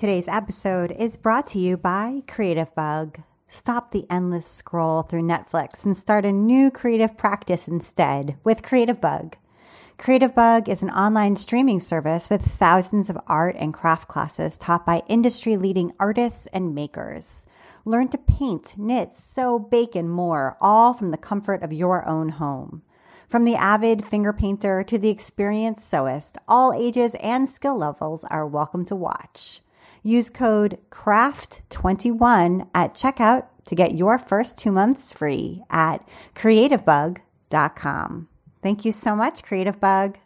Today's 0.00 0.28
episode 0.28 0.94
is 0.98 1.18
brought 1.18 1.46
to 1.48 1.58
you 1.58 1.76
by 1.76 2.22
Creative 2.26 2.74
Bug. 2.74 3.18
Stop 3.46 3.90
the 3.90 4.06
endless 4.08 4.46
scroll 4.46 5.02
through 5.02 5.24
Netflix 5.24 5.84
and 5.84 5.94
start 5.94 6.24
a 6.24 6.32
new 6.32 6.70
creative 6.70 7.18
practice 7.18 7.68
instead 7.68 8.38
with 8.42 8.62
Creative 8.62 8.98
Bug. 8.98 9.36
Creative 9.98 10.34
Bug 10.34 10.70
is 10.70 10.82
an 10.82 10.88
online 10.88 11.36
streaming 11.36 11.80
service 11.80 12.30
with 12.30 12.40
thousands 12.40 13.10
of 13.10 13.18
art 13.26 13.56
and 13.58 13.74
craft 13.74 14.08
classes 14.08 14.56
taught 14.56 14.86
by 14.86 15.02
industry 15.06 15.58
leading 15.58 15.92
artists 16.00 16.46
and 16.46 16.74
makers. 16.74 17.44
Learn 17.84 18.08
to 18.08 18.16
paint, 18.16 18.76
knit, 18.78 19.14
sew, 19.14 19.58
bake, 19.58 19.94
and 19.94 20.10
more, 20.10 20.56
all 20.62 20.94
from 20.94 21.10
the 21.10 21.18
comfort 21.18 21.62
of 21.62 21.74
your 21.74 22.08
own 22.08 22.30
home. 22.30 22.80
From 23.28 23.44
the 23.44 23.56
avid 23.56 24.02
finger 24.02 24.32
painter 24.32 24.82
to 24.82 24.96
the 24.96 25.10
experienced 25.10 25.92
sewist, 25.92 26.38
all 26.48 26.72
ages 26.72 27.14
and 27.22 27.46
skill 27.46 27.76
levels 27.76 28.24
are 28.30 28.46
welcome 28.46 28.86
to 28.86 28.96
watch. 28.96 29.60
Use 30.02 30.30
code 30.30 30.78
CRAFT21 30.90 32.68
at 32.74 32.94
checkout 32.94 33.46
to 33.66 33.74
get 33.74 33.94
your 33.94 34.18
first 34.18 34.58
two 34.58 34.72
months 34.72 35.12
free 35.12 35.62
at 35.70 36.06
creativebug.com. 36.34 38.28
Thank 38.62 38.84
you 38.84 38.92
so 38.92 39.16
much, 39.16 39.42
Creative 39.42 39.80
Bug. 39.80 40.18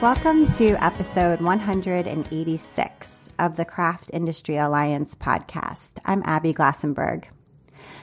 Welcome 0.00 0.48
to 0.52 0.82
episode 0.82 1.42
186 1.42 3.32
of 3.38 3.58
the 3.58 3.66
Craft 3.66 4.10
Industry 4.14 4.56
Alliance 4.56 5.14
podcast. 5.14 5.98
I'm 6.06 6.22
Abby 6.24 6.54
Glassenberg. 6.54 7.28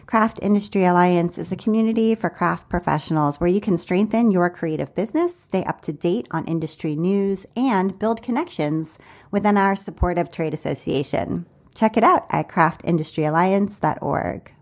Craft 0.05 0.37
Industry 0.43 0.85
Alliance 0.85 1.39
is 1.39 1.51
a 1.51 1.55
community 1.55 2.13
for 2.13 2.29
craft 2.29 2.69
professionals 2.69 3.39
where 3.39 3.49
you 3.49 3.59
can 3.59 3.77
strengthen 3.77 4.29
your 4.29 4.51
creative 4.51 4.93
business, 4.93 5.41
stay 5.41 5.63
up 5.63 5.81
to 5.81 5.91
date 5.91 6.27
on 6.29 6.45
industry 6.45 6.95
news, 6.95 7.47
and 7.55 7.97
build 7.97 8.21
connections 8.21 8.99
within 9.31 9.57
our 9.57 9.75
supportive 9.75 10.31
trade 10.31 10.53
association. 10.53 11.47
Check 11.73 11.97
it 11.97 12.03
out 12.03 12.27
at 12.29 12.47
craftindustryalliance.org. 12.47 14.53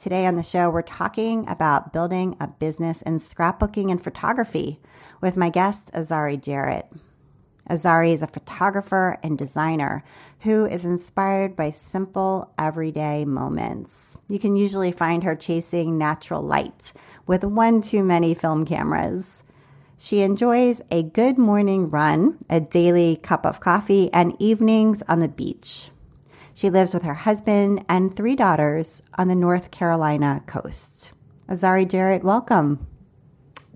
Today 0.00 0.24
on 0.24 0.36
the 0.36 0.42
show, 0.42 0.70
we're 0.70 0.80
talking 0.80 1.46
about 1.46 1.92
building 1.92 2.34
a 2.40 2.48
business 2.48 3.02
in 3.02 3.16
scrapbooking 3.16 3.90
and 3.90 4.02
photography 4.02 4.80
with 5.20 5.36
my 5.36 5.50
guest, 5.50 5.92
Azari 5.92 6.42
Jarrett. 6.42 6.90
Azari 7.68 8.14
is 8.14 8.22
a 8.22 8.26
photographer 8.26 9.18
and 9.22 9.36
designer 9.36 10.02
who 10.38 10.64
is 10.64 10.86
inspired 10.86 11.54
by 11.54 11.68
simple, 11.68 12.50
everyday 12.58 13.26
moments. 13.26 14.16
You 14.26 14.38
can 14.38 14.56
usually 14.56 14.90
find 14.90 15.22
her 15.22 15.36
chasing 15.36 15.98
natural 15.98 16.40
light 16.40 16.94
with 17.26 17.44
one 17.44 17.82
too 17.82 18.02
many 18.02 18.32
film 18.32 18.64
cameras. 18.64 19.44
She 19.98 20.22
enjoys 20.22 20.80
a 20.90 21.02
good 21.02 21.36
morning 21.36 21.90
run, 21.90 22.38
a 22.48 22.58
daily 22.58 23.16
cup 23.16 23.44
of 23.44 23.60
coffee, 23.60 24.08
and 24.14 24.34
evenings 24.38 25.02
on 25.02 25.20
the 25.20 25.28
beach. 25.28 25.90
She 26.60 26.68
lives 26.68 26.92
with 26.92 27.04
her 27.04 27.14
husband 27.14 27.86
and 27.88 28.12
three 28.12 28.36
daughters 28.36 29.02
on 29.16 29.28
the 29.28 29.34
North 29.34 29.70
Carolina 29.70 30.42
coast. 30.46 31.14
Azari 31.48 31.88
Jarrett, 31.88 32.22
welcome. 32.22 32.86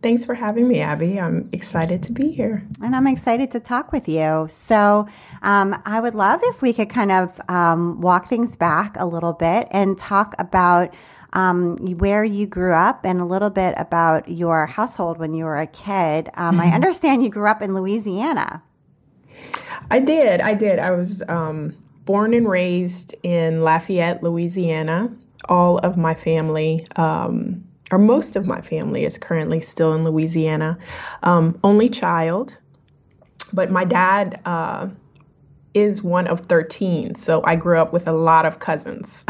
Thanks 0.03 0.27
for 0.27 0.35
having 0.35 0.69
me, 0.69 0.81
Abby. 0.81 1.19
I'm 1.19 1.49
excited 1.51 2.03
to 2.03 2.13
be 2.13 2.31
here. 2.31 2.69
And 2.83 2.95
I'm 2.95 3.07
excited 3.07 3.51
to 3.53 3.61
talk 3.61 3.91
with 3.91 4.07
you. 4.07 4.49
So, 4.51 5.07
um, 5.41 5.75
I 5.87 5.99
would 5.99 6.15
love 6.15 6.41
if 6.43 6.61
we 6.61 6.75
could 6.75 6.91
kind 6.91 7.11
of 7.11 7.41
um, 7.49 8.03
walk 8.03 8.27
things 8.27 8.55
back 8.59 8.97
a 8.99 9.07
little 9.07 9.33
bit 9.33 9.67
and 9.71 9.97
talk 9.97 10.35
about 10.39 10.95
um, 11.33 11.79
where 11.97 12.23
you 12.23 12.47
grew 12.47 12.75
up 12.75 13.07
and 13.07 13.19
a 13.19 13.25
little 13.25 13.49
bit 13.49 13.75
about 13.79 14.29
your 14.29 14.67
household 14.67 15.17
when 15.17 15.33
you 15.33 15.47
were 15.47 15.57
a 15.57 15.67
kid. 15.67 16.29
Um, 16.35 16.61
I 16.61 16.67
understand 16.75 17.25
you 17.25 17.31
grew 17.31 17.49
up 17.49 17.63
in 17.63 17.75
Louisiana. 17.75 18.63
I 19.91 20.01
did. 20.01 20.43
I 20.43 20.55
did. 20.55 20.79
I 20.79 20.91
was 20.91 21.23
um, 21.31 21.73
born 22.05 22.35
and 22.35 22.49
raised 22.49 23.15
in 23.23 23.63
Lafayette, 23.63 24.23
Louisiana. 24.23 25.15
All 25.49 25.79
of 25.79 25.97
my 25.97 26.15
family, 26.15 26.87
um, 26.97 27.65
or 27.93 27.99
most 27.99 28.37
of 28.37 28.47
my 28.47 28.61
family, 28.61 29.05
is 29.05 29.19
currently 29.19 29.61
still 29.61 29.93
in 29.95 30.05
Louisiana. 30.05 30.79
Um, 31.23 31.59
only 31.63 31.89
child, 31.91 32.57
but 33.53 33.71
my 33.71 33.85
dad 33.85 34.41
uh, 34.45 34.89
is 35.75 36.03
one 36.03 36.27
of 36.27 36.41
13, 36.41 37.15
so 37.15 37.43
I 37.45 37.57
grew 37.57 37.79
up 37.79 37.93
with 37.93 38.09
a 38.09 38.13
lot 38.13 38.47
of 38.47 38.59
cousins. 38.59 39.25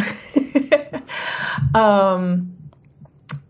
um, 1.74 2.56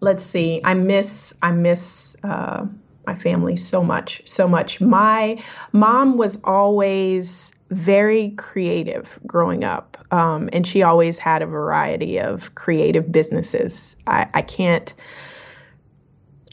let's 0.00 0.24
see. 0.24 0.62
I 0.64 0.74
miss. 0.74 1.34
I 1.42 1.52
miss. 1.52 2.16
Uh, 2.22 2.66
my 3.06 3.14
family 3.14 3.56
so 3.56 3.82
much, 3.84 4.22
so 4.26 4.48
much. 4.48 4.80
My 4.80 5.42
mom 5.72 6.16
was 6.16 6.40
always 6.42 7.54
very 7.74 8.30
creative 8.30 9.18
growing 9.26 9.64
up, 9.64 9.98
um, 10.10 10.48
and 10.52 10.66
she 10.66 10.82
always 10.82 11.18
had 11.18 11.42
a 11.42 11.46
variety 11.46 12.20
of 12.20 12.54
creative 12.54 13.10
businesses. 13.10 13.96
I, 14.06 14.28
I 14.32 14.42
can't. 14.42 14.92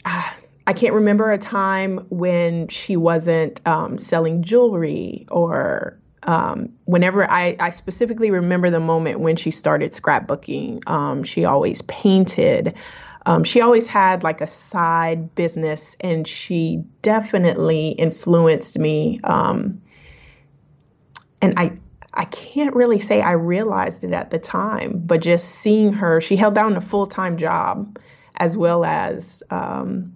Uh, 0.04 0.30
I 0.64 0.74
can't 0.74 0.94
remember 0.94 1.32
a 1.32 1.38
time 1.38 2.06
when 2.08 2.68
she 2.68 2.96
wasn't 2.96 3.66
um, 3.66 3.98
selling 3.98 4.44
jewelry 4.44 5.26
or 5.28 5.98
um, 6.22 6.74
whenever 6.84 7.28
I, 7.28 7.56
I, 7.58 7.70
specifically 7.70 8.30
remember 8.30 8.70
the 8.70 8.78
moment 8.78 9.18
when 9.18 9.34
she 9.34 9.50
started 9.50 9.90
scrapbooking. 9.90 10.88
Um, 10.88 11.24
she 11.24 11.46
always 11.46 11.82
painted. 11.82 12.74
Um, 13.26 13.42
she 13.42 13.60
always 13.60 13.88
had 13.88 14.22
like 14.22 14.40
a 14.40 14.46
side 14.46 15.34
business, 15.34 15.96
and 16.00 16.28
she 16.28 16.84
definitely 17.02 17.88
influenced 17.88 18.78
me. 18.78 19.18
Um, 19.24 19.82
and 21.42 21.54
I, 21.58 21.72
I 22.14 22.24
can't 22.24 22.74
really 22.74 23.00
say 23.00 23.20
I 23.20 23.32
realized 23.32 24.04
it 24.04 24.12
at 24.12 24.30
the 24.30 24.38
time, 24.38 25.02
but 25.04 25.20
just 25.20 25.46
seeing 25.46 25.92
her, 25.94 26.20
she 26.20 26.36
held 26.36 26.54
down 26.54 26.76
a 26.76 26.80
full 26.80 27.06
time 27.06 27.36
job 27.36 27.98
as 28.36 28.56
well 28.56 28.84
as 28.84 29.42
um, 29.50 30.14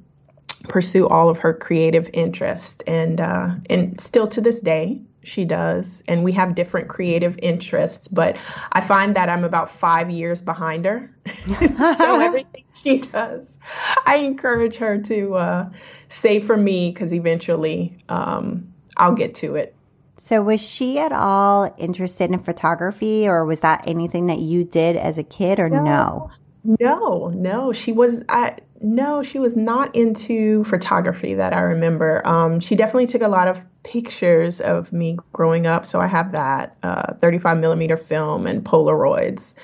pursue 0.64 1.06
all 1.06 1.28
of 1.28 1.38
her 1.38 1.52
creative 1.52 2.08
interests, 2.12 2.82
and 2.86 3.20
uh, 3.20 3.50
and 3.68 4.00
still 4.00 4.26
to 4.28 4.40
this 4.40 4.60
day, 4.60 5.02
she 5.22 5.44
does. 5.44 6.02
And 6.08 6.24
we 6.24 6.32
have 6.32 6.54
different 6.54 6.88
creative 6.88 7.38
interests, 7.42 8.08
but 8.08 8.36
I 8.72 8.80
find 8.80 9.16
that 9.16 9.28
I'm 9.28 9.44
about 9.44 9.68
five 9.70 10.10
years 10.10 10.42
behind 10.42 10.86
her. 10.86 11.14
so 11.26 12.20
everything 12.22 12.64
she 12.70 12.98
does, 12.98 13.58
I 14.06 14.22
encourage 14.24 14.78
her 14.78 15.00
to 15.02 15.34
uh, 15.34 15.70
say 16.08 16.40
for 16.40 16.56
me 16.56 16.90
because 16.90 17.12
eventually 17.12 17.98
um, 18.08 18.72
I'll 18.96 19.14
get 19.14 19.34
to 19.36 19.56
it. 19.56 19.75
So, 20.18 20.42
was 20.42 20.66
she 20.66 20.98
at 20.98 21.12
all 21.12 21.74
interested 21.78 22.30
in 22.30 22.38
photography, 22.38 23.28
or 23.28 23.44
was 23.44 23.60
that 23.60 23.86
anything 23.86 24.28
that 24.28 24.38
you 24.38 24.64
did 24.64 24.96
as 24.96 25.18
a 25.18 25.22
kid, 25.24 25.58
or 25.58 25.68
no? 25.68 26.30
No, 26.64 27.28
no. 27.34 27.72
She 27.72 27.92
was. 27.92 28.24
I, 28.28 28.56
no, 28.80 29.22
she 29.22 29.38
was 29.38 29.56
not 29.56 29.94
into 29.94 30.64
photography 30.64 31.34
that 31.34 31.54
I 31.54 31.60
remember. 31.60 32.26
Um, 32.26 32.60
she 32.60 32.76
definitely 32.76 33.06
took 33.06 33.22
a 33.22 33.28
lot 33.28 33.48
of 33.48 33.60
pictures 33.82 34.60
of 34.60 34.92
me 34.92 35.18
growing 35.32 35.66
up, 35.66 35.84
so 35.84 36.00
I 36.00 36.06
have 36.06 36.32
that 36.32 36.76
uh, 36.82 37.14
35 37.14 37.58
millimeter 37.58 37.96
film 37.96 38.46
and 38.46 38.64
Polaroids. 38.64 39.54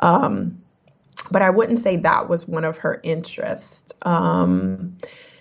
Um, 0.00 0.60
but 1.30 1.42
I 1.42 1.50
wouldn't 1.50 1.78
say 1.78 1.96
that 1.98 2.28
was 2.28 2.46
one 2.46 2.64
of 2.64 2.78
her 2.78 3.00
interests. 3.02 3.92
Um, 4.02 4.96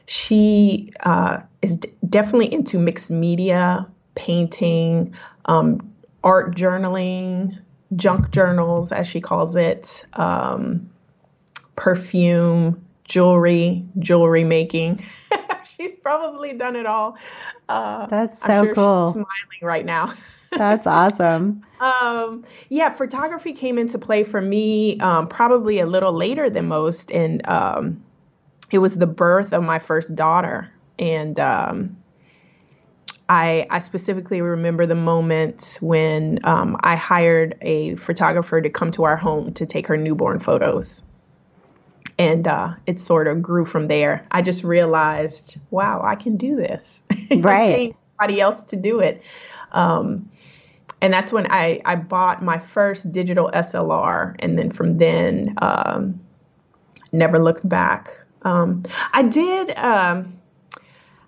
she 0.06 0.92
uh, 1.04 1.42
is 1.62 1.78
d- 1.78 1.90
definitely 2.08 2.54
into 2.54 2.78
mixed 2.78 3.12
media, 3.12 3.88
painting, 4.16 5.16
um, 5.46 5.80
art 6.24 6.56
journaling, 6.56 7.60
junk 7.96 8.32
journals, 8.32 8.92
as 8.92 9.08
she 9.08 9.22
calls 9.22 9.56
it, 9.56 10.06
um, 10.14 10.90
perfume, 11.76 12.84
jewelry, 13.04 13.86
jewelry 14.00 14.44
making. 14.44 15.00
she's 15.64 15.92
probably 15.98 16.54
done 16.54 16.76
it 16.76 16.86
all. 16.86 17.18
Uh, 17.70 18.06
That's 18.08 18.42
so 18.42 18.66
sure 18.66 18.74
cool. 18.74 19.12
smiling 19.12 19.62
right 19.62 19.86
now. 19.86 20.14
That's 20.52 20.86
awesome. 20.86 21.64
Um, 21.80 22.44
yeah, 22.70 22.90
photography 22.90 23.54
came 23.54 23.78
into 23.78 23.98
play 23.98 24.24
for 24.24 24.42
me 24.42 25.00
um, 25.00 25.28
probably 25.28 25.80
a 25.80 25.86
little 25.86 26.12
later 26.12 26.50
than 26.50 26.68
most, 26.68 27.12
and 27.12 27.48
um, 27.48 28.04
it 28.70 28.80
was 28.80 28.98
the 28.98 29.08
birth 29.08 29.54
of 29.54 29.64
my 29.64 29.80
first 29.80 30.14
daughter. 30.14 30.72
And 31.00 31.40
um, 31.40 31.98
I, 33.32 33.66
I, 33.70 33.80
specifically 33.80 34.42
remember 34.42 34.86
the 34.86 34.96
moment 34.96 35.78
when 35.80 36.40
um, 36.44 36.76
I 36.82 36.98
hired 36.98 37.58
a 37.62 37.96
photographer 37.96 38.60
to 38.60 38.70
come 38.70 38.92
to 38.92 39.06
our 39.06 39.16
home 39.16 39.54
to 39.54 39.66
take 39.66 39.88
her 39.88 39.96
newborn 39.96 40.42
photos 40.42 41.04
and 42.20 42.46
uh, 42.46 42.74
it 42.86 43.00
sort 43.00 43.28
of 43.28 43.42
grew 43.42 43.64
from 43.64 43.88
there. 43.88 44.28
I 44.30 44.42
just 44.42 44.66
realized, 44.66 45.58
wow, 45.70 46.02
I 46.04 46.16
can 46.16 46.36
do 46.36 46.58
this. 46.58 47.06
Right. 47.38 47.96
anybody 48.20 48.42
else 48.42 48.66
to 48.66 48.76
do 48.76 49.00
it. 49.00 49.24
Um, 49.72 50.30
and 51.02 51.14
that's 51.14 51.32
when 51.32 51.48
I, 51.50 51.80
I 51.86 51.96
bought 51.96 52.44
my 52.44 52.60
first 52.60 53.14
digital 53.14 53.50
SLR. 53.54 54.36
And 54.40 54.60
then 54.60 54.72
from 54.72 54.98
then, 54.98 55.56
um, 55.62 56.20
never 57.14 57.40
looked 57.40 57.68
back. 57.68 58.10
Um, 58.42 58.84
I 59.14 59.24
did. 59.24 59.72
Um, 59.78 60.41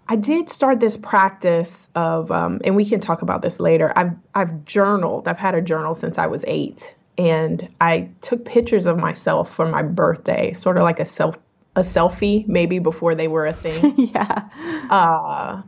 I 0.07 0.15
did 0.15 0.49
start 0.49 0.79
this 0.79 0.97
practice 0.97 1.89
of, 1.95 2.29
um, 2.31 2.59
and 2.63 2.75
we 2.75 2.85
can 2.85 2.99
talk 2.99 3.21
about 3.21 3.41
this 3.41 3.59
later. 3.59 3.91
I've 3.95 4.13
I've 4.35 4.65
journaled. 4.65 5.27
I've 5.27 5.37
had 5.37 5.55
a 5.55 5.61
journal 5.61 5.93
since 5.93 6.17
I 6.17 6.27
was 6.27 6.43
eight, 6.47 6.95
and 7.17 7.67
I 7.79 8.09
took 8.21 8.45
pictures 8.45 8.85
of 8.85 8.99
myself 8.99 9.49
for 9.49 9.65
my 9.65 9.81
birthday, 9.81 10.53
sort 10.53 10.77
of 10.77 10.83
like 10.83 10.99
a 10.99 11.05
self 11.05 11.37
a 11.75 11.81
selfie, 11.81 12.47
maybe 12.47 12.79
before 12.79 13.15
they 13.15 13.27
were 13.27 13.45
a 13.45 13.53
thing. 13.53 13.93
yeah. 13.97 14.49
Uh, 14.89 15.63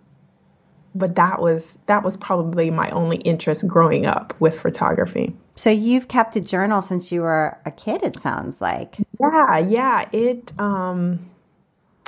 but 0.93 1.15
that 1.15 1.41
was 1.41 1.79
that 1.87 2.03
was 2.03 2.17
probably 2.17 2.69
my 2.71 2.89
only 2.91 3.17
interest 3.17 3.67
growing 3.67 4.05
up 4.05 4.33
with 4.39 4.59
photography. 4.59 5.35
So 5.55 5.69
you've 5.69 6.07
kept 6.07 6.35
a 6.35 6.41
journal 6.41 6.81
since 6.81 7.11
you 7.11 7.21
were 7.21 7.57
a 7.65 7.71
kid. 7.71 8.03
It 8.03 8.17
sounds 8.17 8.61
like. 8.61 8.97
Yeah, 9.19 9.57
yeah. 9.59 10.09
It. 10.11 10.51
Um, 10.59 11.19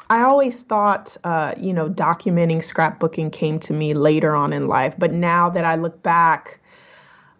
I 0.09 0.23
always 0.23 0.63
thought, 0.63 1.17
uh, 1.23 1.53
you 1.59 1.73
know, 1.73 1.89
documenting 1.89 2.59
scrapbooking 2.59 3.31
came 3.31 3.59
to 3.59 3.73
me 3.73 3.93
later 3.93 4.33
on 4.35 4.53
in 4.53 4.67
life, 4.67 4.97
but 4.97 5.11
now 5.11 5.49
that 5.49 5.65
I 5.65 5.75
look 5.75 6.01
back, 6.01 6.61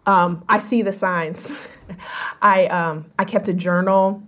um, 0.06 0.44
I 0.48 0.58
see 0.58 0.82
the 0.82 0.92
signs. 0.92 1.68
I 2.42 2.66
um, 2.66 3.06
I 3.18 3.24
kept 3.24 3.48
a 3.48 3.54
journal 3.54 4.22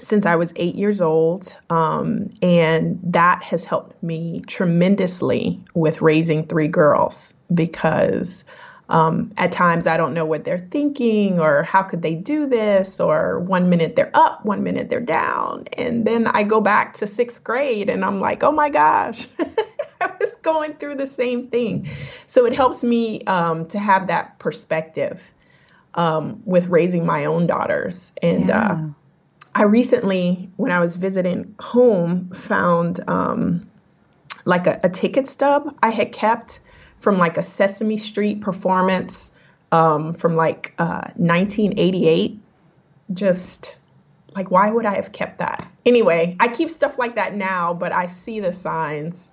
since 0.00 0.26
I 0.26 0.36
was 0.36 0.52
eight 0.56 0.74
years 0.74 1.00
old, 1.00 1.58
um, 1.70 2.30
and 2.42 3.00
that 3.04 3.42
has 3.44 3.64
helped 3.64 4.02
me 4.02 4.42
tremendously 4.46 5.60
with 5.74 6.02
raising 6.02 6.46
three 6.46 6.68
girls 6.68 7.34
because 7.52 8.44
um, 8.88 9.32
at 9.36 9.52
times 9.52 9.86
I 9.86 9.96
don't 9.96 10.14
know 10.14 10.26
what 10.26 10.44
they're 10.44 10.58
thinking 10.58 11.40
or 11.40 11.62
how 11.62 11.82
could 11.82 12.02
they 12.02 12.14
do 12.14 12.46
this, 12.46 13.00
or 13.00 13.40
one 13.40 13.70
minute 13.70 13.96
they're 13.96 14.10
up, 14.14 14.44
one 14.44 14.62
minute 14.62 14.90
they're 14.90 15.00
down. 15.00 15.64
And 15.78 16.06
then 16.06 16.26
I 16.26 16.42
go 16.42 16.60
back 16.60 16.94
to 16.94 17.06
sixth 17.06 17.42
grade 17.42 17.88
and 17.88 18.04
I'm 18.04 18.20
like, 18.20 18.42
oh 18.42 18.52
my 18.52 18.68
gosh, 18.68 19.26
I 20.00 20.10
was 20.20 20.36
going 20.36 20.74
through 20.74 20.96
the 20.96 21.06
same 21.06 21.44
thing. 21.44 21.86
So 22.26 22.44
it 22.44 22.54
helps 22.54 22.84
me 22.84 23.22
um, 23.22 23.66
to 23.68 23.78
have 23.78 24.08
that 24.08 24.38
perspective 24.38 25.32
um, 25.94 26.42
with 26.44 26.68
raising 26.68 27.06
my 27.06 27.24
own 27.24 27.46
daughters. 27.46 28.12
And 28.22 28.50
uh, 28.50 28.52
yeah. 28.52 28.72
uh, 28.72 28.88
I 29.54 29.62
recently, 29.62 30.50
when 30.56 30.72
I 30.72 30.80
was 30.80 30.96
visiting 30.96 31.54
home, 31.58 32.30
found 32.30 33.00
um, 33.08 33.66
like 34.44 34.66
a, 34.66 34.80
a 34.84 34.88
ticket 34.90 35.26
stub 35.26 35.74
I 35.82 35.90
had 35.90 36.12
kept 36.12 36.60
from 37.04 37.18
like 37.18 37.36
a 37.36 37.42
Sesame 37.42 37.98
Street 37.98 38.40
performance 38.40 39.34
um, 39.70 40.14
from 40.14 40.34
like 40.34 40.74
uh, 40.78 41.12
1988. 41.16 42.40
Just 43.12 43.76
like, 44.34 44.50
why 44.50 44.70
would 44.70 44.86
I 44.86 44.94
have 44.94 45.12
kept 45.12 45.38
that? 45.38 45.70
Anyway, 45.84 46.34
I 46.40 46.48
keep 46.48 46.70
stuff 46.70 46.98
like 46.98 47.16
that 47.16 47.34
now, 47.34 47.74
but 47.74 47.92
I 47.92 48.06
see 48.06 48.40
the 48.40 48.54
signs 48.54 49.32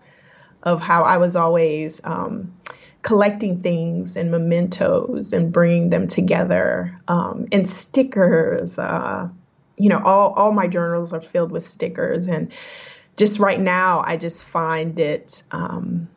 of 0.61 0.81
how 0.81 1.03
I 1.03 1.17
was 1.17 1.37
always 1.37 2.03
um, 2.03 2.53
collecting 3.01 3.61
things 3.61 4.17
and 4.17 4.29
mementos 4.29 5.31
and 5.31 5.53
bringing 5.53 5.89
them 5.89 6.09
together 6.09 6.99
um, 7.07 7.45
and 7.53 7.67
stickers. 7.67 8.77
Uh, 8.77 9.29
you 9.77 9.87
know, 9.87 10.01
all, 10.03 10.33
all 10.33 10.51
my 10.51 10.67
journals 10.67 11.13
are 11.13 11.21
filled 11.21 11.51
with 11.51 11.63
stickers. 11.63 12.27
And 12.27 12.51
just 13.15 13.39
right 13.39 13.59
now, 13.59 14.03
I 14.05 14.17
just 14.17 14.43
find 14.43 14.99
it 14.99 15.41
um, 15.51 16.09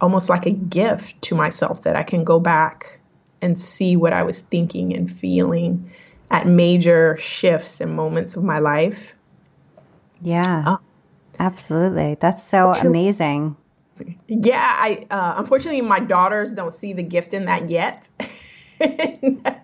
almost 0.00 0.28
like 0.28 0.46
a 0.46 0.50
gift 0.50 1.20
to 1.22 1.34
myself 1.34 1.82
that 1.82 1.96
I 1.96 2.02
can 2.02 2.24
go 2.24 2.40
back 2.40 3.00
and 3.42 3.58
see 3.58 3.96
what 3.96 4.12
I 4.12 4.22
was 4.22 4.40
thinking 4.40 4.94
and 4.94 5.10
feeling 5.10 5.90
at 6.30 6.46
major 6.46 7.16
shifts 7.18 7.80
and 7.80 7.94
moments 7.94 8.36
of 8.36 8.42
my 8.42 8.58
life. 8.58 9.14
Yeah. 10.22 10.64
Uh, 10.66 10.76
absolutely. 11.38 12.16
That's 12.20 12.42
so 12.42 12.72
amazing. 12.72 13.56
Yeah, 14.26 14.60
I 14.60 15.06
uh, 15.10 15.34
unfortunately 15.38 15.80
my 15.80 16.00
daughters 16.00 16.52
don't 16.52 16.72
see 16.72 16.92
the 16.92 17.02
gift 17.02 17.32
in 17.32 17.46
that 17.46 17.70
yet. 17.70 18.08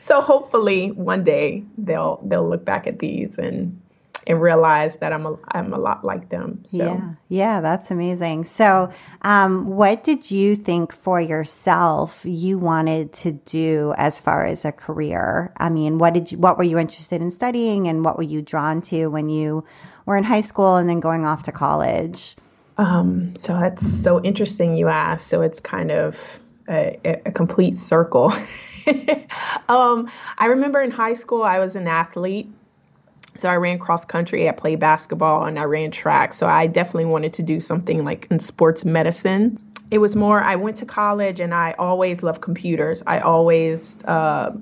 so 0.00 0.20
hopefully 0.20 0.90
one 0.90 1.24
day 1.24 1.64
they'll 1.78 2.20
they'll 2.24 2.48
look 2.48 2.64
back 2.64 2.86
at 2.86 2.98
these 2.98 3.38
and 3.38 3.80
and 4.26 4.40
realize 4.40 4.96
that 4.98 5.12
I'm 5.12 5.26
a, 5.26 5.36
I'm 5.48 5.72
a 5.72 5.78
lot 5.78 6.04
like 6.04 6.28
them. 6.28 6.64
So. 6.64 6.84
Yeah, 6.84 7.14
yeah, 7.28 7.60
that's 7.60 7.90
amazing. 7.90 8.44
So, 8.44 8.92
um, 9.22 9.66
what 9.66 10.04
did 10.04 10.30
you 10.30 10.54
think 10.54 10.92
for 10.92 11.20
yourself 11.20 12.22
you 12.24 12.58
wanted 12.58 13.12
to 13.14 13.32
do 13.32 13.94
as 13.96 14.20
far 14.20 14.44
as 14.44 14.64
a 14.64 14.72
career? 14.72 15.52
I 15.56 15.70
mean, 15.70 15.98
what 15.98 16.14
did 16.14 16.32
you, 16.32 16.38
what 16.38 16.58
were 16.58 16.64
you 16.64 16.78
interested 16.78 17.20
in 17.20 17.30
studying, 17.30 17.88
and 17.88 18.04
what 18.04 18.16
were 18.16 18.22
you 18.22 18.42
drawn 18.42 18.80
to 18.82 19.08
when 19.08 19.28
you 19.28 19.64
were 20.06 20.16
in 20.16 20.24
high 20.24 20.40
school 20.40 20.76
and 20.76 20.88
then 20.88 21.00
going 21.00 21.24
off 21.24 21.44
to 21.44 21.52
college? 21.52 22.36
Um, 22.78 23.36
so 23.36 23.58
that's 23.58 23.86
so 23.86 24.22
interesting 24.22 24.74
you 24.74 24.88
asked. 24.88 25.26
So 25.28 25.42
it's 25.42 25.60
kind 25.60 25.90
of 25.90 26.40
a, 26.68 26.98
a 27.26 27.32
complete 27.32 27.76
circle. 27.76 28.32
um, 29.68 30.10
I 30.38 30.46
remember 30.50 30.80
in 30.80 30.90
high 30.90 31.14
school 31.14 31.42
I 31.42 31.58
was 31.58 31.76
an 31.76 31.86
athlete. 31.86 32.50
So 33.34 33.48
I 33.48 33.56
ran 33.56 33.78
cross 33.78 34.04
country, 34.04 34.48
I 34.48 34.52
played 34.52 34.80
basketball, 34.80 35.44
and 35.44 35.58
I 35.58 35.64
ran 35.64 35.90
track. 35.90 36.32
So 36.34 36.46
I 36.46 36.66
definitely 36.66 37.06
wanted 37.06 37.34
to 37.34 37.42
do 37.42 37.60
something 37.60 38.04
like 38.04 38.26
in 38.30 38.38
sports 38.38 38.84
medicine. 38.84 39.58
It 39.90 39.98
was 39.98 40.16
more, 40.16 40.40
I 40.40 40.56
went 40.56 40.78
to 40.78 40.86
college 40.86 41.40
and 41.40 41.52
I 41.52 41.74
always 41.78 42.22
loved 42.22 42.40
computers. 42.40 43.02
I 43.06 43.20
always 43.20 44.02
uh, 44.04 44.56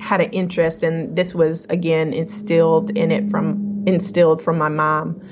had 0.00 0.20
an 0.20 0.30
interest, 0.30 0.82
and 0.82 1.16
this 1.16 1.34
was 1.34 1.66
again 1.66 2.12
instilled 2.12 2.96
in 2.96 3.10
it 3.10 3.28
from 3.30 3.84
instilled 3.86 4.42
from 4.42 4.58
my 4.58 4.68
mom. 4.68 5.22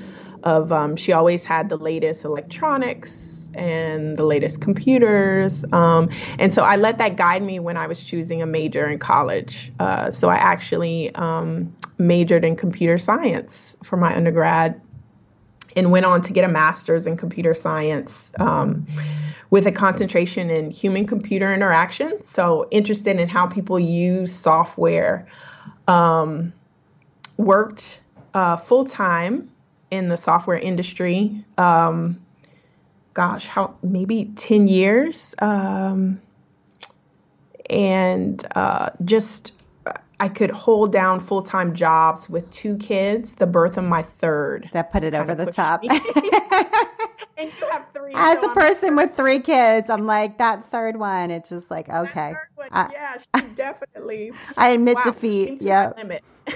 Of 0.43 0.73
um, 0.73 0.97
she 0.97 1.13
always 1.13 1.45
had 1.45 1.69
the 1.69 1.77
latest 1.77 2.25
electronics 2.25 3.49
and 3.53 4.17
the 4.17 4.25
latest 4.25 4.59
computers, 4.59 5.63
um, 5.71 6.09
and 6.37 6.53
so 6.53 6.63
I 6.63 6.75
let 6.75 6.97
that 6.97 7.15
guide 7.15 7.41
me 7.41 7.59
when 7.59 7.77
I 7.77 7.87
was 7.87 8.03
choosing 8.03 8.41
a 8.41 8.45
major 8.45 8.85
in 8.89 8.99
college. 8.99 9.71
Uh, 9.79 10.11
so 10.11 10.27
I 10.27 10.35
actually 10.35 11.15
um, 11.15 11.73
majored 11.97 12.43
in 12.43 12.55
computer 12.55 12.97
science 12.97 13.77
for 13.83 13.97
my 13.97 14.15
undergrad 14.15 14.81
and 15.75 15.91
went 15.91 16.05
on 16.05 16.21
to 16.21 16.33
get 16.33 16.43
a 16.43 16.47
master's 16.47 17.07
in 17.07 17.17
computer 17.17 17.55
science 17.55 18.33
um, 18.39 18.85
with 19.49 19.65
a 19.67 19.71
concentration 19.71 20.49
in 20.49 20.71
human 20.71 21.05
computer 21.05 21.53
interaction. 21.53 22.23
So, 22.23 22.67
interested 22.71 23.19
in 23.19 23.27
how 23.27 23.47
people 23.47 23.79
use 23.79 24.33
software. 24.33 25.27
Um, 25.87 26.53
worked 27.37 28.01
uh, 28.33 28.57
full 28.57 28.85
time 28.85 29.51
in 29.91 30.09
the 30.09 30.17
software 30.17 30.57
industry. 30.57 31.31
Um, 31.57 32.19
gosh, 33.13 33.45
how 33.45 33.75
maybe 33.83 34.31
10 34.35 34.67
years. 34.67 35.35
Um, 35.39 36.19
and 37.69 38.43
uh, 38.55 38.89
just 39.03 39.55
I 40.19 40.29
could 40.29 40.51
hold 40.51 40.91
down 40.91 41.19
full 41.19 41.41
time 41.41 41.73
jobs 41.73 42.29
with 42.29 42.49
two 42.49 42.77
kids, 42.77 43.35
the 43.35 43.47
birth 43.47 43.77
of 43.77 43.83
my 43.83 44.01
third. 44.01 44.69
That 44.73 44.91
put 44.91 45.03
it 45.03 45.15
over 45.15 45.35
the 45.35 45.47
top. 45.47 45.83
and 47.37 47.51
you 47.51 47.69
have 47.71 47.87
three. 47.93 48.13
As 48.15 48.39
so 48.41 48.47
a 48.47 48.49
I'm 48.49 48.55
person 48.55 48.95
with 48.95 49.11
three 49.11 49.39
kids, 49.39 49.89
I'm 49.89 50.05
like, 50.05 50.37
that 50.37 50.63
third 50.63 50.97
one, 50.97 51.31
it's 51.31 51.49
just 51.49 51.69
like, 51.71 51.89
okay. 51.89 52.35
One, 52.55 52.69
I, 52.71 52.89
yeah, 52.91 53.17
she 53.17 53.49
definitely. 53.55 54.31
I 54.57 54.69
admit 54.69 54.95
wow, 54.95 55.03
defeat. 55.05 55.61
Yeah. 55.61 55.91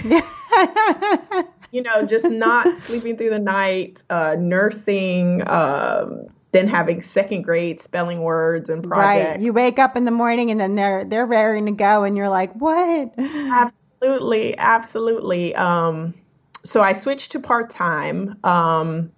you 1.72 1.82
know, 1.82 2.06
just 2.06 2.30
not 2.30 2.78
sleeping 2.78 3.18
through 3.18 3.32
the 3.32 3.40
night, 3.40 4.04
uh, 4.10 4.36
nursing, 4.40 5.42
um, 5.48 6.28
then 6.58 6.68
having 6.68 7.02
second 7.02 7.44
grade 7.44 7.80
spelling 7.80 8.20
words 8.22 8.70
and 8.70 8.84
projects. 8.84 9.30
Right. 9.30 9.40
You 9.40 9.54
wake 9.54 9.80
up 9.80 9.96
in 9.96 10.06
the 10.06 10.12
morning 10.12 10.52
and 10.52 10.60
then 10.60 10.76
they're 10.76 11.06
they're 11.06 11.26
raring 11.26 11.68
to 11.68 11.72
go 11.72 12.04
and 12.04 12.18
you're 12.18 12.30
like, 12.30 12.54
"What?" 12.54 13.14
Absolutely, 14.02 14.58
absolutely. 14.58 15.56
Um, 15.56 16.14
so 16.64 16.82
I 16.82 16.94
switched 16.94 17.32
to 17.32 17.40
part 17.40 17.70
time. 17.70 18.38
Um, 18.44 19.12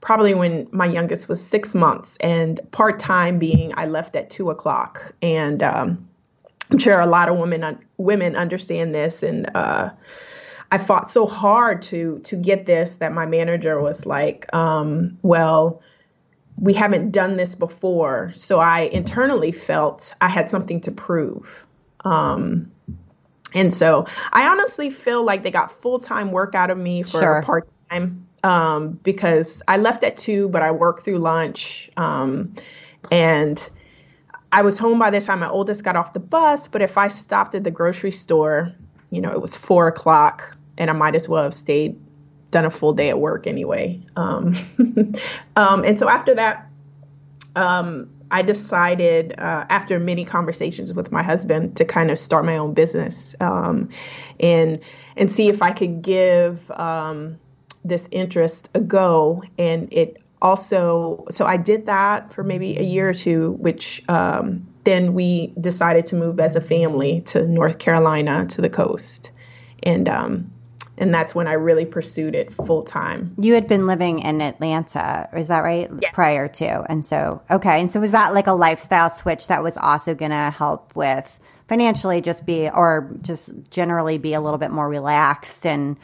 probably 0.00 0.34
when 0.34 0.68
my 0.72 0.86
youngest 0.86 1.28
was 1.28 1.44
six 1.44 1.74
months, 1.74 2.16
and 2.20 2.60
part 2.70 2.98
time 2.98 3.38
being 3.38 3.72
I 3.76 3.86
left 3.86 4.16
at 4.16 4.30
two 4.30 4.50
o'clock, 4.50 5.14
and 5.20 5.62
um, 5.62 6.08
I'm 6.70 6.78
sure 6.78 7.00
a 7.00 7.06
lot 7.06 7.28
of 7.28 7.38
women 7.38 7.78
women 7.96 8.36
understand 8.36 8.94
this, 8.94 9.22
and 9.22 9.50
uh, 9.54 9.90
I 10.70 10.78
fought 10.78 11.10
so 11.10 11.26
hard 11.26 11.82
to 11.82 12.20
to 12.20 12.36
get 12.36 12.66
this 12.66 12.96
that 12.96 13.12
my 13.12 13.26
manager 13.26 13.80
was 13.80 14.06
like, 14.06 14.52
um, 14.54 15.18
"Well." 15.22 15.82
We 16.60 16.74
haven't 16.74 17.10
done 17.10 17.36
this 17.36 17.54
before. 17.54 18.32
So 18.34 18.60
I 18.60 18.80
internally 18.80 19.52
felt 19.52 20.14
I 20.20 20.28
had 20.28 20.50
something 20.50 20.82
to 20.82 20.92
prove. 20.92 21.66
Um, 22.04 22.70
and 23.54 23.72
so 23.72 24.06
I 24.32 24.46
honestly 24.46 24.90
feel 24.90 25.24
like 25.24 25.42
they 25.42 25.50
got 25.50 25.72
full 25.72 25.98
time 25.98 26.30
work 26.30 26.54
out 26.54 26.70
of 26.70 26.78
me 26.78 27.02
for 27.02 27.20
sure. 27.20 27.42
part 27.42 27.72
time 27.90 28.26
um, 28.44 28.92
because 28.92 29.62
I 29.66 29.78
left 29.78 30.04
at 30.04 30.16
two, 30.16 30.48
but 30.48 30.62
I 30.62 30.70
worked 30.70 31.02
through 31.02 31.18
lunch. 31.18 31.90
Um, 31.96 32.54
and 33.10 33.70
I 34.52 34.62
was 34.62 34.78
home 34.78 34.98
by 34.98 35.10
the 35.10 35.20
time 35.20 35.40
my 35.40 35.48
oldest 35.48 35.82
got 35.82 35.96
off 35.96 36.12
the 36.12 36.20
bus, 36.20 36.68
but 36.68 36.82
if 36.82 36.98
I 36.98 37.08
stopped 37.08 37.54
at 37.54 37.64
the 37.64 37.70
grocery 37.70 38.12
store, 38.12 38.72
you 39.10 39.20
know, 39.20 39.32
it 39.32 39.40
was 39.40 39.56
four 39.56 39.88
o'clock 39.88 40.56
and 40.76 40.90
I 40.90 40.92
might 40.92 41.14
as 41.14 41.28
well 41.28 41.42
have 41.42 41.54
stayed, 41.54 41.98
done 42.50 42.64
a 42.64 42.70
full 42.70 42.92
day 42.92 43.08
at 43.10 43.18
work 43.18 43.46
anyway. 43.46 44.00
Um, 44.16 44.54
um, 45.56 45.84
and 45.84 45.98
so 45.98 46.08
after 46.08 46.34
that, 46.34 46.68
um, 47.56 48.10
I 48.30 48.42
decided 48.42 49.34
uh, 49.38 49.66
after 49.68 49.98
many 49.98 50.24
conversations 50.24 50.94
with 50.94 51.10
my 51.10 51.22
husband 51.22 51.76
to 51.78 51.84
kind 51.84 52.10
of 52.10 52.18
start 52.18 52.44
my 52.44 52.58
own 52.58 52.74
business 52.74 53.34
um, 53.40 53.88
and 54.38 54.80
and 55.16 55.30
see 55.30 55.48
if 55.48 55.62
I 55.62 55.72
could 55.72 56.02
give 56.02 56.70
um, 56.70 57.38
this 57.84 58.08
interest 58.12 58.70
a 58.74 58.80
go. 58.80 59.42
And 59.58 59.92
it 59.92 60.22
also, 60.40 61.24
so 61.30 61.44
I 61.44 61.56
did 61.56 61.86
that 61.86 62.32
for 62.32 62.44
maybe 62.44 62.78
a 62.78 62.82
year 62.82 63.08
or 63.08 63.14
two, 63.14 63.52
which 63.52 64.02
um, 64.08 64.66
then 64.84 65.12
we 65.12 65.48
decided 65.60 66.06
to 66.06 66.16
move 66.16 66.40
as 66.40 66.56
a 66.56 66.60
family 66.60 67.22
to 67.22 67.46
North 67.46 67.78
Carolina 67.78 68.46
to 68.46 68.60
the 68.60 68.70
coast. 68.70 69.32
And 69.82 70.08
and 71.00 71.14
that's 71.14 71.34
when 71.34 71.48
I 71.48 71.54
really 71.54 71.86
pursued 71.86 72.34
it 72.34 72.52
full 72.52 72.82
time. 72.82 73.34
You 73.38 73.54
had 73.54 73.66
been 73.66 73.86
living 73.86 74.20
in 74.20 74.42
Atlanta, 74.42 75.28
is 75.34 75.48
that 75.48 75.64
right? 75.64 75.88
Prior 76.12 76.46
to. 76.46 76.84
And 76.88 77.02
so, 77.02 77.42
okay. 77.50 77.80
And 77.80 77.88
so 77.88 78.00
was 78.00 78.12
that 78.12 78.34
like 78.34 78.46
a 78.46 78.52
lifestyle 78.52 79.08
switch 79.08 79.48
that 79.48 79.62
was 79.62 79.78
also 79.78 80.14
going 80.14 80.30
to 80.30 80.50
help 80.50 80.94
with 80.94 81.40
financially 81.66 82.20
just 82.20 82.46
be, 82.46 82.68
or 82.68 83.10
just 83.22 83.70
generally 83.70 84.18
be 84.18 84.34
a 84.34 84.40
little 84.40 84.58
bit 84.58 84.70
more 84.70 84.88
relaxed 84.88 85.66
and 85.66 85.96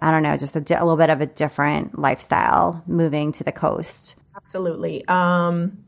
I 0.00 0.10
don't 0.10 0.22
know, 0.22 0.36
just 0.36 0.56
a, 0.56 0.60
a 0.60 0.84
little 0.84 0.96
bit 0.96 1.10
of 1.10 1.22
a 1.22 1.26
different 1.26 1.98
lifestyle 1.98 2.84
moving 2.86 3.32
to 3.32 3.44
the 3.44 3.50
coast? 3.50 4.16
Absolutely. 4.36 5.06
Um, 5.08 5.84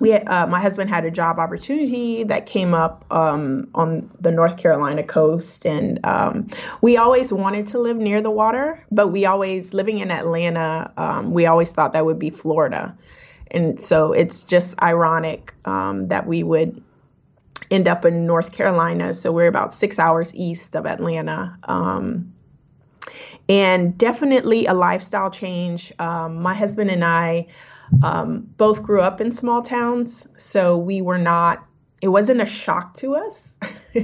we 0.00 0.12
uh, 0.12 0.46
my 0.46 0.60
husband 0.60 0.88
had 0.90 1.04
a 1.04 1.10
job 1.10 1.38
opportunity 1.38 2.24
that 2.24 2.46
came 2.46 2.74
up 2.74 3.04
um, 3.10 3.68
on 3.74 4.10
the 4.20 4.30
North 4.30 4.56
Carolina 4.56 5.02
coast, 5.02 5.66
and 5.66 6.04
um, 6.04 6.48
we 6.80 6.96
always 6.96 7.32
wanted 7.32 7.66
to 7.68 7.78
live 7.78 7.96
near 7.96 8.20
the 8.20 8.30
water, 8.30 8.78
but 8.90 9.08
we 9.08 9.26
always 9.26 9.74
living 9.74 9.98
in 9.98 10.10
Atlanta, 10.10 10.92
um, 10.96 11.32
we 11.32 11.46
always 11.46 11.72
thought 11.72 11.92
that 11.94 12.06
would 12.06 12.18
be 12.18 12.30
Florida, 12.30 12.96
and 13.50 13.80
so 13.80 14.12
it's 14.12 14.44
just 14.44 14.80
ironic 14.80 15.52
um, 15.64 16.08
that 16.08 16.26
we 16.26 16.42
would 16.42 16.82
end 17.70 17.88
up 17.88 18.04
in 18.04 18.26
North 18.26 18.52
Carolina. 18.52 19.12
So 19.14 19.32
we're 19.32 19.48
about 19.48 19.74
six 19.74 19.98
hours 19.98 20.34
east 20.34 20.76
of 20.76 20.86
Atlanta. 20.86 21.58
Um, 21.64 22.32
and 23.48 23.96
definitely 23.96 24.66
a 24.66 24.74
lifestyle 24.74 25.30
change. 25.30 25.92
Um, 25.98 26.42
my 26.42 26.54
husband 26.54 26.90
and 26.90 27.04
I 27.04 27.46
um, 28.02 28.48
both 28.56 28.82
grew 28.82 29.00
up 29.00 29.20
in 29.20 29.32
small 29.32 29.62
towns, 29.62 30.26
so 30.36 30.78
we 30.78 31.00
were 31.02 31.18
not. 31.18 31.64
It 32.00 32.08
wasn't 32.08 32.40
a 32.40 32.46
shock 32.46 32.94
to 32.94 33.16
us 33.16 33.56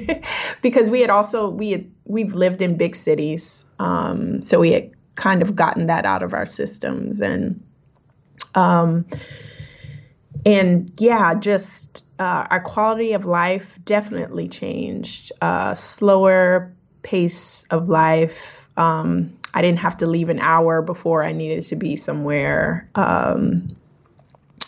because 0.62 0.90
we 0.90 1.00
had 1.00 1.10
also 1.10 1.48
we 1.50 1.70
had 1.70 1.90
we've 2.04 2.34
lived 2.34 2.62
in 2.62 2.76
big 2.76 2.96
cities, 2.96 3.64
um, 3.78 4.42
so 4.42 4.60
we 4.60 4.72
had 4.72 4.90
kind 5.14 5.42
of 5.42 5.54
gotten 5.54 5.86
that 5.86 6.04
out 6.04 6.22
of 6.22 6.34
our 6.34 6.46
systems 6.46 7.20
and 7.20 7.62
um, 8.54 9.06
and 10.44 10.90
yeah, 10.98 11.34
just 11.34 12.04
uh, 12.18 12.46
our 12.50 12.60
quality 12.60 13.12
of 13.12 13.24
life 13.24 13.78
definitely 13.84 14.48
changed. 14.48 15.32
Uh, 15.40 15.74
slower 15.74 16.74
pace 17.02 17.64
of 17.70 17.88
life. 17.88 18.68
Um, 18.76 19.36
I 19.54 19.62
didn't 19.62 19.78
have 19.78 19.96
to 19.98 20.06
leave 20.06 20.28
an 20.28 20.40
hour 20.40 20.82
before 20.82 21.22
I 21.22 21.32
needed 21.32 21.62
to 21.64 21.76
be 21.76 21.96
somewhere. 21.96 22.88
Um, 22.94 23.68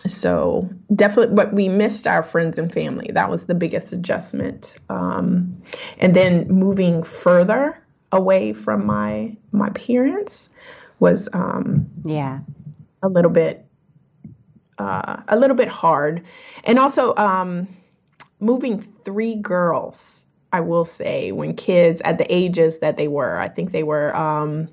so 0.07 0.71
definitely, 0.95 1.35
but 1.35 1.53
we 1.53 1.69
missed 1.69 2.07
our 2.07 2.23
friends 2.23 2.59
and 2.59 2.73
family. 2.73 3.11
That 3.13 3.31
was 3.31 3.47
the 3.47 3.55
biggest 3.55 3.93
adjustment. 3.93 4.79
Um, 4.89 5.61
and 5.99 6.15
then 6.15 6.47
moving 6.49 7.03
further 7.03 7.83
away 8.13 8.53
from 8.53 8.87
my 8.87 9.37
my 9.51 9.71
parents 9.71 10.51
was 11.01 11.29
um, 11.33 11.91
yeah 12.05 12.41
a 13.03 13.09
little 13.09 13.31
bit 13.31 13.67
uh, 14.79 15.23
a 15.29 15.39
little 15.39 15.57
bit 15.57 15.69
hard, 15.69 16.23
and 16.65 16.79
also 16.79 17.15
um, 17.17 17.67
moving 18.41 18.81
three 18.81 19.37
girls. 19.37 20.25
I 20.53 20.61
will 20.61 20.85
say 20.85 21.33
when 21.33 21.55
kids 21.55 22.01
at 22.03 22.19
the 22.19 22.27
ages 22.33 22.79
that 22.79 22.97
they 22.97 23.09
were, 23.09 23.39
I 23.39 23.49
think 23.49 23.73
they 23.73 23.83
were 23.83 24.15
um, 24.17 24.69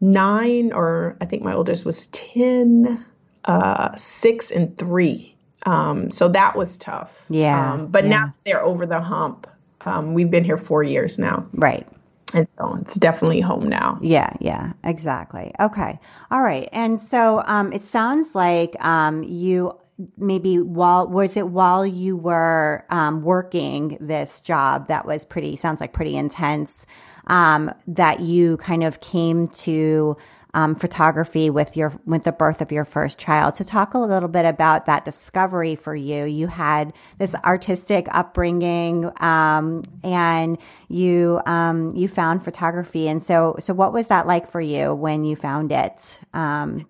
nine, 0.00 0.72
or 0.72 1.16
I 1.20 1.24
think 1.24 1.42
my 1.42 1.54
oldest 1.54 1.84
was 1.84 2.08
10, 2.08 3.04
uh, 3.44 3.96
six, 3.96 4.50
and 4.50 4.76
three. 4.76 5.34
Um, 5.66 6.10
so 6.10 6.28
that 6.28 6.56
was 6.56 6.78
tough. 6.78 7.26
Yeah. 7.28 7.74
Um, 7.74 7.86
but 7.88 8.04
yeah. 8.04 8.10
now 8.10 8.34
they're 8.44 8.64
over 8.64 8.86
the 8.86 9.00
hump. 9.00 9.46
Um, 9.84 10.14
we've 10.14 10.30
been 10.30 10.44
here 10.44 10.56
four 10.56 10.82
years 10.82 11.18
now. 11.18 11.46
Right. 11.52 11.86
And 12.34 12.48
so 12.48 12.76
it's 12.80 12.96
definitely 12.96 13.40
home 13.40 13.68
now. 13.68 13.98
Yeah, 14.02 14.30
yeah, 14.40 14.74
exactly. 14.84 15.50
Okay. 15.58 15.98
All 16.30 16.42
right. 16.42 16.68
And 16.72 17.00
so 17.00 17.42
um, 17.46 17.72
it 17.72 17.82
sounds 17.82 18.34
like 18.34 18.76
um, 18.84 19.22
you 19.22 19.78
maybe 20.16 20.56
while, 20.56 21.08
was 21.08 21.36
it 21.36 21.48
while 21.48 21.86
you 21.86 22.16
were 22.16 22.84
um, 22.90 23.22
working 23.22 23.96
this 24.00 24.40
job 24.42 24.88
that 24.88 25.06
was 25.06 25.24
pretty, 25.24 25.56
sounds 25.56 25.80
like 25.80 25.92
pretty 25.92 26.16
intense, 26.16 26.86
um, 27.28 27.72
that 27.86 28.20
you 28.20 28.56
kind 28.56 28.82
of 28.82 29.00
came 29.00 29.48
to 29.48 30.16
um, 30.54 30.74
photography 30.74 31.50
with 31.50 31.76
your 31.76 31.92
with 32.06 32.24
the 32.24 32.32
birth 32.32 32.60
of 32.60 32.72
your 32.72 32.84
first 32.84 33.18
child. 33.18 33.54
To 33.56 33.64
talk 33.64 33.94
a 33.94 33.98
little 33.98 34.28
bit 34.28 34.44
about 34.44 34.86
that 34.86 35.04
discovery 35.04 35.74
for 35.74 35.94
you, 35.94 36.24
you 36.24 36.46
had 36.46 36.94
this 37.18 37.34
artistic 37.44 38.06
upbringing, 38.10 39.10
um, 39.20 39.82
and 40.02 40.58
you 40.88 41.40
um, 41.46 41.94
you 41.94 42.08
found 42.08 42.42
photography. 42.42 43.08
And 43.08 43.22
so, 43.22 43.56
so 43.58 43.74
what 43.74 43.92
was 43.92 44.08
that 44.08 44.26
like 44.26 44.48
for 44.48 44.60
you 44.60 44.94
when 44.94 45.24
you 45.24 45.36
found 45.36 45.70
it? 45.70 46.20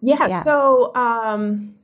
Yeah, 0.00 0.16
yeah, 0.28 0.40
So. 0.40 0.94
Um, 0.94 1.74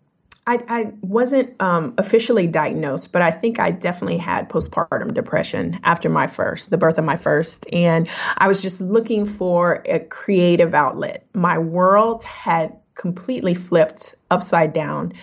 I, 0.47 0.59
I 0.69 0.93
wasn't 1.01 1.61
um, 1.63 1.95
officially 1.97 2.47
diagnosed, 2.47 3.13
but 3.13 3.23
I 3.23 3.31
think 3.31 3.59
I 3.59 3.71
definitely 3.71 4.19
had 4.19 4.51
postpartum 4.51 5.15
depression 5.15 5.81
after 5.85 6.11
my 6.11 6.27
first, 6.27 6.69
the 6.69 6.77
birth 6.77 6.99
of 6.99 7.05
my 7.05 7.17
first. 7.17 7.67
And 7.73 8.09
I 8.37 8.49
was 8.49 8.61
just 8.61 8.81
looking 8.81 9.25
for 9.25 9.83
a 9.87 10.01
creative 10.01 10.75
outlet. 10.75 11.27
My 11.35 11.59
world 11.59 12.25
had 12.25 12.77
completely 12.95 13.55
flipped 13.55 14.17
upside 14.31 14.75
down. 14.75 15.15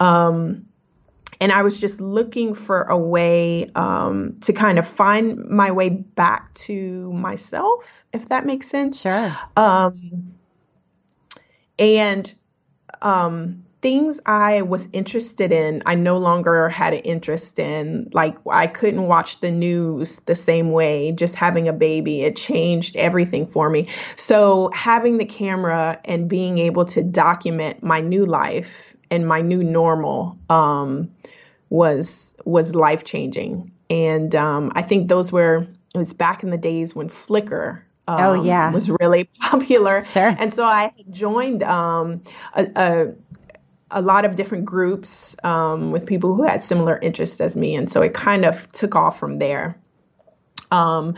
Um, 0.00 0.66
and 1.40 1.52
I 1.52 1.62
was 1.62 1.80
just 1.80 2.00
looking 2.00 2.54
for 2.54 2.82
a 2.82 2.98
way 2.98 3.66
um, 3.74 4.38
to 4.40 4.52
kind 4.52 4.78
of 4.78 4.86
find 4.86 5.38
my 5.50 5.70
way 5.70 5.90
back 5.90 6.52
to 6.54 7.12
myself, 7.12 8.04
if 8.12 8.28
that 8.30 8.46
makes 8.46 8.68
sense. 8.68 9.02
Sure. 9.02 9.32
Um, 9.56 10.34
and 11.78 12.32
um, 13.02 13.63
things 13.84 14.18
I 14.24 14.62
was 14.62 14.88
interested 14.94 15.52
in, 15.52 15.82
I 15.84 15.94
no 15.94 16.16
longer 16.16 16.70
had 16.70 16.94
an 16.94 17.00
interest 17.00 17.58
in. 17.58 18.08
Like, 18.14 18.34
I 18.50 18.66
couldn't 18.66 19.06
watch 19.08 19.40
the 19.40 19.50
news 19.50 20.20
the 20.20 20.34
same 20.34 20.72
way, 20.72 21.12
just 21.12 21.36
having 21.36 21.68
a 21.68 21.72
baby. 21.74 22.22
It 22.22 22.34
changed 22.34 22.96
everything 22.96 23.46
for 23.46 23.68
me. 23.68 23.88
So, 24.16 24.70
having 24.72 25.18
the 25.18 25.26
camera 25.26 26.00
and 26.06 26.30
being 26.30 26.56
able 26.56 26.86
to 26.86 27.02
document 27.02 27.82
my 27.82 28.00
new 28.00 28.24
life 28.24 28.96
and 29.10 29.28
my 29.28 29.42
new 29.42 29.62
normal 29.62 30.38
um, 30.48 31.10
was 31.68 32.34
was 32.46 32.74
life 32.74 33.04
changing. 33.04 33.70
And 33.90 34.34
um, 34.34 34.72
I 34.74 34.80
think 34.80 35.10
those 35.10 35.30
were 35.30 35.66
it 35.94 35.98
was 35.98 36.14
back 36.14 36.42
in 36.42 36.48
the 36.48 36.56
days 36.56 36.96
when 36.96 37.08
Flickr 37.08 37.82
um, 38.06 38.20
oh 38.20 38.44
yeah 38.44 38.70
was 38.72 38.90
really 39.00 39.24
popular. 39.40 40.02
Sure. 40.04 40.34
And 40.38 40.52
so 40.52 40.64
I 40.64 40.92
joined 41.10 41.62
um, 41.62 42.22
a, 42.54 42.66
a, 42.76 43.14
a 43.94 44.02
lot 44.02 44.24
of 44.24 44.36
different 44.36 44.64
groups 44.66 45.36
um, 45.44 45.92
with 45.92 46.06
people 46.06 46.34
who 46.34 46.42
had 46.42 46.62
similar 46.62 46.98
interests 47.00 47.40
as 47.40 47.56
me, 47.56 47.74
and 47.76 47.88
so 47.88 48.02
it 48.02 48.12
kind 48.12 48.44
of 48.44 48.70
took 48.72 48.94
off 48.94 49.18
from 49.18 49.38
there. 49.38 49.80
Um, 50.70 51.14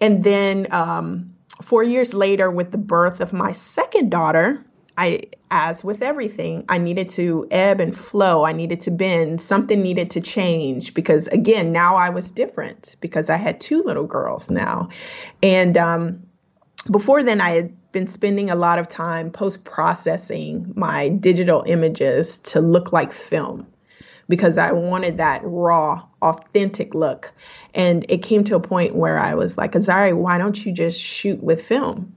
and 0.00 0.22
then 0.22 0.66
um, 0.70 1.34
four 1.62 1.82
years 1.82 2.14
later, 2.14 2.50
with 2.50 2.70
the 2.70 2.78
birth 2.78 3.20
of 3.20 3.32
my 3.32 3.52
second 3.52 4.10
daughter, 4.10 4.62
I, 4.96 5.20
as 5.50 5.84
with 5.84 6.02
everything, 6.02 6.64
I 6.68 6.78
needed 6.78 7.08
to 7.10 7.46
ebb 7.50 7.80
and 7.80 7.94
flow. 7.94 8.44
I 8.44 8.52
needed 8.52 8.80
to 8.80 8.90
bend. 8.90 9.40
Something 9.40 9.80
needed 9.80 10.10
to 10.10 10.20
change 10.20 10.92
because, 10.92 11.28
again, 11.28 11.72
now 11.72 11.96
I 11.96 12.10
was 12.10 12.32
different 12.32 12.96
because 13.00 13.30
I 13.30 13.36
had 13.36 13.60
two 13.60 13.82
little 13.84 14.06
girls 14.06 14.50
now. 14.50 14.88
And 15.40 15.76
um, 15.78 16.26
before 16.90 17.22
then, 17.22 17.40
I 17.40 17.50
had 17.50 17.87
been 17.98 18.06
spending 18.06 18.48
a 18.48 18.54
lot 18.54 18.78
of 18.78 18.86
time 18.86 19.28
post 19.28 19.64
processing 19.64 20.72
my 20.76 21.08
digital 21.08 21.64
images 21.66 22.38
to 22.38 22.60
look 22.60 22.92
like 22.92 23.12
film 23.12 23.66
because 24.28 24.56
I 24.56 24.70
wanted 24.70 25.16
that 25.16 25.40
raw, 25.42 26.06
authentic 26.22 26.94
look. 26.94 27.32
And 27.74 28.06
it 28.08 28.18
came 28.18 28.44
to 28.44 28.54
a 28.54 28.60
point 28.60 28.94
where 28.94 29.18
I 29.18 29.34
was 29.34 29.58
like, 29.58 29.72
Azari, 29.72 30.16
why 30.16 30.38
don't 30.38 30.64
you 30.64 30.70
just 30.70 31.02
shoot 31.02 31.42
with 31.42 31.60
film? 31.60 32.14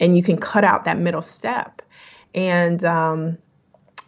And 0.00 0.16
you 0.16 0.22
can 0.24 0.36
cut 0.36 0.64
out 0.64 0.86
that 0.86 0.98
middle 0.98 1.22
step 1.22 1.80
and 2.34 2.84
um, 2.84 3.38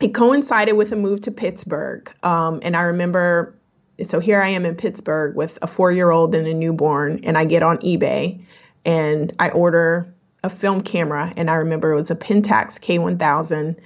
it 0.00 0.12
coincided 0.12 0.72
with 0.72 0.90
a 0.90 0.96
move 0.96 1.20
to 1.20 1.30
Pittsburgh. 1.30 2.12
Um, 2.24 2.58
and 2.64 2.74
I 2.76 2.82
remember 2.82 3.56
so 4.02 4.18
here 4.18 4.42
I 4.42 4.48
am 4.48 4.66
in 4.66 4.74
Pittsburgh 4.74 5.36
with 5.36 5.56
a 5.62 5.68
four 5.68 5.92
year 5.92 6.10
old 6.10 6.34
and 6.34 6.48
a 6.48 6.52
newborn, 6.52 7.20
and 7.22 7.38
I 7.38 7.44
get 7.44 7.62
on 7.62 7.78
eBay 7.78 8.44
and 8.84 9.32
I 9.38 9.50
order 9.50 10.12
a 10.46 10.50
film 10.50 10.80
camera. 10.80 11.32
And 11.36 11.50
I 11.50 11.54
remember 11.56 11.92
it 11.92 11.96
was 11.96 12.10
a 12.10 12.16
Pentax 12.16 12.80
K1000, 12.80 13.76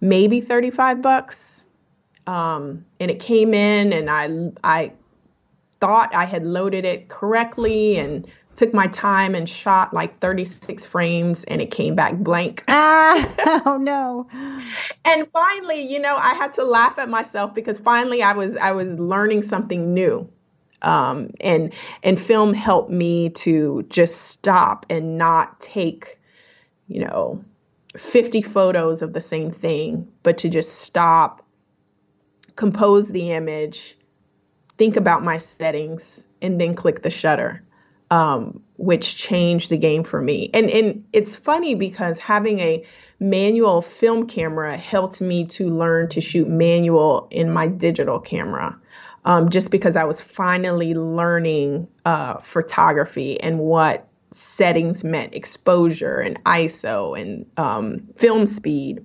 maybe 0.00 0.40
35 0.40 1.02
bucks. 1.02 1.66
Um, 2.26 2.84
and 3.00 3.10
it 3.10 3.20
came 3.20 3.54
in, 3.54 3.92
and 3.92 4.10
I, 4.10 4.52
I 4.62 4.92
thought 5.80 6.14
I 6.14 6.24
had 6.24 6.46
loaded 6.46 6.84
it 6.84 7.08
correctly 7.08 7.96
and 7.96 8.26
took 8.54 8.74
my 8.74 8.88
time 8.88 9.34
and 9.34 9.48
shot 9.48 9.94
like 9.94 10.18
36 10.18 10.84
frames 10.84 11.44
and 11.44 11.60
it 11.60 11.70
came 11.70 11.94
back 11.94 12.16
blank. 12.16 12.64
Ah, 12.80 13.62
oh 13.64 13.78
no. 13.78 14.26
and 15.04 15.28
finally, 15.28 15.80
you 15.80 15.98
know, 16.00 16.14
I 16.16 16.34
had 16.34 16.52
to 16.54 16.64
laugh 16.64 16.98
at 16.98 17.08
myself 17.08 17.54
because 17.54 17.80
finally 17.80 18.22
I 18.22 18.32
was 18.32 18.56
I 18.56 18.72
was 18.72 18.98
learning 18.98 19.42
something 19.42 19.94
new. 19.94 20.30
Um, 20.82 21.30
and 21.40 21.74
and 22.02 22.20
film 22.20 22.54
helped 22.54 22.90
me 22.90 23.30
to 23.30 23.84
just 23.88 24.20
stop 24.22 24.86
and 24.90 25.18
not 25.18 25.60
take, 25.60 26.20
you 26.86 27.04
know, 27.04 27.40
50 27.96 28.42
photos 28.42 29.02
of 29.02 29.12
the 29.12 29.20
same 29.20 29.50
thing, 29.50 30.12
but 30.22 30.38
to 30.38 30.48
just 30.48 30.80
stop, 30.80 31.44
compose 32.54 33.08
the 33.08 33.32
image, 33.32 33.96
think 34.76 34.96
about 34.96 35.24
my 35.24 35.38
settings, 35.38 36.28
and 36.40 36.60
then 36.60 36.74
click 36.74 37.02
the 37.02 37.10
shutter 37.10 37.62
um, 38.10 38.62
which 38.76 39.16
changed 39.16 39.70
the 39.70 39.76
game 39.76 40.04
for 40.04 40.20
me. 40.20 40.50
And 40.54 40.70
and 40.70 41.04
it's 41.12 41.36
funny 41.36 41.74
because 41.74 42.18
having 42.18 42.60
a 42.60 42.84
manual 43.20 43.82
film 43.82 44.26
camera 44.26 44.76
helped 44.76 45.20
me 45.20 45.46
to 45.46 45.68
learn 45.68 46.08
to 46.10 46.20
shoot 46.20 46.48
manual 46.48 47.28
in 47.30 47.52
my 47.52 47.66
digital 47.66 48.20
camera. 48.20 48.80
Um, 49.24 49.50
just 49.50 49.70
because 49.70 49.96
I 49.96 50.04
was 50.04 50.20
finally 50.20 50.94
learning 50.94 51.88
uh, 52.04 52.38
photography 52.38 53.38
and 53.40 53.58
what 53.58 54.08
settings 54.32 55.04
meant 55.04 55.34
exposure 55.34 56.18
and 56.18 56.42
ISO 56.44 57.20
and 57.20 57.46
um, 57.56 58.08
film 58.16 58.46
speed. 58.46 59.04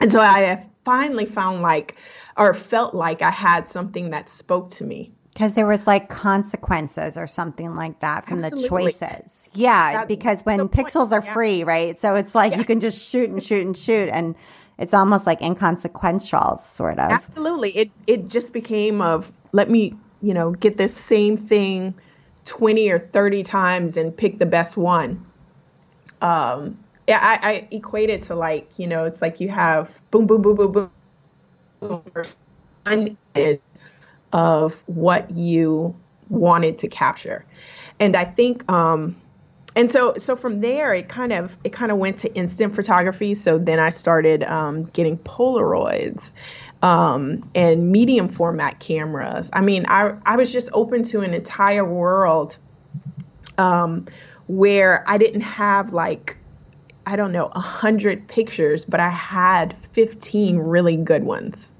And 0.00 0.10
so 0.10 0.20
I 0.20 0.66
finally 0.84 1.26
found 1.26 1.60
like, 1.60 1.96
or 2.36 2.54
felt 2.54 2.94
like 2.94 3.22
I 3.22 3.30
had 3.30 3.68
something 3.68 4.10
that 4.10 4.28
spoke 4.28 4.70
to 4.70 4.84
me 4.84 5.14
because 5.32 5.54
there 5.54 5.66
was 5.66 5.86
like 5.86 6.08
consequences 6.08 7.16
or 7.16 7.26
something 7.26 7.74
like 7.74 8.00
that 8.00 8.26
from 8.26 8.38
Absolutely. 8.38 8.62
the 8.62 8.68
choices. 8.68 9.48
Yeah, 9.54 9.92
That's 9.92 10.08
because 10.08 10.42
when 10.42 10.68
pixels 10.68 11.12
are 11.12 11.24
yeah. 11.24 11.32
free, 11.32 11.64
right? 11.64 11.98
So 11.98 12.16
it's 12.16 12.34
like 12.34 12.52
yeah. 12.52 12.58
you 12.58 12.64
can 12.64 12.80
just 12.80 13.10
shoot 13.10 13.30
and 13.30 13.42
shoot 13.42 13.64
and 13.64 13.76
shoot 13.76 14.08
and 14.08 14.34
it's 14.80 14.94
almost 14.94 15.26
like 15.26 15.42
inconsequential 15.42 16.56
sort 16.56 16.98
of. 16.98 17.10
Absolutely. 17.10 17.70
It 17.76 17.90
it 18.06 18.28
just 18.28 18.52
became 18.52 19.00
of 19.00 19.30
let 19.52 19.70
me, 19.70 19.94
you 20.20 20.34
know, 20.34 20.52
get 20.52 20.76
this 20.76 20.96
same 20.96 21.36
thing 21.36 21.94
20 22.46 22.90
or 22.90 22.98
30 22.98 23.42
times 23.42 23.96
and 23.96 24.16
pick 24.16 24.38
the 24.38 24.46
best 24.46 24.76
one. 24.76 25.24
Um 26.20 26.78
yeah, 27.06 27.18
I, 27.20 27.50
I 27.50 27.68
equate 27.72 28.08
it 28.08 28.22
to 28.22 28.34
like, 28.34 28.78
you 28.78 28.86
know, 28.86 29.04
it's 29.04 29.20
like 29.20 29.40
you 29.40 29.48
have 29.48 30.00
boom, 30.10 30.26
boom, 30.26 30.42
boom, 30.42 30.56
boom, 30.56 30.72
boom, 30.72 30.90
of 34.32 34.82
what 34.86 35.30
you 35.30 35.96
wanted 36.28 36.78
to 36.78 36.88
capture. 36.88 37.44
And 37.98 38.16
I 38.16 38.24
think 38.24 38.70
um, 38.70 39.16
and 39.76 39.90
so 39.90 40.14
so 40.14 40.36
from 40.36 40.60
there 40.60 40.94
it 40.94 41.08
kind 41.08 41.32
of 41.32 41.56
it 41.64 41.72
kind 41.72 41.92
of 41.92 41.98
went 41.98 42.18
to 42.18 42.34
instant 42.34 42.74
photography. 42.74 43.34
So 43.34 43.58
then 43.58 43.78
i 43.78 43.90
started 43.90 44.42
um, 44.42 44.84
getting 44.84 45.18
polaroids 45.18 46.34
um, 46.82 47.42
and 47.54 47.90
medium 47.90 48.28
format 48.28 48.80
cameras. 48.80 49.50
I 49.52 49.60
mean 49.60 49.84
I, 49.88 50.14
I 50.24 50.36
was 50.36 50.52
just 50.52 50.70
open 50.72 51.02
to 51.04 51.20
an 51.20 51.34
entire 51.34 51.84
world 51.84 52.58
um, 53.58 54.06
where 54.46 55.04
i 55.08 55.18
didn't 55.18 55.42
have 55.42 55.92
like 55.92 56.38
i 57.06 57.14
don't 57.14 57.32
know 57.32 57.46
a 57.46 57.60
hundred 57.60 58.26
pictures 58.26 58.84
but 58.84 58.98
i 59.00 59.08
had 59.08 59.76
15 59.76 60.58
really 60.58 60.96
good 60.96 61.24
ones. 61.24 61.74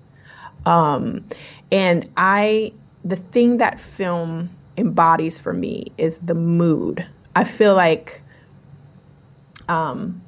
Um, 0.66 1.24
and 1.72 2.08
I, 2.16 2.72
the 3.04 3.16
thing 3.16 3.58
that 3.58 3.80
film 3.80 4.50
embodies 4.76 5.40
for 5.40 5.52
me 5.52 5.92
is 5.98 6.18
the 6.18 6.34
mood. 6.34 7.06
I 7.34 7.44
feel 7.44 7.74
like 7.74 8.22
um, 9.68 10.20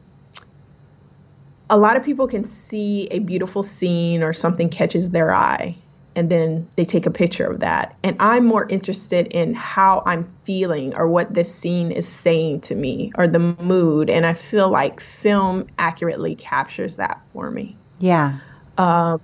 a 1.69 1.77
lot 1.77 1.97
of 1.97 2.05
people 2.05 2.29
can 2.29 2.45
see 2.45 3.09
a 3.11 3.19
beautiful 3.19 3.63
scene 3.63 4.23
or 4.23 4.33
something 4.33 4.69
catches 4.69 5.11
their 5.11 5.35
eye 5.35 5.77
and 6.15 6.31
then 6.31 6.69
they 6.77 6.85
take 6.85 7.07
a 7.07 7.11
picture 7.11 7.47
of 7.47 7.61
that. 7.61 7.97
And 8.03 8.17
I'm 8.21 8.45
more 8.45 8.67
interested 8.69 9.29
in 9.29 9.55
how 9.55 10.03
I'm 10.05 10.25
feeling 10.45 10.95
or 10.95 11.09
what 11.09 11.33
this 11.33 11.53
scene 11.53 11.91
is 11.91 12.07
saying 12.07 12.63
to 12.63 12.75
me 12.75 13.13
or 13.17 13.27
the 13.27 13.39
mood. 13.39 14.11
And 14.11 14.27
I 14.27 14.35
feel 14.35 14.69
like 14.69 15.01
film 15.01 15.67
accurately 15.79 16.35
captures 16.35 16.97
that 16.97 17.21
for 17.33 17.51
me. 17.51 17.77
Yeah. 17.99 18.39
Um, 18.77 19.21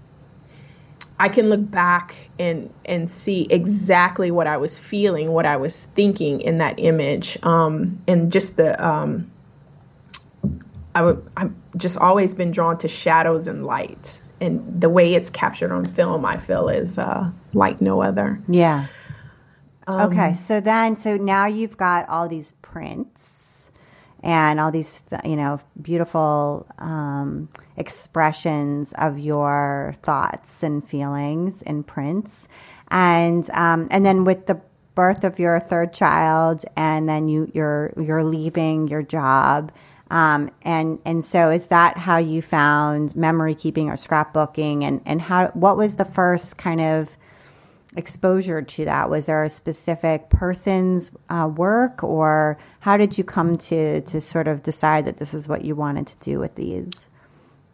I 1.20 1.28
can 1.28 1.50
look 1.50 1.68
back 1.70 2.14
and 2.38 2.72
and 2.84 3.10
see 3.10 3.46
exactly 3.50 4.30
what 4.30 4.46
I 4.46 4.58
was 4.58 4.78
feeling, 4.78 5.32
what 5.32 5.46
I 5.46 5.56
was 5.56 5.84
thinking 5.84 6.40
in 6.40 6.58
that 6.58 6.78
image, 6.78 7.38
um, 7.42 8.00
and 8.06 8.30
just 8.30 8.56
the 8.56 8.86
um, 8.86 9.30
I 10.94 11.00
w- 11.00 11.30
I've 11.36 11.52
just 11.76 11.98
always 11.98 12.34
been 12.34 12.52
drawn 12.52 12.78
to 12.78 12.88
shadows 12.88 13.48
and 13.48 13.66
light, 13.66 14.22
and 14.40 14.80
the 14.80 14.88
way 14.88 15.14
it's 15.14 15.30
captured 15.30 15.72
on 15.72 15.86
film, 15.86 16.24
I 16.24 16.36
feel 16.36 16.68
is 16.68 16.98
uh, 16.98 17.30
like 17.52 17.80
no 17.80 18.00
other. 18.00 18.40
Yeah. 18.46 18.86
Um, 19.88 20.12
okay, 20.12 20.34
so 20.34 20.60
then 20.60 20.96
so 20.96 21.16
now 21.16 21.46
you've 21.46 21.76
got 21.76 22.08
all 22.08 22.28
these 22.28 22.52
prints 22.52 23.57
and 24.22 24.58
all 24.58 24.70
these 24.70 25.02
you 25.24 25.36
know 25.36 25.60
beautiful 25.80 26.66
um, 26.78 27.48
expressions 27.76 28.92
of 28.98 29.18
your 29.18 29.94
thoughts 30.02 30.62
and 30.62 30.86
feelings 30.86 31.62
in 31.62 31.84
prints. 31.84 32.48
And 32.90 33.48
um, 33.50 33.88
and 33.90 34.04
then 34.04 34.24
with 34.24 34.46
the 34.46 34.60
birth 34.94 35.22
of 35.22 35.38
your 35.38 35.60
third 35.60 35.92
child 35.92 36.64
and 36.76 37.08
then 37.08 37.28
you 37.28 37.50
you're 37.54 37.92
you're 37.96 38.24
leaving 38.24 38.88
your 38.88 39.02
job 39.02 39.70
um, 40.10 40.50
and 40.62 40.98
and 41.04 41.22
so 41.24 41.50
is 41.50 41.68
that 41.68 41.98
how 41.98 42.18
you 42.18 42.40
found 42.40 43.14
memory 43.14 43.54
keeping 43.54 43.90
or 43.90 43.94
scrapbooking? 43.94 44.82
And 44.82 45.02
and 45.04 45.20
how 45.20 45.48
what 45.48 45.76
was 45.76 45.96
the 45.96 46.04
first 46.04 46.56
kind 46.56 46.80
of 46.80 47.16
exposure 47.98 48.62
to 48.62 48.84
that? 48.86 49.10
Was 49.10 49.26
there 49.26 49.44
a 49.44 49.48
specific 49.50 50.30
person's 50.30 51.14
uh, 51.28 51.50
work, 51.54 52.02
or 52.02 52.56
how 52.80 52.96
did 52.96 53.18
you 53.18 53.24
come 53.24 53.58
to 53.58 54.00
to 54.00 54.20
sort 54.20 54.48
of 54.48 54.62
decide 54.62 55.04
that 55.04 55.18
this 55.18 55.34
is 55.34 55.48
what 55.48 55.64
you 55.64 55.74
wanted 55.74 56.06
to 56.06 56.18
do 56.20 56.38
with 56.38 56.54
these? 56.54 57.10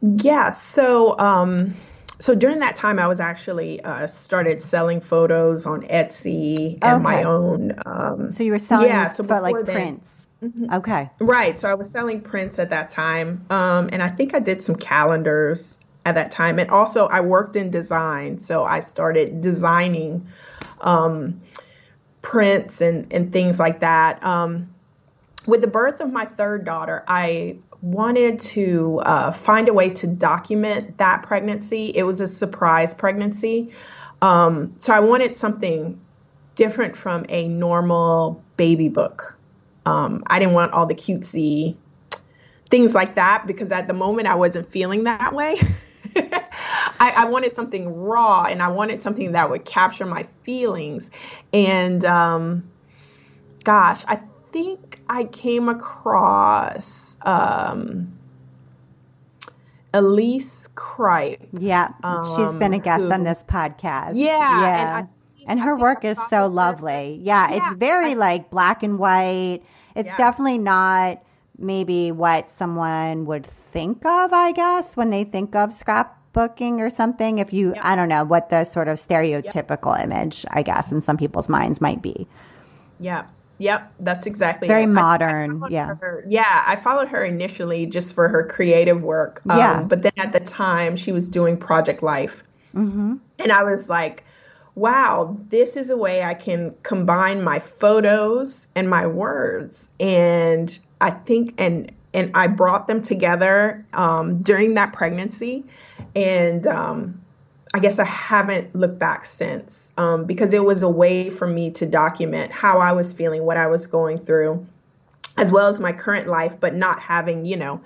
Yeah, 0.00 0.50
so 0.50 1.16
um, 1.18 1.74
so 2.18 2.34
during 2.34 2.60
that 2.60 2.74
time, 2.74 2.98
I 2.98 3.06
was 3.06 3.20
actually 3.20 3.82
uh, 3.82 4.06
started 4.06 4.62
selling 4.62 5.00
photos 5.00 5.66
on 5.66 5.82
Etsy 5.82 6.78
and 6.80 6.94
okay. 6.94 7.02
my 7.02 7.22
own. 7.24 7.72
Um, 7.84 8.30
so 8.30 8.42
you 8.42 8.52
were 8.52 8.58
selling, 8.58 8.88
yeah, 8.88 9.08
so 9.08 9.26
but 9.26 9.42
like 9.42 9.54
then, 9.66 9.74
prints. 9.74 10.28
Mm-hmm. 10.42 10.72
Okay, 10.74 11.10
right. 11.20 11.58
So 11.58 11.68
I 11.68 11.74
was 11.74 11.90
selling 11.90 12.22
prints 12.22 12.58
at 12.58 12.70
that 12.70 12.88
time, 12.88 13.44
um, 13.50 13.90
and 13.92 14.02
I 14.02 14.08
think 14.08 14.34
I 14.34 14.40
did 14.40 14.62
some 14.62 14.76
calendars 14.76 15.80
at 16.04 16.16
that 16.16 16.30
time. 16.30 16.58
And 16.58 16.70
also, 16.70 17.06
I 17.06 17.20
worked 17.20 17.56
in 17.56 17.70
design, 17.70 18.38
so 18.38 18.64
I 18.64 18.80
started 18.80 19.40
designing 19.40 20.26
um, 20.80 21.40
prints 22.22 22.80
and, 22.80 23.12
and 23.12 23.32
things 23.32 23.58
like 23.58 23.80
that. 23.80 24.22
Um, 24.24 24.70
with 25.46 25.60
the 25.60 25.66
birth 25.66 26.00
of 26.00 26.12
my 26.12 26.24
third 26.24 26.64
daughter, 26.64 27.04
I 27.06 27.58
wanted 27.82 28.38
to 28.38 29.00
uh, 29.04 29.32
find 29.32 29.68
a 29.68 29.74
way 29.74 29.90
to 29.90 30.06
document 30.06 30.98
that 30.98 31.22
pregnancy. 31.22 31.92
It 31.94 32.04
was 32.04 32.20
a 32.20 32.28
surprise 32.28 32.94
pregnancy. 32.94 33.72
Um, 34.22 34.72
so 34.76 34.94
I 34.94 35.00
wanted 35.00 35.36
something 35.36 36.00
different 36.54 36.96
from 36.96 37.26
a 37.28 37.48
normal 37.48 38.42
baby 38.56 38.88
book. 38.88 39.38
Um, 39.84 40.20
I 40.28 40.38
didn't 40.38 40.54
want 40.54 40.72
all 40.72 40.86
the 40.86 40.94
cutesy 40.94 41.76
things 42.70 42.94
like 42.94 43.16
that 43.16 43.44
because 43.46 43.70
at 43.70 43.86
the 43.86 43.94
moment 43.94 44.28
I 44.28 44.34
wasn't 44.34 44.66
feeling 44.66 45.04
that 45.04 45.32
way. 45.32 45.56
I, 46.16 47.12
I, 47.16 47.28
wanted 47.28 47.52
something 47.52 47.92
raw 47.92 48.44
and 48.44 48.62
I 48.62 48.68
wanted 48.68 48.98
something 48.98 49.32
that 49.32 49.50
would 49.50 49.64
capture 49.64 50.04
my 50.04 50.22
feelings. 50.42 51.10
And 51.52 52.04
um, 52.04 52.70
gosh, 53.64 54.04
I 54.06 54.20
think 54.46 55.00
I 55.08 55.24
came 55.24 55.68
across 55.68 57.16
um, 57.22 58.16
Elise 59.92 60.68
Cripe. 60.74 61.48
Yeah, 61.52 61.88
um, 62.02 62.24
she's 62.36 62.54
been 62.54 62.74
a 62.74 62.78
guest 62.78 63.06
who, 63.06 63.12
on 63.12 63.24
this 63.24 63.44
podcast. 63.44 64.12
Yeah, 64.14 64.60
yeah. 64.62 64.98
And, 64.98 65.08
and 65.46 65.60
her 65.60 65.76
work 65.76 66.04
is 66.04 66.24
so 66.28 66.46
lovely. 66.46 67.18
Yeah, 67.22 67.48
yeah, 67.50 67.56
it's 67.56 67.76
very 67.76 68.12
I, 68.12 68.14
like 68.14 68.50
black 68.50 68.82
and 68.82 68.98
white. 68.98 69.60
It's 69.96 70.08
yeah. 70.08 70.16
definitely 70.16 70.58
not 70.58 71.23
maybe 71.58 72.12
what 72.12 72.48
someone 72.48 73.26
would 73.26 73.46
think 73.46 74.04
of, 74.04 74.32
I 74.32 74.52
guess, 74.52 74.96
when 74.96 75.10
they 75.10 75.24
think 75.24 75.54
of 75.54 75.70
scrapbooking 75.70 76.78
or 76.78 76.90
something. 76.90 77.38
If 77.38 77.52
you, 77.52 77.74
I 77.80 77.96
don't 77.96 78.08
know 78.08 78.24
what 78.24 78.50
the 78.50 78.64
sort 78.64 78.88
of 78.88 78.96
stereotypical 78.96 80.02
image, 80.02 80.44
I 80.50 80.62
guess, 80.62 80.92
in 80.92 81.00
some 81.00 81.16
people's 81.16 81.48
minds 81.48 81.80
might 81.80 82.02
be. 82.02 82.26
Yeah. 82.98 83.26
Yep, 83.58 83.94
that's 84.00 84.26
exactly 84.26 84.66
very 84.66 84.82
it. 84.82 84.88
modern. 84.88 85.62
I, 85.62 85.66
I 85.66 85.68
yeah, 85.70 85.94
her, 85.94 86.24
yeah. 86.26 86.64
I 86.66 86.74
followed 86.74 87.08
her 87.08 87.24
initially 87.24 87.86
just 87.86 88.14
for 88.14 88.28
her 88.28 88.44
creative 88.44 89.02
work. 89.02 89.42
Um, 89.48 89.58
yeah, 89.58 89.84
but 89.84 90.02
then 90.02 90.12
at 90.16 90.32
the 90.32 90.40
time 90.40 90.96
she 90.96 91.12
was 91.12 91.28
doing 91.28 91.56
Project 91.56 92.02
Life, 92.02 92.42
mm-hmm. 92.72 93.14
and 93.38 93.52
I 93.52 93.62
was 93.62 93.88
like, 93.88 94.24
"Wow, 94.74 95.36
this 95.48 95.76
is 95.76 95.90
a 95.90 95.96
way 95.96 96.22
I 96.22 96.34
can 96.34 96.74
combine 96.82 97.42
my 97.42 97.58
photos 97.58 98.68
and 98.74 98.88
my 98.88 99.06
words." 99.06 99.90
And 100.00 100.78
I 101.00 101.10
think, 101.10 101.60
and 101.60 101.92
and 102.12 102.30
I 102.34 102.46
brought 102.46 102.86
them 102.86 103.02
together 103.02 103.84
um, 103.92 104.40
during 104.40 104.74
that 104.74 104.92
pregnancy, 104.92 105.64
and 106.14 106.66
um, 106.66 107.20
I 107.74 107.80
guess 107.80 107.98
I 107.98 108.04
haven't 108.04 108.72
looked 108.76 109.00
back 109.00 109.24
since 109.24 109.92
um, 109.98 110.26
because 110.26 110.54
it 110.54 110.62
was 110.62 110.84
a 110.84 110.88
way 110.88 111.28
for 111.28 111.44
me 111.44 111.72
to 111.72 111.86
document 111.86 112.52
how 112.52 112.78
I 112.78 112.92
was 112.92 113.12
feeling, 113.12 113.44
what 113.44 113.56
I 113.56 113.66
was 113.66 113.88
going 113.88 114.20
through, 114.20 114.64
as 115.36 115.50
well 115.50 115.66
as 115.66 115.80
my 115.80 115.92
current 115.92 116.28
life, 116.28 116.60
but 116.60 116.72
not 116.72 117.00
having, 117.00 117.46
you 117.46 117.56
know, 117.56 117.82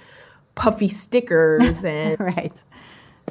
puffy 0.54 0.88
stickers 0.88 1.84
and 1.86 2.20
right. 2.20 2.62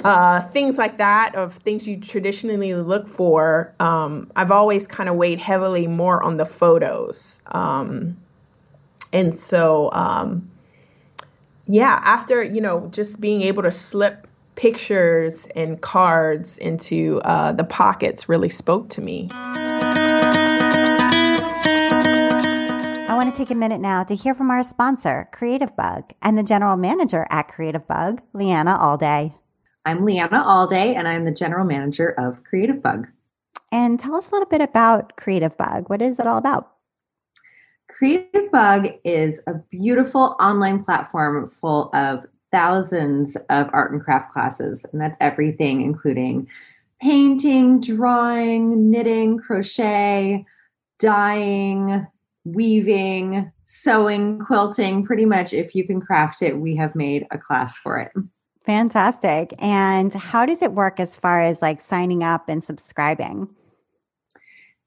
Uh, 0.03 0.41
things 0.41 0.77
like 0.77 0.97
that 0.97 1.36
of 1.36 1.53
things 1.53 1.88
you 1.88 1.99
traditionally 1.99 2.73
look 2.73 3.07
for. 3.07 3.73
Um, 3.79 4.29
I've 4.36 4.51
always 4.51 4.88
kind 4.88 5.10
of 5.10 5.15
weighed 5.15 5.39
heavily 5.39 5.88
more 5.88 6.21
on 6.21 6.38
the 6.38 6.45
photos. 6.45 7.41
Um, 7.47 8.17
and 9.13 9.33
so, 9.33 9.89
um, 9.91 10.49
yeah, 11.65 11.99
after, 12.01 12.43
you 12.43 12.62
know, 12.62 12.89
just 12.89 13.21
being 13.21 13.41
able 13.43 13.63
to 13.63 13.71
slip 13.71 14.27
pictures 14.55 15.47
and 15.55 15.79
cards 15.79 16.57
into 16.57 17.21
uh, 17.23 17.51
the 17.53 17.63
pockets 17.63 18.27
really 18.27 18.49
spoke 18.49 18.89
to 18.89 19.01
me. 19.01 19.29
I 23.10 23.13
want 23.15 23.33
to 23.33 23.38
take 23.38 23.51
a 23.51 23.55
minute 23.55 23.79
now 23.79 24.03
to 24.03 24.15
hear 24.15 24.33
from 24.33 24.51
our 24.51 24.63
sponsor, 24.63 25.29
Creative 25.31 25.75
Bug, 25.75 26.12
and 26.21 26.38
the 26.38 26.43
general 26.43 26.75
manager 26.75 27.25
at 27.29 27.47
Creative 27.47 27.88
Bug, 27.88 28.21
Leanna 28.33 28.77
Alday. 28.77 29.37
I'm 29.88 30.04
Leanna 30.04 30.43
Alday, 30.43 30.95
and 30.95 31.08
I'm 31.08 31.23
the 31.23 31.32
general 31.32 31.63
manager 31.63 32.10
of 32.10 32.43
Creative 32.43 32.84
Bug. 32.84 33.08
And 33.71 33.97
tell 33.97 34.15
us 34.15 34.30
a 34.30 34.34
little 34.34 34.50
bit 34.50 34.60
about 34.60 35.15
Creative 35.15 35.58
Bug. 35.58 35.89
What 35.89 36.02
is 36.02 36.19
it 36.19 36.28
all 36.28 36.38
about? 36.38 36.73
Creative 37.88 38.52
Bug 38.52 38.89
is 39.06 39.41
a 39.47 39.54
beautiful 39.54 40.36
online 40.41 40.84
platform 40.84 41.47
full 41.47 41.89
of 41.93 42.26
thousands 42.52 43.38
of 43.50 43.69
art 43.71 43.93
and 43.93 44.04
craft 44.04 44.34
classes, 44.34 44.86
and 44.91 45.02
that's 45.02 45.17
everything, 45.21 45.82
including 45.82 46.50
painting, 47.02 47.80
drawing, 47.80 48.91
knitting, 48.91 49.38
crochet, 49.38 50.45
dyeing, 51.00 52.06
weaving, 52.43 53.54
sewing, 53.63 54.39
quilting. 54.39 55.06
Pretty 55.06 55.26
much, 55.26 55.54
if 55.54 55.76
you 55.76 55.86
can 55.88 56.02
craft 56.02 56.41
it, 56.41 56.60
we 56.60 56.76
have 56.76 56.93
made 56.93 57.26
a 57.32 57.38
class 57.38 57.78
for 57.78 57.97
it. 58.00 58.12
Fantastic. 58.67 59.53
And 59.60 60.13
how 60.13 60.45
does 60.45 60.62
it 60.62 60.73
work 60.73 60.99
as 60.99 61.17
far 61.17 61.41
as 61.41 61.62
like 61.62 61.80
signing 61.80 62.21
up 62.21 62.49
and 62.49 62.62
subscribing? 62.62 63.47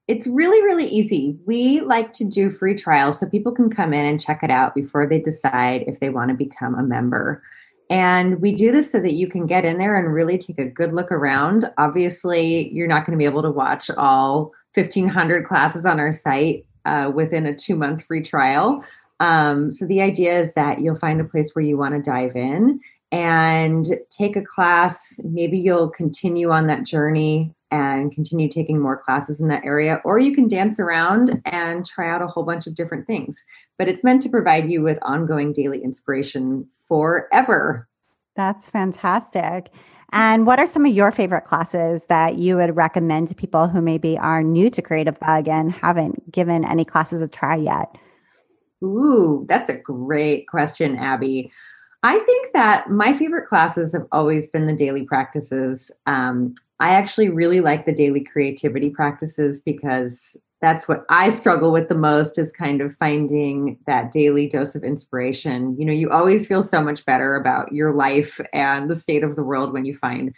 It's 0.07 0.27
really, 0.27 0.63
really 0.63 0.87
easy. 0.87 1.39
We 1.47 1.81
like 1.81 2.13
to 2.15 2.29
do 2.29 2.51
free 2.51 2.75
trials 2.75 3.19
so 3.19 3.31
people 3.31 3.53
can 3.53 3.71
come 3.71 3.95
in 3.95 4.05
and 4.05 4.21
check 4.21 4.41
it 4.43 4.51
out 4.51 4.75
before 4.75 5.07
they 5.09 5.19
decide 5.19 5.85
if 5.87 5.99
they 5.99 6.11
want 6.11 6.29
to 6.29 6.37
become 6.37 6.75
a 6.75 6.83
member. 6.83 7.43
And 7.89 8.43
we 8.43 8.55
do 8.55 8.71
this 8.71 8.93
so 8.93 9.01
that 9.01 9.15
you 9.15 9.29
can 9.29 9.47
get 9.47 9.65
in 9.65 9.79
there 9.79 9.97
and 9.97 10.13
really 10.13 10.37
take 10.37 10.59
a 10.59 10.69
good 10.69 10.93
look 10.93 11.11
around. 11.11 11.65
Obviously, 11.79 12.71
you're 12.75 12.87
not 12.87 13.07
going 13.07 13.19
to 13.19 13.23
be 13.23 13.25
able 13.25 13.43
to 13.43 13.51
watch 13.51 13.91
all 13.97 14.53
1,500 14.75 15.47
classes 15.47 15.87
on 15.87 15.99
our 15.99 16.13
site 16.13 16.67
uh, 16.85 17.11
within 17.15 17.47
a 17.47 17.57
two 17.57 17.77
month 17.77 18.05
free 18.05 18.21
trial. 18.21 18.85
Um, 19.21 19.73
so 19.73 19.87
the 19.87 20.03
idea 20.03 20.35
is 20.35 20.53
that 20.53 20.81
you'll 20.81 20.97
find 20.97 21.19
a 21.19 21.25
place 21.25 21.55
where 21.55 21.65
you 21.65 21.79
want 21.79 21.95
to 21.95 22.03
dive 22.03 22.37
in 22.37 22.81
and 23.13 23.85
take 24.11 24.37
a 24.37 24.43
class. 24.43 25.21
Maybe 25.25 25.59
you'll 25.59 25.91
continue 25.91 26.51
on 26.51 26.67
that 26.69 26.87
journey 26.87 27.55
and 27.71 28.13
continue 28.13 28.49
taking 28.49 28.81
more 28.81 28.97
classes 28.97 29.41
in 29.41 29.49
that 29.49 29.65
area, 29.65 30.01
or 30.05 30.19
you 30.19 30.35
can 30.35 30.49
dance 30.49 30.81
around 30.81 31.41
and 31.45 31.87
try 31.87 32.11
out 32.11 32.23
a 32.23 32.27
whole 32.27 32.43
bunch 32.43 32.67
of 32.67 32.75
different 32.75 33.07
things. 33.07 33.45
But 33.79 33.89
it's 33.89 34.03
meant 34.03 34.23
to 34.23 34.29
provide 34.29 34.69
you 34.69 34.83
with 34.83 34.99
ongoing 35.03 35.53
daily 35.53 35.83
inspiration 35.83 36.69
forever. 36.89 37.89
That's 38.37 38.71
fantastic. 38.71 39.73
And 40.13 40.47
what 40.47 40.59
are 40.59 40.67
some 40.67 40.85
of 40.85 40.93
your 40.93 41.13
favorite 41.13 41.45
classes 41.45 42.07
that 42.07 42.39
you 42.39 42.57
would 42.57 42.75
recommend 42.75 43.29
to 43.29 43.35
people 43.35 43.69
who 43.69 43.81
maybe 43.81 44.19
are 44.19 44.43
new 44.43 44.71
to 44.71 44.83
Creative 44.83 45.19
Bug 45.21 45.47
and 45.47 45.71
haven't 45.71 46.33
given 46.33 46.65
any 46.65 46.85
classes 46.85 47.23
a 47.23 47.29
try 47.29 47.57
yet? 47.57 47.95
Ooh, 48.83 49.45
that's 49.49 49.69
a 49.69 49.79
great 49.79 50.49
question, 50.49 50.97
Abby. 50.97 51.53
I 52.03 52.19
think 52.19 52.53
that 52.55 52.91
my 52.91 53.13
favorite 53.13 53.47
classes 53.47 53.93
have 53.93 54.07
always 54.11 54.51
been 54.51 54.67
the 54.67 54.75
daily 54.75 55.05
practices. 55.05 55.95
Um, 56.07 56.55
I 56.79 56.91
actually 56.91 57.29
really 57.29 57.61
like 57.61 57.85
the 57.85 57.93
daily 57.93 58.25
creativity 58.25 58.89
practices 58.89 59.61
because 59.63 60.43
that's 60.63 60.89
what 60.89 61.05
I 61.09 61.29
struggle 61.29 61.73
with 61.73 61.89
the 61.89 61.95
most 61.95 62.39
is 62.39 62.53
kind 62.53 62.81
of 62.81 62.95
finding 62.97 63.79
that 63.87 64.11
daily 64.11 64.47
dose 64.47 64.75
of 64.75 64.83
inspiration. 64.83 65.77
You 65.79 65.87
know, 65.87 65.93
you 65.93 66.11
always 66.11 66.47
feel 66.47 66.63
so 66.63 66.83
much 66.83 67.05
better 67.05 67.35
about 67.35 67.73
your 67.73 67.95
life 67.95 68.41
and 68.53 68.89
the 68.91 68.95
state 68.95 69.23
of 69.23 69.37
the 69.37 69.45
world 69.45 69.73
when 69.73 69.85
you 69.85 69.95
find 69.95 70.35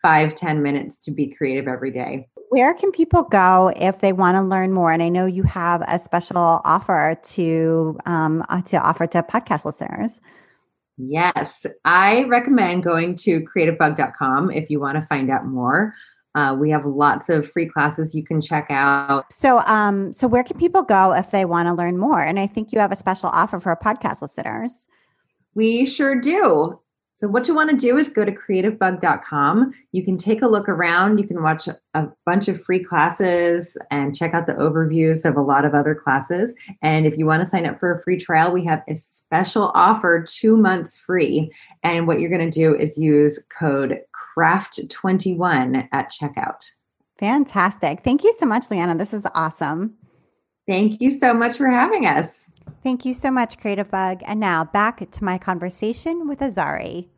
five, 0.00 0.34
ten 0.34 0.62
minutes 0.62 1.00
to 1.02 1.10
be 1.10 1.28
creative 1.28 1.68
every 1.68 1.90
day. 1.90 2.28
Where 2.50 2.74
can 2.74 2.90
people 2.90 3.22
go 3.22 3.72
if 3.76 4.00
they 4.00 4.12
want 4.12 4.36
to 4.36 4.42
learn 4.42 4.72
more? 4.72 4.92
And 4.92 5.02
I 5.02 5.08
know 5.08 5.24
you 5.24 5.44
have 5.44 5.82
a 5.82 5.98
special 5.98 6.60
offer 6.64 7.16
to 7.22 7.98
um, 8.04 8.44
uh, 8.48 8.60
to 8.62 8.76
offer 8.76 9.06
to 9.06 9.22
podcast 9.22 9.64
listeners. 9.64 10.20
Yes, 11.08 11.66
I 11.84 12.24
recommend 12.24 12.84
going 12.84 13.16
to 13.16 13.40
creativebug.com 13.40 14.50
if 14.50 14.70
you 14.70 14.78
want 14.78 14.96
to 14.96 15.02
find 15.02 15.30
out 15.30 15.44
more. 15.44 15.94
Uh, 16.34 16.56
we 16.58 16.70
have 16.70 16.86
lots 16.86 17.28
of 17.28 17.50
free 17.50 17.66
classes 17.66 18.14
you 18.14 18.24
can 18.24 18.40
check 18.40 18.66
out. 18.70 19.30
So, 19.32 19.58
um, 19.60 20.12
so 20.12 20.28
where 20.28 20.44
can 20.44 20.58
people 20.58 20.82
go 20.82 21.12
if 21.12 21.30
they 21.30 21.44
want 21.44 21.68
to 21.68 21.74
learn 21.74 21.98
more? 21.98 22.20
And 22.20 22.38
I 22.38 22.46
think 22.46 22.72
you 22.72 22.78
have 22.78 22.92
a 22.92 22.96
special 22.96 23.28
offer 23.30 23.60
for 23.60 23.76
podcast 23.76 24.22
listeners. 24.22 24.86
We 25.54 25.84
sure 25.84 26.18
do. 26.18 26.80
So, 27.14 27.28
what 27.28 27.46
you 27.46 27.54
want 27.54 27.70
to 27.70 27.76
do 27.76 27.98
is 27.98 28.10
go 28.10 28.24
to 28.24 28.32
creativebug.com. 28.32 29.74
You 29.92 30.04
can 30.04 30.16
take 30.16 30.40
a 30.40 30.46
look 30.48 30.68
around. 30.68 31.18
You 31.18 31.26
can 31.26 31.42
watch 31.42 31.68
a 31.94 32.08
bunch 32.24 32.48
of 32.48 32.60
free 32.60 32.82
classes 32.82 33.78
and 33.90 34.16
check 34.16 34.32
out 34.32 34.46
the 34.46 34.54
overviews 34.54 35.28
of 35.28 35.36
a 35.36 35.42
lot 35.42 35.64
of 35.64 35.74
other 35.74 35.94
classes. 35.94 36.58
And 36.80 37.06
if 37.06 37.18
you 37.18 37.26
want 37.26 37.40
to 37.40 37.44
sign 37.44 37.66
up 37.66 37.78
for 37.78 37.92
a 37.92 38.02
free 38.02 38.16
trial, 38.16 38.50
we 38.50 38.64
have 38.64 38.82
a 38.88 38.94
special 38.94 39.72
offer 39.74 40.24
two 40.26 40.56
months 40.56 40.98
free. 40.98 41.52
And 41.82 42.06
what 42.06 42.18
you're 42.18 42.30
going 42.30 42.50
to 42.50 42.58
do 42.58 42.74
is 42.74 42.96
use 42.96 43.44
code 43.58 44.00
CRAFT21 44.36 45.88
at 45.92 46.10
checkout. 46.10 46.76
Fantastic. 47.18 48.00
Thank 48.00 48.24
you 48.24 48.32
so 48.32 48.46
much, 48.46 48.70
Leanna. 48.70 48.96
This 48.96 49.12
is 49.12 49.26
awesome. 49.34 49.94
Thank 50.66 51.00
you 51.00 51.10
so 51.10 51.34
much 51.34 51.56
for 51.56 51.68
having 51.68 52.06
us. 52.06 52.50
Thank 52.82 53.04
you 53.04 53.14
so 53.14 53.30
much, 53.30 53.58
Creative 53.58 53.88
Bug. 53.88 54.22
And 54.26 54.40
now 54.40 54.64
back 54.64 54.98
to 55.08 55.24
my 55.24 55.38
conversation 55.38 56.26
with 56.26 56.40
Azari. 56.40 57.08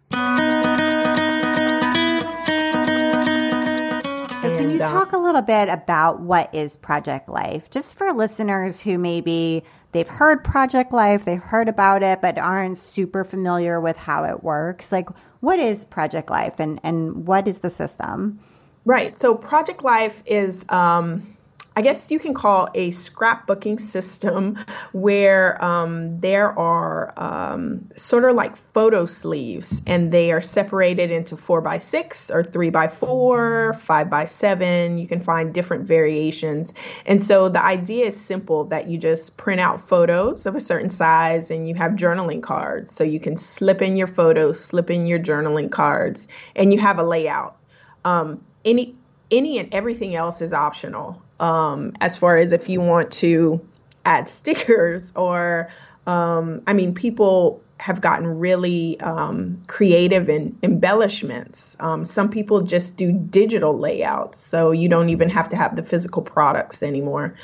So, 4.44 4.54
can 4.54 4.70
you 4.70 4.82
uh, 4.82 4.90
talk 4.90 5.14
a 5.14 5.16
little 5.16 5.40
bit 5.40 5.70
about 5.70 6.20
what 6.20 6.54
is 6.54 6.76
Project 6.76 7.30
Life? 7.30 7.70
Just 7.70 7.96
for 7.96 8.12
listeners 8.12 8.82
who 8.82 8.98
maybe 8.98 9.64
they've 9.92 10.06
heard 10.06 10.44
Project 10.44 10.92
Life, 10.92 11.24
they've 11.24 11.40
heard 11.40 11.70
about 11.70 12.02
it, 12.02 12.20
but 12.20 12.36
aren't 12.36 12.76
super 12.76 13.24
familiar 13.24 13.80
with 13.80 13.96
how 13.96 14.24
it 14.24 14.44
works. 14.44 14.92
Like, 14.92 15.08
what 15.40 15.58
is 15.58 15.86
Project 15.86 16.28
Life 16.28 16.60
and, 16.60 16.78
and 16.84 17.26
what 17.26 17.48
is 17.48 17.60
the 17.60 17.70
system? 17.70 18.38
Right. 18.84 19.16
So, 19.16 19.34
Project 19.34 19.82
Life 19.82 20.22
is 20.26 20.70
um, 20.70 21.33
I 21.76 21.82
guess 21.82 22.10
you 22.12 22.20
can 22.20 22.34
call 22.34 22.68
a 22.72 22.90
scrapbooking 22.90 23.80
system 23.80 24.56
where 24.92 25.62
um, 25.64 26.20
there 26.20 26.56
are 26.56 27.12
um, 27.16 27.88
sort 27.96 28.24
of 28.24 28.36
like 28.36 28.54
photo 28.54 29.06
sleeves 29.06 29.82
and 29.84 30.12
they 30.12 30.30
are 30.30 30.40
separated 30.40 31.10
into 31.10 31.36
four 31.36 31.60
by 31.60 31.78
six 31.78 32.30
or 32.30 32.44
three 32.44 32.70
by 32.70 32.86
four, 32.86 33.72
five 33.74 34.08
by 34.08 34.26
seven. 34.26 34.98
You 34.98 35.08
can 35.08 35.20
find 35.20 35.52
different 35.52 35.88
variations. 35.88 36.74
And 37.06 37.20
so 37.20 37.48
the 37.48 37.64
idea 37.64 38.06
is 38.06 38.20
simple 38.20 38.64
that 38.66 38.86
you 38.86 38.96
just 38.96 39.36
print 39.36 39.60
out 39.60 39.80
photos 39.80 40.46
of 40.46 40.54
a 40.54 40.60
certain 40.60 40.90
size 40.90 41.50
and 41.50 41.68
you 41.68 41.74
have 41.74 41.92
journaling 41.92 42.42
cards. 42.42 42.92
So 42.92 43.02
you 43.02 43.18
can 43.18 43.36
slip 43.36 43.82
in 43.82 43.96
your 43.96 44.06
photos, 44.06 44.60
slip 44.60 44.90
in 44.90 45.06
your 45.06 45.18
journaling 45.18 45.72
cards, 45.72 46.28
and 46.54 46.72
you 46.72 46.78
have 46.78 47.00
a 47.00 47.02
layout. 47.02 47.56
Um, 48.04 48.44
any 48.64 48.94
any 49.30 49.58
and 49.58 49.74
everything 49.74 50.14
else 50.14 50.40
is 50.40 50.52
optional 50.52 51.22
um, 51.40 51.92
as 52.00 52.16
far 52.16 52.36
as 52.36 52.52
if 52.52 52.68
you 52.68 52.80
want 52.80 53.10
to 53.12 53.66
add 54.04 54.28
stickers 54.28 55.12
or 55.16 55.70
um, 56.06 56.62
I 56.66 56.74
mean, 56.74 56.94
people 56.94 57.62
have 57.80 58.00
gotten 58.00 58.38
really 58.38 59.00
um, 59.00 59.62
creative 59.66 60.28
in 60.28 60.56
embellishments. 60.62 61.76
Um, 61.80 62.04
some 62.04 62.30
people 62.30 62.62
just 62.62 62.96
do 62.96 63.12
digital 63.12 63.76
layouts, 63.76 64.38
so 64.38 64.70
you 64.70 64.88
don't 64.88 65.08
even 65.10 65.30
have 65.30 65.48
to 65.50 65.56
have 65.56 65.76
the 65.76 65.82
physical 65.82 66.22
products 66.22 66.82
anymore. 66.82 67.34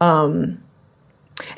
Um, 0.00 0.62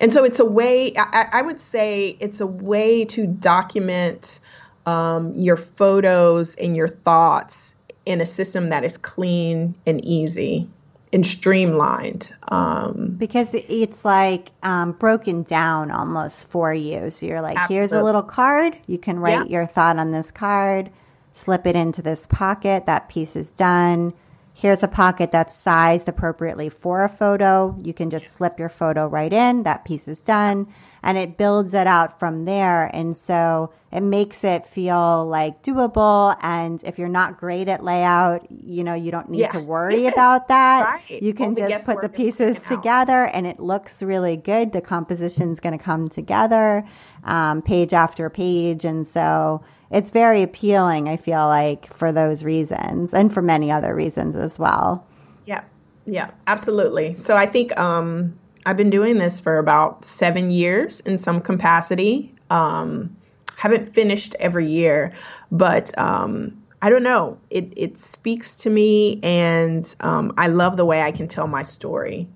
and 0.01 0.13
so 0.13 0.25
it's 0.25 0.41
a 0.41 0.45
way, 0.45 0.93
I, 0.97 1.27
I, 1.33 1.43
would 1.43 1.61
say, 1.61 2.09
it's 2.09 2.41
a 2.41 2.47
way 2.47 3.05
to 3.07 3.27
document 3.27 4.41
um, 4.85 5.35
your 5.37 5.57
photos 5.57 6.57
and 6.57 6.77
your 6.77 6.89
thoughts 6.89 7.77
in 8.09 8.21
a 8.21 8.27
system 8.27 8.71
that 8.71 8.85
is 8.85 8.97
clean 8.97 9.75
and 9.87 10.05
easy 10.05 10.67
and 11.13 11.25
streamlined. 11.25 12.33
Um, 12.49 13.17
because 13.19 13.55
it's 13.55 14.05
like 14.05 14.49
um, 14.63 14.93
broken 14.93 15.43
down 15.43 15.91
almost 15.91 16.51
for 16.51 16.73
you. 16.73 17.11
So 17.11 17.27
you're 17.27 17.43
like, 17.43 17.57
absolutely. 17.57 17.77
here's 17.77 17.93
a 17.93 18.03
little 18.03 18.23
card. 18.23 18.75
You 18.87 18.99
can 18.99 19.19
write 19.19 19.49
yeah. 19.49 19.59
your 19.59 19.67
thought 19.67 19.99
on 19.99 20.13
this 20.13 20.31
card, 20.31 20.91
slip 21.33 21.67
it 21.67 21.77
into 21.77 22.03
this 22.03 22.27
pocket. 22.27 22.87
That 22.87 23.09
piece 23.09 23.37
is 23.37 23.53
done. 23.53 24.15
Here's 24.59 24.83
a 24.83 24.89
pocket 24.89 25.31
that's 25.31 25.55
sized 25.55 26.09
appropriately 26.09 26.69
for 26.69 27.05
a 27.05 27.09
photo. 27.09 27.79
You 27.81 27.95
can 27.95 28.11
just 28.11 28.33
slip 28.33 28.55
your 28.59 28.69
photo 28.69 29.07
right 29.07 29.33
in. 29.33 29.63
That 29.63 29.85
piece 29.85 30.09
is 30.09 30.25
done 30.25 30.67
and 31.01 31.17
it 31.17 31.37
builds 31.37 31.75
it 31.75 31.87
out 31.87 32.19
from 32.19 32.45
there. 32.45 32.91
And 32.93 33.17
so 33.17 33.73
it 33.93 34.01
makes 34.01 34.43
it 34.43 34.65
feel 34.65 35.25
like 35.29 35.63
doable. 35.63 36.35
And 36.43 36.83
if 36.83 36.99
you're 36.99 37.09
not 37.09 37.39
great 37.39 37.69
at 37.69 37.85
layout, 37.85 38.51
you 38.51 38.83
know, 38.83 38.95
you 38.95 39.13
don't 39.13 39.31
need 39.31 39.43
yeah. 39.43 39.53
to 39.53 39.61
worry 39.61 40.07
about 40.09 40.49
that. 40.49 41.03
right. 41.09 41.23
You 41.23 41.35
can 41.35 41.55
just 41.55 41.87
put 41.87 42.01
the 42.01 42.09
pieces 42.09 42.67
together 42.69 43.27
and 43.27 43.47
it 43.47 43.61
looks 43.61 44.03
really 44.03 44.37
good. 44.37 44.73
The 44.73 44.81
composition's 44.81 45.61
going 45.61 45.79
to 45.79 45.85
come 45.85 46.09
together, 46.09 46.85
um, 47.23 47.63
page 47.63 47.93
after 47.93 48.29
page. 48.29 48.85
And 48.85 49.07
so 49.07 49.63
it's 49.91 50.11
very 50.11 50.43
appealing, 50.43 51.09
I 51.09 51.17
feel 51.17 51.47
like, 51.47 51.87
for 51.87 52.13
those 52.13 52.45
reasons 52.45 53.15
and 53.15 53.33
for 53.33 53.43
many 53.43 53.71
other 53.71 53.95
reasons 53.95 54.37
as 54.37 54.59
well. 54.59 55.07
Yeah. 55.47 55.65
Yeah, 56.07 56.31
absolutely. 56.47 57.15
So 57.15 57.37
I 57.37 57.47
think, 57.47 57.79
um, 57.79 58.39
I've 58.67 58.77
been 58.77 58.91
doing 58.91 59.17
this 59.17 59.41
for 59.41 59.59
about 59.59 60.05
seven 60.05 60.51
years 60.51 61.01
in 61.01 61.17
some 61.17 61.41
capacity. 61.41 62.35
Um, 62.51 63.17
haven't 63.57 63.95
finished 63.95 64.37
every 64.39 64.67
year, 64.67 65.13
but 65.51 65.97
um, 65.99 66.63
I 66.81 66.91
don't 66.91 67.03
know. 67.03 67.41
It 67.51 67.73
it 67.77 67.99
speaks 67.99 68.59
to 68.59 68.71
me, 68.71 69.19
and 69.23 69.83
um, 70.01 70.33
I 70.39 70.47
love 70.47 70.77
the 70.77 70.85
way 70.85 71.03
I 71.03 71.11
can 71.11 71.27
tell 71.27 71.49
my 71.49 71.63
story. 71.63 72.29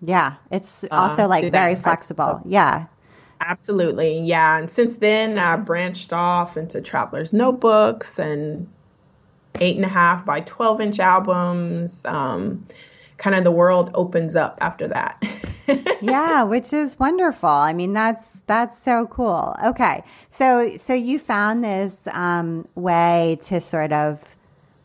Yeah, 0.00 0.36
it's 0.50 0.84
uh, 0.84 0.88
also 0.92 1.24
uh, 1.24 1.28
like 1.28 1.52
very 1.52 1.74
flexible. 1.74 2.40
Yeah, 2.46 2.86
absolutely. 3.40 4.20
Yeah, 4.20 4.58
and 4.58 4.70
since 4.70 4.98
then 4.98 5.38
I 5.38 5.56
branched 5.56 6.12
off 6.12 6.56
into 6.56 6.80
travelers 6.80 7.32
notebooks 7.32 8.18
and 8.18 8.68
eight 9.60 9.76
and 9.76 9.84
a 9.84 9.88
half 9.88 10.24
by 10.24 10.40
twelve 10.40 10.80
inch 10.80 11.00
albums. 11.00 12.04
Um, 12.06 12.66
kind 13.16 13.36
of 13.36 13.44
the 13.44 13.52
world 13.52 13.90
opens 13.94 14.34
up 14.34 14.58
after 14.62 14.88
that. 14.88 15.22
yeah, 16.00 16.42
which 16.44 16.72
is 16.72 16.98
wonderful. 16.98 17.48
I 17.48 17.72
mean, 17.72 17.92
that's 17.92 18.40
that's 18.42 18.82
so 18.82 19.06
cool. 19.06 19.54
Okay, 19.64 20.02
so 20.28 20.68
so 20.76 20.94
you 20.94 21.18
found 21.18 21.62
this 21.62 22.08
um, 22.08 22.66
way 22.74 23.38
to 23.42 23.60
sort 23.60 23.92
of 23.92 24.36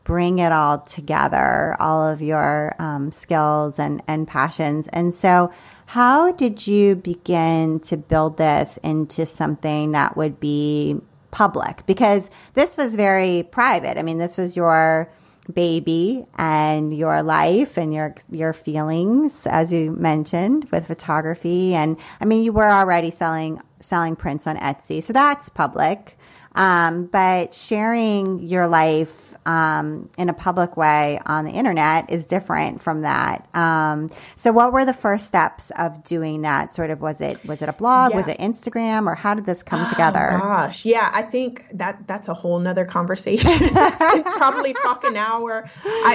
bring 0.05 0.39
it 0.39 0.53
all 0.53 0.79
together, 0.79 1.75
all 1.79 2.07
of 2.07 2.21
your 2.21 2.73
um, 2.79 3.11
skills 3.11 3.77
and 3.77 4.01
and 4.07 4.25
passions. 4.25 4.87
And 4.87 5.13
so, 5.13 5.51
how 5.87 6.31
did 6.31 6.65
you 6.65 6.95
begin 6.95 7.81
to 7.81 7.97
build 7.97 8.37
this 8.37 8.77
into 8.77 9.25
something 9.25 9.91
that 9.91 10.15
would 10.15 10.39
be 10.39 11.01
public? 11.31 11.85
Because 11.85 12.51
this 12.51 12.77
was 12.77 12.95
very 12.95 13.45
private. 13.51 13.97
I 13.97 14.03
mean, 14.03 14.19
this 14.19 14.37
was 14.37 14.55
your 14.55 15.09
baby 15.53 16.25
and 16.37 16.95
your 16.95 17.21
life 17.21 17.77
and 17.77 17.93
your 17.93 18.15
your 18.31 18.51
feelings 18.53 19.45
as 19.45 19.71
you 19.71 19.91
mentioned 19.91 20.67
with 20.71 20.87
photography 20.87 21.75
and 21.75 21.99
I 22.19 22.25
mean 22.25 22.43
you 22.43 22.51
were 22.51 22.65
already 22.67 23.11
selling 23.11 23.61
selling 23.79 24.15
prints 24.15 24.47
on 24.47 24.57
Etsy 24.57 25.03
so 25.03 25.13
that's 25.13 25.49
public 25.49 26.17
um, 26.55 27.07
but 27.07 27.53
sharing 27.53 28.39
your 28.39 28.67
life 28.67 29.35
um, 29.45 30.09
in 30.17 30.29
a 30.29 30.33
public 30.33 30.77
way 30.77 31.19
on 31.25 31.45
the 31.45 31.51
internet 31.51 32.09
is 32.09 32.25
different 32.25 32.81
from 32.81 33.01
that. 33.01 33.47
Um, 33.53 34.09
so, 34.35 34.51
what 34.53 34.73
were 34.73 34.85
the 34.85 34.93
first 34.93 35.27
steps 35.27 35.71
of 35.77 36.03
doing 36.03 36.41
that? 36.41 36.73
Sort 36.73 36.89
of 36.89 37.01
was 37.01 37.21
it 37.21 37.45
was 37.45 37.61
it 37.61 37.69
a 37.69 37.73
blog? 37.73 38.11
Yeah. 38.11 38.17
Was 38.17 38.27
it 38.27 38.37
Instagram? 38.39 39.05
Or 39.07 39.15
how 39.15 39.33
did 39.33 39.45
this 39.45 39.63
come 39.63 39.81
oh, 39.85 39.89
together? 39.89 40.37
Gosh, 40.39 40.85
yeah, 40.85 41.11
I 41.13 41.23
think 41.23 41.65
that 41.73 42.07
that's 42.07 42.29
a 42.29 42.33
whole 42.33 42.59
nother 42.59 42.85
conversation. 42.85 43.69
Probably 44.23 44.73
talk 44.73 45.03
an 45.03 45.17
hour. 45.17 45.69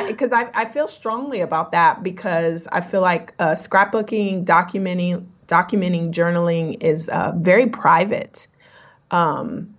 Because 0.09 0.33
I, 0.33 0.45
I, 0.45 0.51
I 0.55 0.65
feel 0.65 0.89
strongly 0.89 1.41
about 1.43 1.73
that 1.73 2.03
because 2.03 2.67
I 2.67 2.81
feel 2.81 3.03
like 3.03 3.35
uh, 3.39 3.55
scrapbooking, 3.55 4.45
documenting, 4.45 5.27
documenting, 5.47 6.13
journaling 6.13 6.83
is 6.83 7.09
uh, 7.09 7.33
very 7.37 7.67
private. 7.67 8.47
Um, 9.11 9.75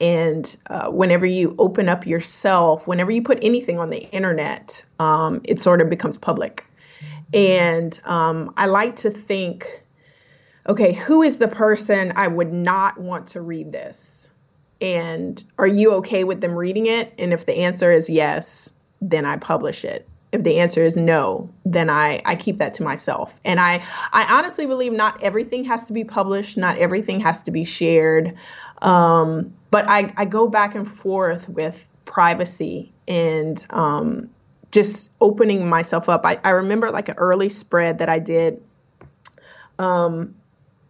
and 0.00 0.56
uh, 0.68 0.90
whenever 0.90 1.26
you 1.26 1.54
open 1.58 1.88
up 1.88 2.06
yourself, 2.06 2.86
whenever 2.86 3.10
you 3.10 3.22
put 3.22 3.38
anything 3.42 3.78
on 3.78 3.90
the 3.90 4.00
internet, 4.10 4.84
um, 4.98 5.40
it 5.44 5.60
sort 5.60 5.80
of 5.80 5.90
becomes 5.90 6.16
public. 6.16 6.66
And 7.34 7.98
um, 8.04 8.52
I 8.56 8.66
like 8.66 8.96
to 8.96 9.10
think, 9.10 9.84
okay, 10.66 10.92
who 10.92 11.22
is 11.22 11.38
the 11.38 11.48
person 11.48 12.12
I 12.16 12.28
would 12.28 12.52
not 12.52 12.98
want 12.98 13.28
to 13.28 13.40
read 13.40 13.72
this? 13.72 14.32
And 14.80 15.42
are 15.58 15.66
you 15.66 15.94
okay 15.96 16.24
with 16.24 16.40
them 16.40 16.52
reading 16.52 16.86
it? 16.86 17.12
And 17.18 17.32
if 17.32 17.44
the 17.44 17.58
answer 17.58 17.92
is 17.92 18.08
yes, 18.08 18.72
then 19.02 19.26
I 19.26 19.36
publish 19.36 19.84
it. 19.84 20.08
If 20.32 20.44
the 20.44 20.60
answer 20.60 20.82
is 20.82 20.96
no, 20.96 21.50
then 21.64 21.90
I, 21.90 22.22
I 22.24 22.36
keep 22.36 22.58
that 22.58 22.74
to 22.74 22.84
myself. 22.84 23.38
And 23.44 23.58
I, 23.58 23.82
I 24.12 24.38
honestly 24.38 24.64
believe 24.64 24.92
not 24.92 25.22
everything 25.22 25.64
has 25.64 25.86
to 25.86 25.92
be 25.92 26.04
published, 26.04 26.56
not 26.56 26.78
everything 26.78 27.20
has 27.20 27.42
to 27.42 27.50
be 27.50 27.64
shared. 27.64 28.36
Um, 28.80 29.52
but 29.70 29.88
I, 29.88 30.12
I 30.16 30.24
go 30.24 30.48
back 30.48 30.74
and 30.74 30.88
forth 30.88 31.48
with 31.48 31.86
privacy 32.04 32.92
and 33.06 33.64
um, 33.70 34.30
just 34.72 35.12
opening 35.20 35.68
myself 35.68 36.08
up. 36.08 36.24
I, 36.24 36.38
I 36.44 36.50
remember 36.50 36.90
like 36.90 37.08
an 37.08 37.16
early 37.18 37.48
spread 37.48 37.98
that 37.98 38.08
I 38.08 38.18
did. 38.18 38.62
Um, 39.78 40.34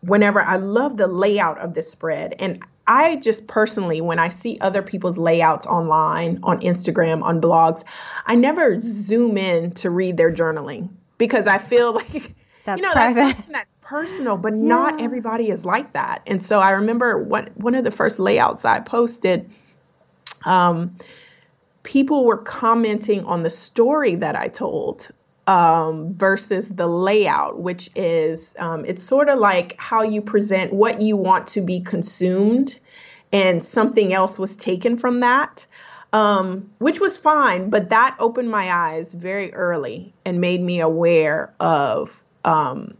whenever 0.01 0.41
I 0.41 0.57
love 0.57 0.97
the 0.97 1.07
layout 1.07 1.59
of 1.59 1.75
this 1.75 1.91
spread, 1.91 2.35
and 2.39 2.63
I 2.87 3.17
just 3.17 3.47
personally, 3.47 4.01
when 4.01 4.19
I 4.19 4.31
see 4.31 4.59
other 4.61 4.83
people's 4.83 5.17
layouts 5.17 5.67
online, 5.67 6.41
on 6.43 6.61
Instagram, 6.61 7.23
on 7.23 7.41
blogs, 7.41 7.85
I 8.27 8.35
never 8.35 8.81
zoom 8.81 9.37
in 9.37 9.73
to 9.75 9.91
read 9.91 10.17
their 10.17 10.35
journaling 10.35 10.91
because 11.17 11.47
I 11.47 11.59
feel 11.59 11.93
like 11.95 12.35
that's 12.65 12.81
you 12.81 12.87
know 12.89 12.93
private. 12.93 13.15
That's, 13.15 13.45
that's 13.45 13.75
personal, 13.91 14.39
but 14.39 14.53
yeah. 14.53 14.69
not 14.69 15.01
everybody 15.01 15.49
is 15.49 15.67
like 15.67 15.95
that. 15.95 16.23
And 16.29 16.41
so 16.41 16.61
I 16.61 16.71
remember 16.71 17.25
what 17.25 17.51
one 17.57 17.75
of 17.75 17.83
the 17.83 17.91
first 17.91 18.21
layouts 18.21 18.65
I 18.65 18.79
posted. 18.79 19.51
Um, 20.45 20.97
people 21.83 22.25
were 22.25 22.39
commenting 22.39 23.25
on 23.25 23.43
the 23.43 23.51
story 23.51 24.15
that 24.15 24.37
I 24.37 24.47
told 24.47 25.09
um, 25.49 26.15
versus 26.15 26.69
the 26.69 26.87
layout, 26.87 27.59
which 27.59 27.91
is 27.97 28.57
um, 28.61 28.85
it's 28.85 29.03
sort 29.03 29.29
of 29.29 29.41
like 29.41 29.75
how 29.81 30.03
you 30.03 30.23
present 30.23 30.73
what 30.73 31.03
you 31.03 31.17
want 31.17 31.49
to 31.49 31.61
be 31.61 31.81
consumed, 31.81 32.79
and 33.33 33.61
something 33.61 34.13
else 34.13 34.39
was 34.39 34.57
taken 34.57 34.99
from 34.99 35.21
that. 35.21 35.67
Um, 36.13 36.71
which 36.79 36.99
was 37.01 37.19
fine, 37.19 37.71
but 37.71 37.91
that 37.91 38.17
opened 38.19 38.51
my 38.51 38.73
eyes 38.73 39.15
very 39.15 39.55
early 39.55 40.13
and 40.25 40.41
made 40.41 40.61
me 40.61 40.81
aware 40.81 41.53
of 41.61 42.21
um, 42.45 42.95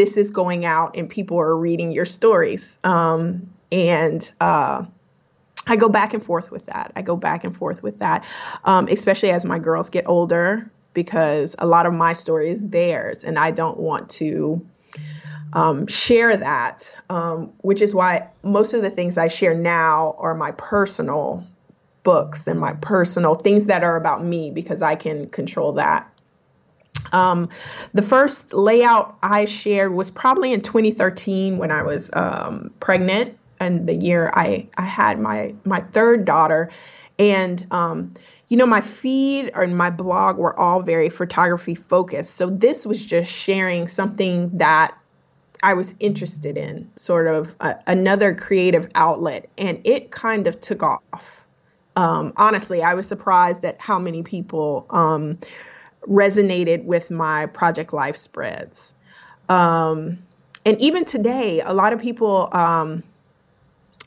this 0.00 0.16
is 0.16 0.30
going 0.30 0.64
out 0.64 0.96
and 0.96 1.10
people 1.10 1.38
are 1.38 1.54
reading 1.54 1.92
your 1.92 2.06
stories. 2.06 2.78
Um, 2.82 3.52
and 3.70 4.32
uh, 4.40 4.86
I 5.66 5.76
go 5.76 5.90
back 5.90 6.14
and 6.14 6.24
forth 6.24 6.50
with 6.50 6.64
that. 6.66 6.92
I 6.96 7.02
go 7.02 7.16
back 7.16 7.44
and 7.44 7.54
forth 7.54 7.82
with 7.82 7.98
that, 7.98 8.24
um, 8.64 8.88
especially 8.88 9.28
as 9.28 9.44
my 9.44 9.58
girls 9.58 9.90
get 9.90 10.08
older, 10.08 10.70
because 10.94 11.54
a 11.58 11.66
lot 11.66 11.84
of 11.84 11.92
my 11.92 12.14
story 12.14 12.48
is 12.48 12.66
theirs, 12.66 13.24
and 13.24 13.38
I 13.38 13.50
don't 13.50 13.78
want 13.78 14.08
to 14.20 14.66
um, 15.52 15.86
share 15.86 16.34
that, 16.34 16.96
um, 17.10 17.52
which 17.58 17.82
is 17.82 17.94
why 17.94 18.28
most 18.42 18.72
of 18.72 18.80
the 18.80 18.88
things 18.88 19.18
I 19.18 19.28
share 19.28 19.54
now 19.54 20.14
are 20.16 20.34
my 20.34 20.52
personal 20.52 21.44
books 22.04 22.46
and 22.46 22.58
my 22.58 22.72
personal 22.72 23.34
things 23.34 23.66
that 23.66 23.84
are 23.84 23.96
about 23.96 24.24
me 24.24 24.50
because 24.50 24.80
I 24.80 24.94
can 24.94 25.28
control 25.28 25.72
that. 25.72 26.09
Um, 27.12 27.48
the 27.92 28.02
first 28.02 28.54
layout 28.54 29.18
I 29.22 29.44
shared 29.44 29.92
was 29.92 30.10
probably 30.10 30.52
in 30.52 30.60
2013 30.60 31.58
when 31.58 31.70
I 31.70 31.82
was 31.82 32.10
um, 32.12 32.72
pregnant 32.80 33.38
and 33.58 33.86
the 33.86 33.94
year 33.94 34.30
I, 34.32 34.68
I 34.76 34.82
had 34.82 35.18
my, 35.18 35.54
my 35.64 35.80
third 35.80 36.24
daughter. 36.24 36.70
And, 37.18 37.64
um, 37.70 38.14
you 38.48 38.56
know, 38.56 38.66
my 38.66 38.80
feed 38.80 39.50
and 39.54 39.76
my 39.76 39.90
blog 39.90 40.38
were 40.38 40.58
all 40.58 40.82
very 40.82 41.10
photography 41.10 41.74
focused. 41.74 42.34
So 42.34 42.48
this 42.48 42.86
was 42.86 43.04
just 43.04 43.30
sharing 43.30 43.86
something 43.86 44.56
that 44.56 44.96
I 45.62 45.74
was 45.74 45.94
interested 46.00 46.56
in, 46.56 46.90
sort 46.96 47.26
of 47.26 47.54
a, 47.60 47.76
another 47.86 48.34
creative 48.34 48.88
outlet, 48.94 49.50
and 49.58 49.80
it 49.84 50.10
kind 50.10 50.46
of 50.46 50.58
took 50.58 50.82
off. 50.82 51.46
Um, 51.96 52.32
honestly, 52.36 52.82
I 52.82 52.94
was 52.94 53.06
surprised 53.06 53.64
at 53.64 53.78
how 53.78 53.98
many 53.98 54.22
people 54.22 54.86
um, 54.90 55.38
resonated 56.02 56.84
with 56.84 57.10
my 57.10 57.46
Project 57.46 57.92
Life 57.92 58.16
spreads. 58.16 58.94
Um, 59.48 60.18
and 60.64 60.80
even 60.80 61.04
today, 61.04 61.60
a 61.60 61.72
lot 61.72 61.92
of 61.92 62.00
people, 62.00 62.48
um, 62.52 63.02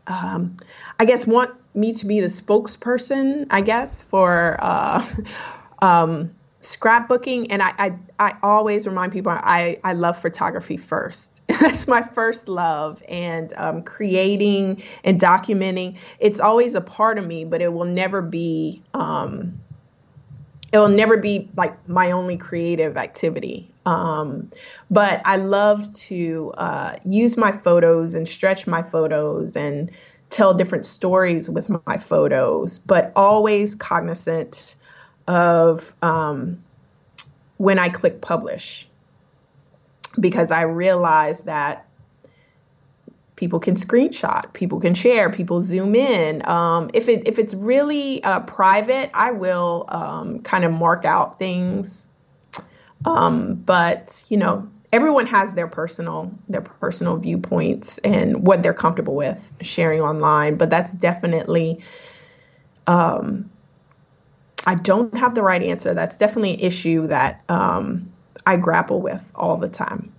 um, 0.07 0.57
I 0.99 1.05
guess, 1.05 1.25
want 1.25 1.51
me 1.75 1.93
to 1.93 2.05
be 2.05 2.19
the 2.21 2.27
spokesperson, 2.27 3.47
I 3.49 3.61
guess, 3.61 4.03
for 4.03 4.57
uh, 4.61 5.03
um, 5.81 6.31
scrapbooking. 6.61 7.47
And 7.49 7.61
I, 7.61 7.71
I, 7.77 7.97
I, 8.19 8.33
always 8.41 8.87
remind 8.87 9.11
people 9.11 9.31
I, 9.31 9.79
I 9.83 9.93
love 9.93 10.17
photography 10.17 10.77
first. 10.77 11.43
That's 11.61 11.87
my 11.87 12.01
first 12.01 12.47
love. 12.47 13.03
And 13.09 13.53
um, 13.57 13.81
creating 13.81 14.81
and 15.03 15.19
documenting, 15.19 15.99
it's 16.19 16.39
always 16.39 16.75
a 16.75 16.81
part 16.81 17.17
of 17.17 17.27
me, 17.27 17.43
but 17.43 17.61
it 17.61 17.73
will 17.73 17.85
never 17.85 18.21
be. 18.21 18.81
Um, 18.93 19.59
it'll 20.73 20.89
never 20.89 21.17
be 21.17 21.49
like 21.55 21.87
my 21.87 22.11
only 22.11 22.35
creative 22.35 22.97
activity. 22.97 23.71
Um, 23.85 24.49
but 24.89 25.21
I 25.23 25.37
love 25.37 25.93
to 26.07 26.51
uh, 26.57 26.95
use 27.05 27.37
my 27.37 27.51
photos 27.51 28.15
and 28.15 28.27
stretch 28.27 28.65
my 28.65 28.81
photos 28.81 29.55
and 29.55 29.91
tell 30.31 30.55
different 30.55 30.85
stories 30.85 31.47
with 31.47 31.69
my 31.85 31.99
photos, 31.99 32.79
but 32.79 33.13
always 33.15 33.75
cognizant 33.75 34.75
of 35.27 35.93
um, 36.01 36.63
when 37.57 37.77
I 37.77 37.89
click 37.89 38.19
publish 38.19 38.87
because 40.19 40.51
I 40.51 40.63
realize 40.63 41.43
that 41.43 41.82
people 43.35 43.59
can 43.59 43.75
screenshot, 43.75 44.53
people 44.53 44.79
can 44.79 44.93
share, 44.93 45.29
people 45.29 45.61
zoom 45.61 45.95
in. 45.95 46.47
Um, 46.47 46.89
if 46.93 47.09
it 47.09 47.27
if 47.27 47.39
it's 47.39 47.53
really 47.53 48.23
uh, 48.23 48.41
private, 48.41 49.09
I 49.13 49.31
will 49.31 49.85
um, 49.89 50.39
kind 50.39 50.63
of 50.63 50.71
mark 50.71 51.05
out 51.05 51.39
things 51.39 52.13
um, 53.05 53.55
but 53.55 54.23
you 54.29 54.37
know, 54.37 54.69
everyone 54.91 55.25
has 55.27 55.53
their 55.53 55.67
personal 55.67 56.31
their 56.47 56.61
personal 56.61 57.17
viewpoints 57.17 57.97
and 57.99 58.45
what 58.45 58.63
they're 58.63 58.73
comfortable 58.73 59.15
with 59.15 59.51
sharing 59.61 60.01
online. 60.01 60.55
But 60.55 60.69
that's 60.69 60.93
definitely. 60.93 61.83
Um, 62.87 63.49
I 64.65 64.75
don't 64.75 65.13
have 65.17 65.35
the 65.35 65.43
right 65.43 65.61
answer. 65.61 65.93
That's 65.93 66.17
definitely 66.17 66.53
an 66.53 66.59
issue 66.61 67.07
that 67.07 67.43
um, 67.49 68.11
I 68.45 68.55
grapple 68.55 69.01
with 69.01 69.29
all 69.35 69.57
the 69.57 69.67
time. 69.67 70.13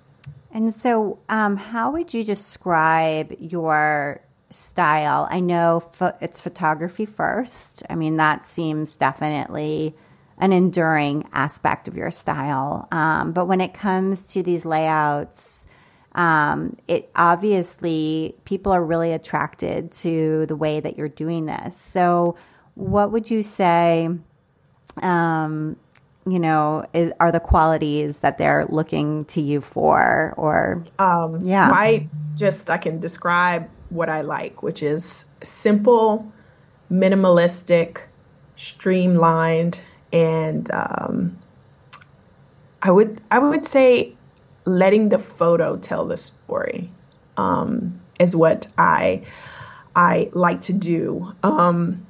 And 0.54 0.72
so, 0.72 1.18
um, 1.28 1.56
how 1.56 1.90
would 1.90 2.14
you 2.14 2.22
describe 2.22 3.32
your 3.40 4.20
style? 4.50 5.26
I 5.28 5.40
know 5.40 5.82
it's 6.20 6.40
photography 6.40 7.06
first. 7.06 7.82
I 7.90 7.96
mean, 7.96 8.16
that 8.18 8.44
seems 8.44 8.96
definitely 8.96 9.96
an 10.38 10.52
enduring 10.52 11.28
aspect 11.32 11.88
of 11.88 11.96
your 11.96 12.12
style. 12.12 12.86
Um, 12.92 13.32
but 13.32 13.46
when 13.46 13.60
it 13.60 13.74
comes 13.74 14.32
to 14.34 14.44
these 14.44 14.64
layouts, 14.64 15.74
um, 16.12 16.76
it 16.86 17.10
obviously 17.16 18.36
people 18.44 18.70
are 18.70 18.84
really 18.84 19.12
attracted 19.12 19.90
to 19.90 20.46
the 20.46 20.54
way 20.54 20.78
that 20.78 20.96
you're 20.96 21.08
doing 21.08 21.46
this. 21.46 21.76
So, 21.76 22.36
what 22.74 23.10
would 23.10 23.28
you 23.28 23.42
say? 23.42 24.08
Um, 25.02 25.76
you 26.26 26.38
know, 26.38 26.84
is, 26.94 27.12
are 27.20 27.30
the 27.30 27.40
qualities 27.40 28.20
that 28.20 28.38
they're 28.38 28.66
looking 28.66 29.24
to 29.26 29.40
you 29.40 29.60
for, 29.60 30.34
or 30.36 30.84
um, 30.98 31.38
yeah, 31.42 31.70
I 31.72 32.08
just 32.34 32.70
I 32.70 32.78
can 32.78 33.00
describe 33.00 33.68
what 33.90 34.08
I 34.08 34.22
like, 34.22 34.62
which 34.62 34.82
is 34.82 35.26
simple, 35.42 36.32
minimalistic, 36.90 38.06
streamlined, 38.56 39.80
and 40.12 40.70
um, 40.70 41.36
I 42.82 42.90
would 42.90 43.20
I 43.30 43.38
would 43.38 43.66
say 43.66 44.14
letting 44.64 45.10
the 45.10 45.18
photo 45.18 45.76
tell 45.76 46.06
the 46.06 46.16
story 46.16 46.90
um, 47.36 48.00
is 48.18 48.34
what 48.34 48.66
I 48.78 49.26
I 49.94 50.30
like 50.32 50.60
to 50.62 50.72
do. 50.72 51.32
Um, 51.42 52.03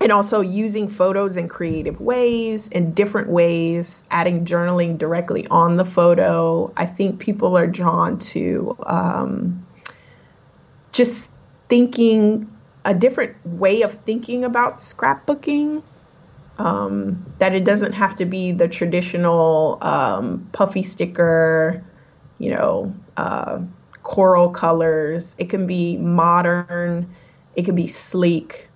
and 0.00 0.12
also 0.12 0.40
using 0.40 0.88
photos 0.88 1.36
in 1.36 1.48
creative 1.48 2.00
ways, 2.00 2.68
in 2.68 2.92
different 2.92 3.28
ways, 3.28 4.04
adding 4.10 4.44
journaling 4.44 4.98
directly 4.98 5.46
on 5.48 5.76
the 5.76 5.84
photo. 5.84 6.72
I 6.76 6.86
think 6.86 7.20
people 7.20 7.56
are 7.56 7.66
drawn 7.66 8.18
to 8.18 8.76
um, 8.84 9.64
just 10.92 11.32
thinking 11.68 12.50
a 12.84 12.94
different 12.94 13.46
way 13.46 13.82
of 13.82 13.92
thinking 13.92 14.44
about 14.44 14.74
scrapbooking 14.74 15.82
um, 16.58 17.24
that 17.38 17.54
it 17.54 17.64
doesn't 17.64 17.92
have 17.92 18.16
to 18.16 18.26
be 18.26 18.52
the 18.52 18.68
traditional 18.68 19.78
um, 19.82 20.48
puffy 20.52 20.82
sticker, 20.82 21.82
you 22.38 22.50
know, 22.50 22.94
uh, 23.16 23.60
coral 24.02 24.50
colors. 24.50 25.34
It 25.38 25.50
can 25.50 25.66
be 25.66 25.96
modern. 25.96 27.14
It 27.56 27.64
can 27.64 27.74
be 27.74 27.86
sleek. 27.86 28.68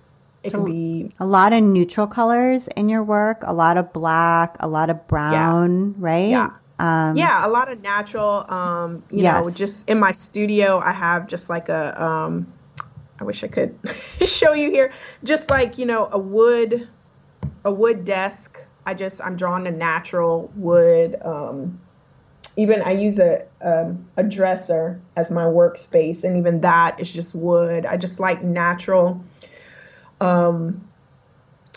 It 0.43 0.51
so 0.51 0.63
can 0.63 0.71
be 0.71 1.11
a 1.19 1.25
lot 1.25 1.53
of 1.53 1.63
neutral 1.63 2.07
colors 2.07 2.67
in 2.69 2.89
your 2.89 3.03
work. 3.03 3.41
A 3.43 3.53
lot 3.53 3.77
of 3.77 3.91
black. 3.93 4.57
A 4.59 4.67
lot 4.67 4.89
of 4.89 5.07
brown. 5.07 5.89
Yeah. 5.89 5.95
Right. 5.97 6.29
Yeah. 6.29 6.51
Um, 6.81 7.17
yeah, 7.17 7.45
a 7.45 7.49
lot 7.49 7.69
of 7.69 7.81
natural. 7.81 8.49
Um, 8.49 9.03
you 9.11 9.23
yes. 9.23 9.43
know, 9.43 9.51
just 9.51 9.89
in 9.89 9.99
my 9.99 10.13
studio, 10.13 10.79
I 10.79 10.93
have 10.93 11.27
just 11.27 11.49
like 11.49 11.67
a. 11.69 12.01
Um, 12.01 12.47
I 13.19 13.25
wish 13.25 13.43
I 13.43 13.47
could 13.47 13.77
show 13.85 14.53
you 14.53 14.71
here. 14.71 14.93
Just 15.23 15.49
like 15.49 15.77
you 15.77 15.85
know, 15.85 16.07
a 16.09 16.17
wood 16.17 16.87
a 17.65 17.73
wood 17.73 18.05
desk. 18.05 18.61
I 18.85 18.93
just 18.93 19.21
I'm 19.23 19.35
drawn 19.35 19.65
to 19.65 19.71
natural 19.71 20.51
wood. 20.55 21.15
Um, 21.21 21.79
even 22.55 22.81
I 22.81 22.91
use 22.91 23.19
a 23.19 23.45
um, 23.61 24.05
a 24.17 24.23
dresser 24.23 24.99
as 25.15 25.31
my 25.31 25.43
workspace, 25.43 26.23
and 26.23 26.37
even 26.37 26.61
that 26.61 26.99
is 26.99 27.13
just 27.13 27.35
wood. 27.35 27.85
I 27.85 27.97
just 27.97 28.19
like 28.19 28.41
natural, 28.43 29.23
um, 30.21 30.81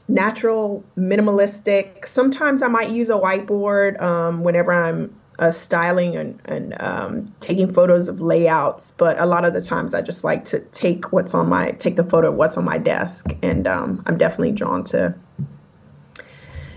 natural, 0.09 0.85
minimalistic. 0.97 2.07
Sometimes 2.07 2.63
I 2.63 2.69
might 2.69 2.91
use 2.91 3.11
a 3.11 3.15
whiteboard 3.15 4.01
um, 4.01 4.43
whenever 4.43 4.73
I'm 4.73 5.15
uh, 5.39 5.51
styling 5.51 6.17
and, 6.17 6.41
and 6.45 6.81
um, 6.81 7.35
taking 7.41 7.73
photos 7.73 8.09
of 8.09 8.21
layouts. 8.21 8.91
But 8.93 9.21
a 9.21 9.27
lot 9.27 9.45
of 9.45 9.55
the 9.55 9.63
times, 9.63 9.95
I 9.95 10.03
just 10.03 10.25
like 10.25 10.47
to 10.47 10.61
take 10.61 11.13
what's 11.13 11.35
on 11.35 11.49
my 11.49 11.73
take 11.73 11.97
the 11.97 12.05
photo 12.05 12.29
of 12.29 12.35
what's 12.35 12.57
on 12.57 12.65
my 12.65 12.79
desk, 12.79 13.33
and 13.43 13.67
um, 13.67 14.03
I'm 14.07 14.19
definitely 14.19 14.53
drawn 14.53 14.85
to 14.85 15.15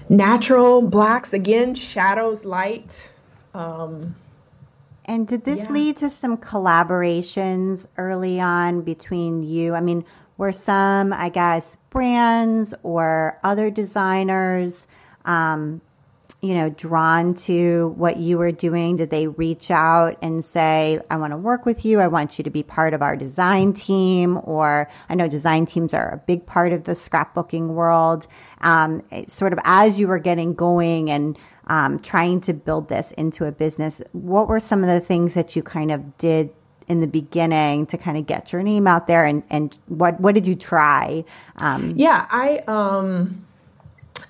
natural 0.09 0.87
blacks 0.87 1.33
again, 1.33 1.75
shadows, 1.75 2.45
light. 2.45 3.11
Um, 3.53 4.15
and 5.07 5.27
did 5.27 5.45
this 5.45 5.65
yeah. 5.65 5.73
lead 5.73 5.97
to 5.97 6.09
some 6.09 6.37
collaborations 6.37 7.87
early 7.97 8.39
on 8.39 8.81
between 8.81 9.43
you? 9.43 9.75
I 9.75 9.81
mean, 9.81 10.03
were 10.37 10.51
some, 10.51 11.13
I 11.13 11.29
guess, 11.29 11.77
brands 11.89 12.75
or 12.83 13.39
other 13.43 13.69
designers 13.69 14.87
um, 15.25 15.81
you 16.41 16.53
know, 16.53 16.69
drawn 16.69 17.33
to 17.33 17.89
what 17.97 18.17
you 18.17 18.37
were 18.37 18.51
doing? 18.51 18.97
Did 18.97 19.09
they 19.09 19.27
reach 19.27 19.71
out 19.71 20.17
and 20.21 20.43
say, 20.43 20.99
I 21.09 21.17
want 21.17 21.31
to 21.31 21.37
work 21.37 21.65
with 21.65 21.85
you. 21.85 21.99
I 21.99 22.07
want 22.07 22.37
you 22.37 22.43
to 22.43 22.49
be 22.49 22.61
part 22.61 22.93
of 22.93 23.01
our 23.01 23.15
design 23.15 23.73
team? 23.73 24.39
Or 24.43 24.87
I 25.09 25.15
know 25.15 25.27
design 25.27 25.65
teams 25.65 25.93
are 25.93 26.13
a 26.13 26.17
big 26.17 26.45
part 26.45 26.71
of 26.71 26.83
the 26.83 26.91
scrapbooking 26.91 27.69
world. 27.69 28.27
Um, 28.61 29.01
sort 29.27 29.53
of 29.53 29.59
as 29.65 29.99
you 29.99 30.07
were 30.07 30.19
getting 30.19 30.53
going 30.53 31.09
and 31.09 31.37
um, 31.67 31.99
trying 31.99 32.41
to 32.41 32.53
build 32.53 32.89
this 32.89 33.11
into 33.13 33.45
a 33.45 33.51
business, 33.51 34.03
what 34.11 34.47
were 34.47 34.59
some 34.59 34.81
of 34.81 34.87
the 34.87 34.99
things 34.99 35.33
that 35.33 35.55
you 35.55 35.63
kind 35.63 35.91
of 35.91 36.17
did 36.17 36.51
in 36.87 37.01
the 37.01 37.07
beginning 37.07 37.85
to 37.87 37.97
kind 37.97 38.17
of 38.17 38.25
get 38.25 38.53
your 38.53 38.63
name 38.63 38.87
out 38.87 39.07
there 39.07 39.25
and, 39.25 39.43
and 39.49 39.77
what, 39.87 40.19
what 40.19 40.35
did 40.35 40.47
you 40.47 40.55
try? 40.55 41.23
Um, 41.57 41.93
yeah, 41.95 42.25
I, 42.29 42.59
um, 42.67 43.45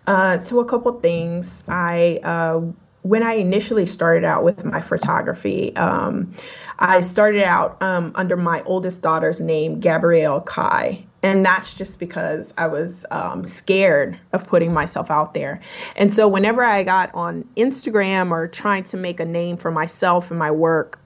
uh, 0.07 0.39
so 0.39 0.59
a 0.59 0.65
couple 0.65 0.99
things. 0.99 1.63
I 1.67 2.19
uh, 2.23 2.61
when 3.05 3.21
I 3.21 3.33
initially 3.33 3.85
started 3.85 4.25
out 4.25 4.43
with 4.43 4.65
my 4.65 4.79
photography, 4.79 5.75
um, 5.75 6.33
I 6.79 7.01
started 7.01 7.43
out 7.43 7.81
um, 7.83 8.13
under 8.15 8.35
my 8.35 8.63
oldest 8.65 9.03
daughter's 9.03 9.39
name, 9.39 9.79
Gabrielle 9.79 10.41
Kai. 10.41 11.05
And 11.21 11.45
that's 11.45 11.75
just 11.75 11.99
because 11.99 12.51
I 12.57 12.67
was 12.67 13.05
um, 13.11 13.45
scared 13.45 14.17
of 14.33 14.47
putting 14.47 14.73
myself 14.73 15.11
out 15.11 15.35
there. 15.35 15.61
And 15.95 16.11
so, 16.11 16.27
whenever 16.27 16.63
I 16.63 16.83
got 16.83 17.13
on 17.13 17.43
Instagram 17.55 18.31
or 18.31 18.47
trying 18.47 18.83
to 18.85 18.97
make 18.97 19.19
a 19.19 19.25
name 19.25 19.57
for 19.57 19.69
myself 19.69 20.31
and 20.31 20.39
my 20.39 20.51
work, 20.51 20.99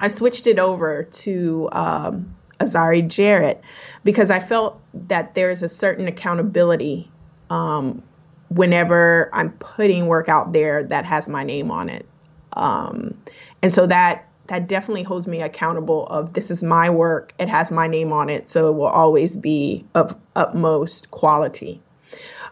I 0.00 0.08
switched 0.08 0.46
it 0.46 0.58
over 0.58 1.04
to 1.04 1.68
um, 1.72 2.34
Azzari 2.58 3.06
Jarrett 3.06 3.62
because 4.02 4.30
I 4.30 4.40
felt 4.40 4.80
that 4.94 5.34
there's 5.34 5.62
a 5.62 5.68
certain 5.68 6.06
accountability 6.08 7.10
um, 7.50 8.02
whenever 8.48 9.30
I'm 9.32 9.52
putting 9.52 10.06
work 10.06 10.28
out 10.28 10.52
there 10.52 10.82
that 10.84 11.04
has 11.04 11.28
my 11.28 11.44
name 11.44 11.70
on 11.70 11.88
it. 11.88 12.06
Um, 12.54 13.16
and 13.62 13.70
so 13.70 13.86
that 13.86 14.26
that 14.50 14.66
definitely 14.66 15.04
holds 15.04 15.28
me 15.28 15.42
accountable 15.42 16.06
of 16.08 16.32
this 16.32 16.50
is 16.50 16.64
my 16.64 16.90
work 16.90 17.32
it 17.38 17.48
has 17.48 17.70
my 17.70 17.86
name 17.86 18.12
on 18.12 18.28
it 18.28 18.50
so 18.50 18.68
it 18.68 18.72
will 18.72 18.88
always 18.88 19.36
be 19.36 19.84
of 19.94 20.16
utmost 20.34 21.10
quality 21.12 21.80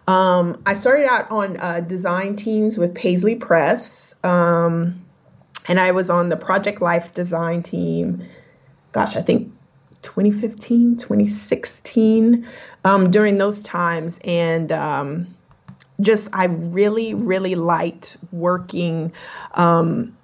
um, 0.06 0.56
i 0.64 0.74
started 0.74 1.06
out 1.06 1.28
on 1.30 1.56
uh, 1.56 1.80
design 1.80 2.36
teams 2.36 2.78
with 2.78 2.94
paislee 2.94 3.38
press 3.38 4.14
um, 4.22 5.04
and 5.68 5.78
i 5.78 5.92
was 5.92 6.10
on 6.10 6.28
the 6.28 6.36
project 6.36 6.80
life 6.80 7.12
design 7.12 7.62
team 7.62 8.24
gosh 8.92 9.16
i 9.16 9.22
think 9.22 9.52
2015 10.02 10.96
2016 10.96 12.46
um, 12.84 13.10
during 13.10 13.38
those 13.38 13.62
times 13.62 14.20
and 14.24 14.72
um, 14.72 15.26
just 16.00 16.34
i 16.34 16.46
really 16.46 17.14
really 17.14 17.54
liked 17.54 18.16
working 18.32 19.12
um, 19.54 20.16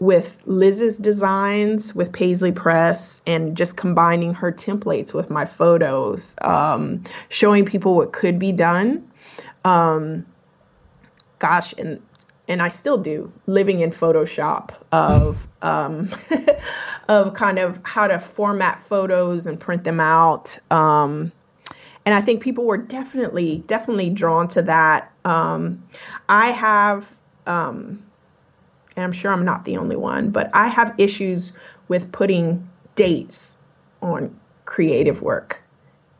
with 0.00 0.40
Liz's 0.46 0.96
designs 0.98 1.94
with 1.94 2.12
Paislee 2.12 2.54
Press 2.54 3.20
and 3.26 3.56
just 3.56 3.76
combining 3.76 4.34
her 4.34 4.52
templates 4.52 5.12
with 5.12 5.28
my 5.28 5.44
photos, 5.44 6.36
um, 6.40 7.02
showing 7.28 7.64
people 7.64 7.96
what 7.96 8.12
could 8.12 8.38
be 8.38 8.52
done. 8.52 9.10
Um, 9.64 10.24
gosh, 11.38 11.74
and 11.76 12.00
and 12.48 12.62
I 12.62 12.68
still 12.68 12.98
do 12.98 13.30
living 13.46 13.80
in 13.80 13.90
Photoshop 13.90 14.70
of 14.90 15.46
um, 15.62 16.08
of 17.08 17.34
kind 17.34 17.58
of 17.58 17.80
how 17.84 18.08
to 18.08 18.18
format 18.18 18.80
photos 18.80 19.46
and 19.46 19.60
print 19.60 19.84
them 19.84 20.00
out. 20.00 20.58
Um, 20.70 21.30
and 22.06 22.14
I 22.14 22.22
think 22.22 22.42
people 22.42 22.64
were 22.64 22.78
definitely 22.78 23.62
definitely 23.66 24.10
drawn 24.10 24.48
to 24.48 24.62
that. 24.62 25.12
Um, 25.24 25.84
I 26.28 26.46
have 26.52 27.20
um, 27.46 28.02
and 28.96 29.04
I'm 29.04 29.12
sure 29.12 29.32
I'm 29.32 29.44
not 29.44 29.64
the 29.64 29.76
only 29.76 29.96
one, 29.96 30.30
but 30.30 30.50
I 30.54 30.68
have 30.68 30.94
issues 30.98 31.56
with 31.86 32.10
putting 32.10 32.68
dates 32.94 33.56
on 34.02 34.38
creative 34.64 35.22
work. 35.22 35.62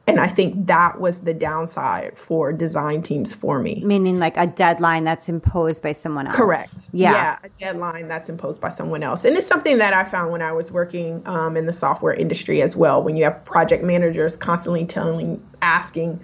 And 0.08 0.20
I 0.20 0.26
think 0.26 0.66
that 0.66 1.00
was 1.00 1.20
the 1.20 1.34
downside 1.34 2.18
for 2.18 2.52
design 2.52 3.02
teams 3.02 3.32
for 3.32 3.62
me. 3.62 3.82
Meaning 3.84 4.18
like 4.18 4.36
a 4.36 4.46
deadline 4.46 5.04
that's 5.04 5.28
imposed 5.28 5.82
by 5.82 5.92
someone 5.92 6.26
else. 6.26 6.36
Correct. 6.36 6.90
Yeah. 6.92 7.12
yeah 7.12 7.38
a 7.44 7.48
deadline 7.50 8.08
that's 8.08 8.28
imposed 8.28 8.60
by 8.60 8.70
someone 8.70 9.02
else. 9.02 9.24
And 9.24 9.36
it's 9.36 9.46
something 9.46 9.78
that 9.78 9.92
I 9.92 10.04
found 10.04 10.32
when 10.32 10.42
I 10.42 10.52
was 10.52 10.72
working 10.72 11.26
um, 11.26 11.56
in 11.56 11.66
the 11.66 11.72
software 11.72 12.14
industry 12.14 12.62
as 12.62 12.76
well. 12.76 13.02
When 13.02 13.16
you 13.16 13.24
have 13.24 13.44
project 13.44 13.84
managers 13.84 14.36
constantly 14.36 14.86
telling, 14.86 15.42
asking, 15.60 16.20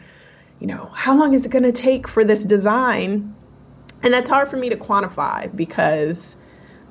you 0.61 0.67
know, 0.67 0.87
how 0.95 1.17
long 1.19 1.35
is 1.35 1.45
it 1.47 1.53
going 1.53 1.65
to 1.65 1.73
take 1.73 2.09
for 2.09 2.25
this 2.25 2.45
design? 2.45 3.35
And 4.03 4.15
that's 4.15 4.29
hard 4.29 4.49
for 4.49 4.57
me 4.57 4.71
to 4.71 4.77
quantify 4.77 5.55
because 5.55 6.37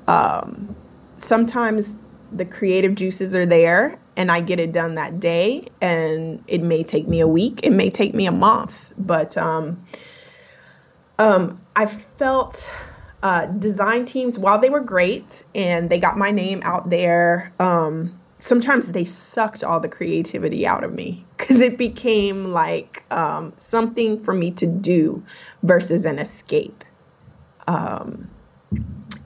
um, 0.06 0.74
sometimes 1.16 1.98
the 2.32 2.44
creative 2.44 2.94
juices 2.94 3.34
are 3.34 3.46
there 3.46 3.98
and 4.16 4.30
I 4.30 4.40
get 4.40 4.60
it 4.60 4.72
done 4.72 4.94
that 4.96 5.20
day, 5.20 5.66
and 5.80 6.42
it 6.46 6.62
may 6.62 6.84
take 6.84 7.08
me 7.08 7.20
a 7.20 7.28
week, 7.28 7.60
it 7.62 7.72
may 7.72 7.90
take 7.90 8.14
me 8.14 8.26
a 8.26 8.32
month, 8.32 8.92
but 8.96 9.36
um, 9.36 9.84
um, 11.18 11.58
I 11.76 11.86
felt 11.86 12.72
uh, 13.22 13.46
design 13.46 14.04
teams, 14.04 14.38
while 14.38 14.58
they 14.60 14.68
were 14.68 14.80
great 14.80 15.44
and 15.54 15.88
they 15.88 15.98
got 15.98 16.18
my 16.18 16.30
name 16.30 16.60
out 16.62 16.90
there, 16.90 17.52
um, 17.58 18.20
sometimes 18.38 18.92
they 18.92 19.04
sucked 19.04 19.64
all 19.64 19.80
the 19.80 19.88
creativity 19.88 20.66
out 20.66 20.84
of 20.84 20.92
me 20.92 21.24
because 21.36 21.62
it 21.62 21.78
became 21.78 22.52
like 22.52 23.04
um, 23.10 23.52
something 23.56 24.22
for 24.22 24.34
me 24.34 24.50
to 24.50 24.66
do 24.66 25.24
versus 25.62 26.04
an 26.04 26.18
escape. 26.18 26.84
Um, 27.66 28.28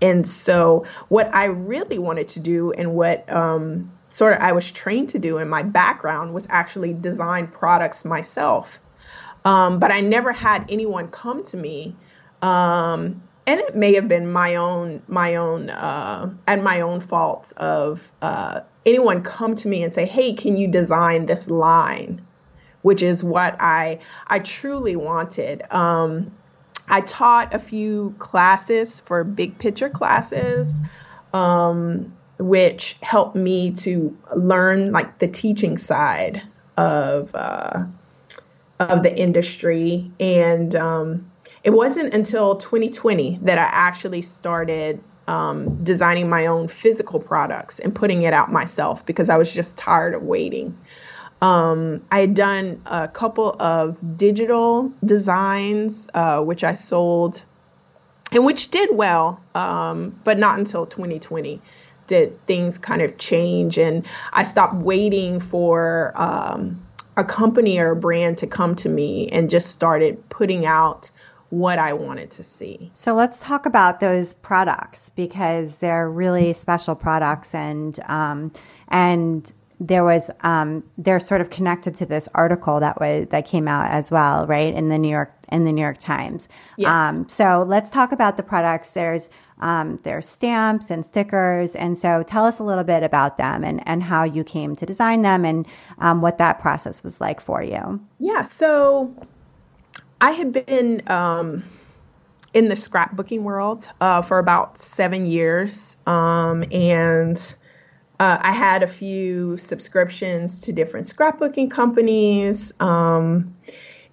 and 0.00 0.24
so, 0.24 0.84
what 1.08 1.34
I 1.34 1.46
really 1.46 1.98
wanted 1.98 2.28
to 2.28 2.40
do 2.40 2.70
and 2.70 2.94
what 2.94 3.30
um, 3.32 3.90
sort 4.08 4.34
of 4.34 4.40
I 4.40 4.52
was 4.52 4.70
trained 4.72 5.10
to 5.10 5.18
do 5.18 5.38
in 5.38 5.48
my 5.48 5.62
background 5.62 6.34
was 6.34 6.46
actually 6.50 6.94
design 6.94 7.48
products 7.48 8.04
myself. 8.04 8.78
Um, 9.44 9.78
but 9.78 9.92
I 9.92 10.00
never 10.00 10.32
had 10.32 10.66
anyone 10.68 11.08
come 11.08 11.42
to 11.44 11.56
me. 11.56 11.94
Um, 12.42 13.22
and 13.46 13.60
it 13.60 13.74
may 13.74 13.94
have 13.94 14.08
been 14.08 14.30
my 14.30 14.56
own, 14.56 15.00
my 15.08 15.36
own, 15.36 15.70
uh, 15.70 16.34
and 16.46 16.62
my 16.62 16.82
own 16.82 17.00
fault 17.00 17.52
of 17.56 18.10
uh, 18.20 18.60
anyone 18.84 19.22
come 19.22 19.54
to 19.54 19.68
me 19.68 19.82
and 19.82 19.92
say, 19.92 20.04
"Hey, 20.04 20.34
can 20.34 20.56
you 20.56 20.68
design 20.68 21.24
this 21.24 21.48
line?" 21.48 22.20
Which 22.82 23.02
is 23.02 23.24
what 23.24 23.56
I 23.58 24.00
I 24.26 24.40
truly 24.40 24.96
wanted. 24.96 25.62
Um, 25.72 26.30
I 26.88 27.00
taught 27.00 27.54
a 27.54 27.58
few 27.58 28.14
classes 28.18 29.00
for 29.00 29.24
big 29.24 29.58
picture 29.58 29.88
classes, 29.88 30.82
um, 31.32 32.12
which 32.38 32.96
helped 33.02 33.36
me 33.36 33.72
to 33.72 34.16
learn 34.36 34.92
like 34.92 35.18
the 35.18 35.28
teaching 35.28 35.78
side 35.78 36.42
of 36.76 37.34
uh, 37.34 37.84
of 38.80 39.02
the 39.02 39.16
industry. 39.16 40.10
And 40.20 40.74
um, 40.76 41.30
it 41.64 41.70
wasn't 41.70 42.14
until 42.14 42.56
2020 42.56 43.40
that 43.42 43.58
I 43.58 43.68
actually 43.70 44.22
started 44.22 45.00
um, 45.26 45.82
designing 45.84 46.28
my 46.28 46.46
own 46.46 46.68
physical 46.68 47.20
products 47.20 47.78
and 47.78 47.94
putting 47.94 48.22
it 48.22 48.32
out 48.32 48.50
myself 48.50 49.04
because 49.04 49.28
I 49.28 49.36
was 49.36 49.52
just 49.52 49.76
tired 49.76 50.14
of 50.14 50.22
waiting. 50.22 50.76
Um, 51.42 52.02
I 52.10 52.20
had 52.20 52.34
done 52.34 52.80
a 52.86 53.06
couple 53.08 53.54
of 53.60 54.16
digital 54.16 54.92
designs, 55.04 56.08
uh, 56.14 56.42
which 56.42 56.64
I 56.64 56.74
sold 56.74 57.44
and 58.32 58.44
which 58.44 58.70
did 58.70 58.90
well, 58.92 59.40
um, 59.54 60.18
but 60.24 60.38
not 60.38 60.58
until 60.58 60.86
2020 60.86 61.60
did 62.08 62.44
things 62.46 62.78
kind 62.78 63.02
of 63.02 63.16
change. 63.18 63.78
And 63.78 64.04
I 64.32 64.42
stopped 64.42 64.74
waiting 64.74 65.38
for 65.38 66.12
um, 66.16 66.82
a 67.16 67.22
company 67.22 67.78
or 67.78 67.92
a 67.92 67.96
brand 67.96 68.38
to 68.38 68.46
come 68.46 68.74
to 68.76 68.88
me 68.88 69.28
and 69.28 69.48
just 69.48 69.70
started 69.70 70.28
putting 70.28 70.66
out 70.66 71.10
what 71.50 71.78
I 71.78 71.94
wanted 71.94 72.30
to 72.32 72.44
see. 72.44 72.90
So 72.92 73.14
let's 73.14 73.42
talk 73.42 73.64
about 73.64 74.00
those 74.00 74.34
products 74.34 75.10
because 75.10 75.78
they're 75.80 76.10
really 76.10 76.52
special 76.52 76.94
products 76.94 77.54
and 77.54 77.98
um, 78.06 78.52
and 78.88 79.50
there 79.80 80.04
was 80.04 80.30
um, 80.42 80.84
they're 80.98 81.20
sort 81.20 81.40
of 81.40 81.50
connected 81.50 81.94
to 81.96 82.06
this 82.06 82.28
article 82.34 82.80
that 82.80 83.00
was 83.00 83.28
that 83.28 83.46
came 83.46 83.68
out 83.68 83.86
as 83.86 84.10
well, 84.10 84.46
right 84.46 84.74
in 84.74 84.88
the 84.88 84.98
New 84.98 85.10
York 85.10 85.32
in 85.50 85.64
the 85.64 85.72
New 85.72 85.82
York 85.82 85.98
Times. 85.98 86.48
Yes. 86.76 86.90
Um, 86.90 87.28
so 87.28 87.64
let's 87.66 87.90
talk 87.90 88.12
about 88.12 88.36
the 88.36 88.42
products. 88.42 88.90
There's 88.90 89.30
um, 89.60 89.98
there's 90.02 90.26
stamps 90.26 90.90
and 90.90 91.04
stickers, 91.04 91.74
and 91.74 91.96
so 91.96 92.22
tell 92.22 92.44
us 92.44 92.58
a 92.58 92.64
little 92.64 92.84
bit 92.84 93.02
about 93.02 93.36
them 93.36 93.64
and 93.64 93.86
and 93.86 94.02
how 94.02 94.24
you 94.24 94.44
came 94.44 94.76
to 94.76 94.86
design 94.86 95.22
them 95.22 95.44
and 95.44 95.66
um, 95.98 96.20
what 96.22 96.38
that 96.38 96.58
process 96.58 97.02
was 97.02 97.20
like 97.20 97.40
for 97.40 97.62
you. 97.62 98.00
Yeah. 98.18 98.42
So 98.42 99.14
I 100.20 100.32
had 100.32 100.52
been 100.52 101.02
um, 101.08 101.62
in 102.52 102.68
the 102.68 102.74
scrapbooking 102.74 103.42
world 103.42 103.88
uh, 104.00 104.22
for 104.22 104.38
about 104.38 104.78
seven 104.78 105.26
years, 105.26 105.96
um, 106.06 106.64
and 106.72 107.54
uh, 108.20 108.38
I 108.40 108.52
had 108.52 108.82
a 108.82 108.88
few 108.88 109.58
subscriptions 109.58 110.62
to 110.62 110.72
different 110.72 111.06
scrapbooking 111.06 111.70
companies. 111.70 112.74
Um, 112.80 113.54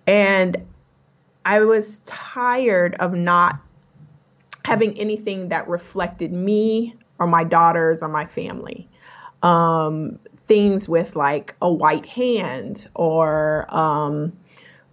and 0.05 0.57
I 1.43 1.61
was 1.61 1.99
tired 1.99 2.95
of 2.95 3.13
not 3.13 3.59
having 4.65 4.97
anything 4.97 5.49
that 5.49 5.67
reflected 5.67 6.33
me 6.33 6.95
or 7.19 7.27
my 7.27 7.43
daughters 7.43 8.01
or 8.01 8.09
my 8.09 8.25
family. 8.25 8.89
Um, 9.43 10.17
things 10.47 10.89
with 10.89 11.15
like 11.15 11.55
a 11.61 11.71
white 11.71 12.07
hand 12.07 12.87
or 12.95 13.67
um, 13.69 14.33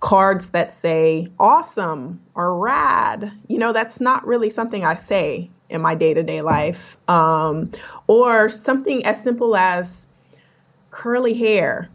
cards 0.00 0.50
that 0.50 0.74
say 0.74 1.28
awesome 1.38 2.20
or 2.34 2.58
rad. 2.58 3.32
You 3.48 3.58
know, 3.58 3.72
that's 3.72 3.98
not 3.98 4.26
really 4.26 4.50
something 4.50 4.84
I 4.84 4.96
say 4.96 5.48
in 5.70 5.80
my 5.80 5.94
day 5.94 6.12
to 6.12 6.22
day 6.22 6.42
life. 6.42 6.98
Um, 7.08 7.70
or 8.06 8.50
something 8.50 9.06
as 9.06 9.22
simple 9.24 9.56
as 9.56 10.06
curly 10.90 11.32
hair, 11.32 11.88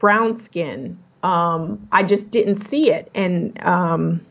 brown 0.00 0.36
skin. 0.36 0.98
Um, 1.22 1.86
I 1.92 2.02
just 2.02 2.32
didn't 2.32 2.56
see 2.56 2.90
it. 2.90 3.12
And 3.14 3.64
um, 3.64 4.26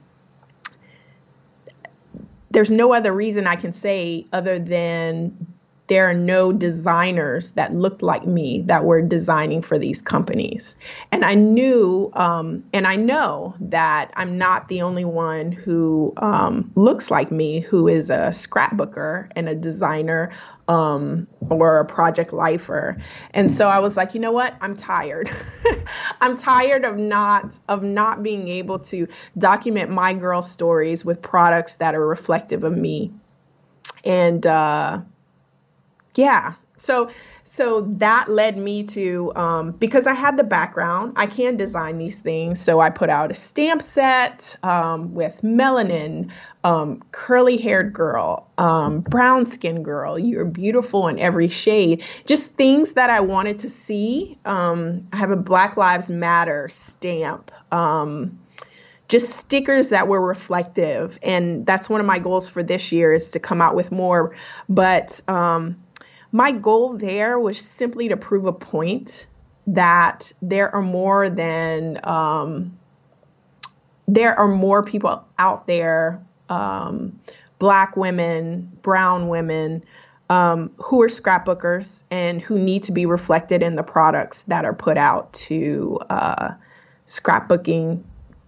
there's 2.51 2.71
no 2.71 2.93
other 2.93 3.13
reason 3.13 3.47
I 3.47 3.55
can 3.55 3.71
say 3.71 4.25
other 4.33 4.59
than 4.59 5.47
there 5.91 6.09
are 6.09 6.13
no 6.13 6.53
designers 6.53 7.51
that 7.51 7.73
looked 7.73 8.01
like 8.01 8.25
me 8.25 8.61
that 8.61 8.85
were 8.85 9.01
designing 9.01 9.61
for 9.61 9.77
these 9.77 10.01
companies. 10.01 10.77
And 11.11 11.25
I 11.25 11.33
knew, 11.33 12.09
um, 12.13 12.63
and 12.71 12.87
I 12.87 12.95
know 12.95 13.55
that 13.59 14.11
I'm 14.15 14.37
not 14.37 14.69
the 14.69 14.83
only 14.83 15.03
one 15.03 15.51
who 15.51 16.13
um, 16.15 16.71
looks 16.75 17.11
like 17.11 17.29
me, 17.29 17.59
who 17.59 17.89
is 17.89 18.09
a 18.09 18.29
scrapbooker 18.29 19.29
and 19.35 19.49
a 19.49 19.55
designer 19.55 20.31
um, 20.71 21.27
or 21.49 21.79
a 21.79 21.85
project 21.85 22.31
lifer. 22.31 22.97
And 23.33 23.51
so 23.53 23.67
I 23.67 23.79
was 23.79 23.97
like, 23.97 24.13
you 24.13 24.21
know 24.21 24.31
what? 24.31 24.55
I'm 24.61 24.77
tired. 24.77 25.29
I'm 26.21 26.37
tired 26.37 26.85
of 26.85 26.97
not 26.97 27.59
of 27.67 27.83
not 27.83 28.23
being 28.23 28.47
able 28.47 28.79
to 28.79 29.07
document 29.37 29.89
my 29.89 30.13
girl 30.13 30.41
stories 30.41 31.03
with 31.03 31.21
products 31.21 31.75
that 31.77 31.93
are 31.93 32.07
reflective 32.07 32.63
of 32.63 32.75
me. 32.75 33.11
And 34.05 34.45
uh, 34.47 35.01
yeah, 36.15 36.53
So 36.81 37.11
so 37.43 37.81
that 37.99 38.25
led 38.27 38.57
me 38.57 38.83
to 38.83 39.31
um, 39.35 39.71
because 39.71 40.07
I 40.07 40.13
had 40.13 40.37
the 40.37 40.43
background, 40.43 41.13
I 41.15 41.27
can 41.27 41.55
design 41.55 41.97
these 41.97 42.21
things. 42.21 42.59
So 42.59 42.79
I 42.79 42.89
put 42.89 43.09
out 43.09 43.29
a 43.29 43.35
stamp 43.35 43.83
set 43.83 44.57
um, 44.63 45.13
with 45.13 45.41
melanin, 45.43 46.31
um, 46.63 47.01
curly 47.11 47.57
haired 47.57 47.93
girl, 47.93 48.47
um, 48.57 49.01
brown 49.01 49.45
skin 49.47 49.83
girl. 49.83 50.19
You're 50.19 50.45
beautiful 50.45 51.07
in 51.07 51.17
every 51.19 51.47
shade. 51.47 52.03
Just 52.25 52.55
things 52.55 52.93
that 52.93 53.09
I 53.09 53.21
wanted 53.21 53.59
to 53.59 53.69
see. 53.69 54.37
Um, 54.45 55.07
I 55.11 55.17
have 55.17 55.31
a 55.31 55.37
Black 55.37 55.77
Lives 55.77 56.09
Matter 56.09 56.69
stamp 56.69 57.51
um, 57.71 58.39
just 59.11 59.35
stickers 59.35 59.89
that 59.89 60.07
were 60.07 60.25
reflective 60.25 61.19
and 61.21 61.65
that's 61.65 61.89
one 61.89 61.99
of 61.99 62.07
my 62.07 62.17
goals 62.17 62.47
for 62.47 62.63
this 62.63 62.93
year 62.93 63.11
is 63.11 63.31
to 63.31 63.39
come 63.41 63.61
out 63.61 63.75
with 63.75 63.91
more 63.91 64.33
but 64.69 65.19
um, 65.27 65.77
my 66.31 66.53
goal 66.53 66.97
there 66.97 67.37
was 67.37 67.59
simply 67.59 68.07
to 68.07 68.15
prove 68.15 68.45
a 68.45 68.53
point 68.53 69.27
that 69.67 70.31
there 70.41 70.73
are 70.73 70.81
more 70.81 71.29
than 71.29 71.99
um, 72.05 72.77
there 74.07 74.33
are 74.33 74.47
more 74.47 74.81
people 74.81 75.25
out 75.37 75.67
there 75.67 76.25
um, 76.51 77.19
black 77.59 77.95
women 77.95 78.71
brown 78.81 79.27
women 79.27 79.83
um, 80.29 80.71
who 80.77 81.01
are 81.01 81.07
scrapbookers 81.07 82.03
and 82.09 82.41
who 82.41 82.57
need 82.57 82.83
to 82.83 82.91
be 82.91 83.05
reflected 83.05 83.61
in 83.61 83.75
the 83.75 83.83
products 83.83 84.45
that 84.45 84.63
are 84.63 84.73
put 84.73 84.97
out 84.97 85.33
to 85.33 85.99
uh, 86.09 86.53
scrapbooking 87.05 88.01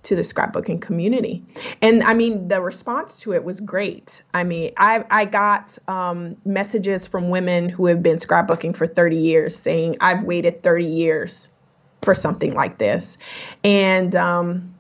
to 0.04 0.16
the 0.16 0.22
scrapbooking 0.22 0.82
community. 0.82 1.44
And 1.82 2.04
I 2.04 2.14
mean, 2.14 2.48
the 2.48 2.62
response 2.62 3.20
to 3.22 3.34
it 3.34 3.44
was 3.44 3.60
great. 3.60 4.24
I 4.34 4.44
mean, 4.44 4.72
I, 4.78 5.04
I 5.10 5.26
got 5.26 5.78
um, 5.88 6.38
messages 6.46 7.08
from 7.08 7.30
women 7.30 7.70
who 7.70 7.88
have 7.88 8.04
been 8.04 8.18
scrapbooking 8.18 8.76
for 8.76 8.86
30 8.86 9.18
years 9.18 9.56
saying, 9.56 9.98
I've 10.02 10.24
waited 10.24 10.64
30 10.64 10.86
years 10.86 11.52
for 12.02 12.14
something 12.14 12.54
like 12.54 12.78
this. 12.78 13.18
And, 13.64 14.16
um, 14.16 14.73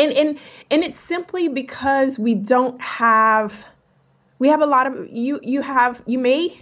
and, 0.00 0.12
and, 0.12 0.38
and 0.70 0.82
it's 0.82 0.98
simply 0.98 1.48
because 1.48 2.18
we 2.18 2.34
don't 2.34 2.80
have, 2.80 3.66
we 4.38 4.48
have 4.48 4.62
a 4.62 4.66
lot 4.66 4.86
of, 4.86 5.08
you, 5.10 5.38
you 5.42 5.60
have, 5.60 6.02
you 6.06 6.18
may 6.18 6.56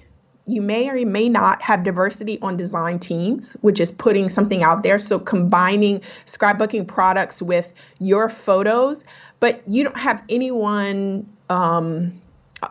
you 0.49 0.62
may 0.62 0.89
or 0.89 0.97
you 0.97 1.07
may 1.07 1.28
not 1.28 1.61
have 1.61 1.84
diversity 1.84 2.41
on 2.41 2.57
design 2.57 2.99
teams, 2.99 3.53
which 3.61 3.78
is 3.78 3.93
putting 3.93 4.30
something 4.30 4.62
out 4.62 4.82
there. 4.82 4.99
So 4.99 5.18
combining 5.18 6.01
scrapbooking 6.24 6.89
products 6.89 7.43
with 7.43 7.74
your 8.01 8.30
photos, 8.30 9.05
but 9.41 9.62
you 9.66 9.84
don't 9.84 9.99
have 9.99 10.24
anyone 10.30 11.28
um, 11.51 12.18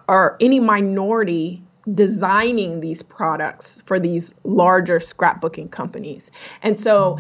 or 0.09 0.38
any 0.41 0.59
minority 0.59 1.61
designing 1.93 2.82
these 2.82 3.03
products 3.03 3.82
for 3.82 3.99
these 3.99 4.34
larger 4.43 4.97
scrapbooking 4.97 5.70
companies. 5.70 6.32
And 6.63 6.78
so 6.78 7.20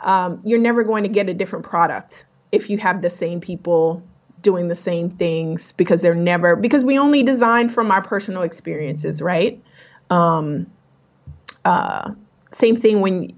um, 0.00 0.40
you're 0.44 0.60
never 0.60 0.84
going 0.84 1.02
to 1.02 1.08
get 1.10 1.28
a 1.28 1.34
different 1.34 1.64
product 1.64 2.24
if 2.52 2.70
you 2.70 2.78
have 2.78 3.02
the 3.02 3.10
same 3.10 3.40
people 3.40 4.02
doing 4.40 4.68
the 4.68 4.74
same 4.74 5.10
things 5.10 5.72
because 5.72 6.00
they're 6.02 6.14
never 6.14 6.54
because 6.56 6.84
we 6.84 6.98
only 6.98 7.22
design 7.22 7.68
from 7.68 7.90
our 7.90 8.02
personal 8.02 8.42
experiences 8.42 9.20
right 9.20 9.60
um, 10.10 10.70
uh, 11.64 12.12
same 12.52 12.76
thing 12.76 13.00
when 13.00 13.36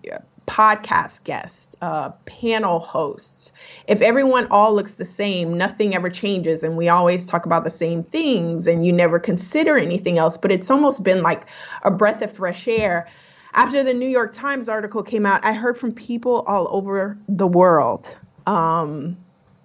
podcast 0.51 1.23
guests, 1.23 1.77
uh, 1.81 2.11
panel 2.27 2.81
hosts. 2.81 3.53
If 3.87 4.03
everyone 4.03 4.49
all 4.51 4.75
looks 4.75 4.97
the 4.97 5.05
same, 5.05 5.57
nothing 5.57 5.95
ever 5.95 6.11
changes, 6.11 6.65
and 6.65 6.77
we 6.77 6.89
always 6.89 7.27
talk 7.27 7.47
about 7.47 7.63
the 7.63 7.71
same 7.71 8.03
things, 8.03 8.67
and 8.67 8.85
you 8.85 8.93
never 8.93 9.21
consider 9.21 9.77
anything 9.77 10.19
else. 10.19 10.37
But 10.37 10.51
it's 10.51 10.69
almost 10.69 11.05
been 11.05 11.23
like 11.23 11.49
a 11.85 11.91
breath 11.91 12.21
of 12.23 12.33
fresh 12.33 12.67
air. 12.67 13.09
After 13.53 13.85
the 13.85 13.95
New 13.95 14.09
York 14.09 14.33
Times 14.33 14.69
article 14.69 15.05
came 15.05 15.25
out, 15.25 15.45
I 15.45 15.53
heard 15.53 15.79
from 15.79 15.93
people 15.93 16.43
all 16.49 16.67
over 16.71 17.17
the 17.29 17.47
world 17.47 18.17
um, 18.47 19.16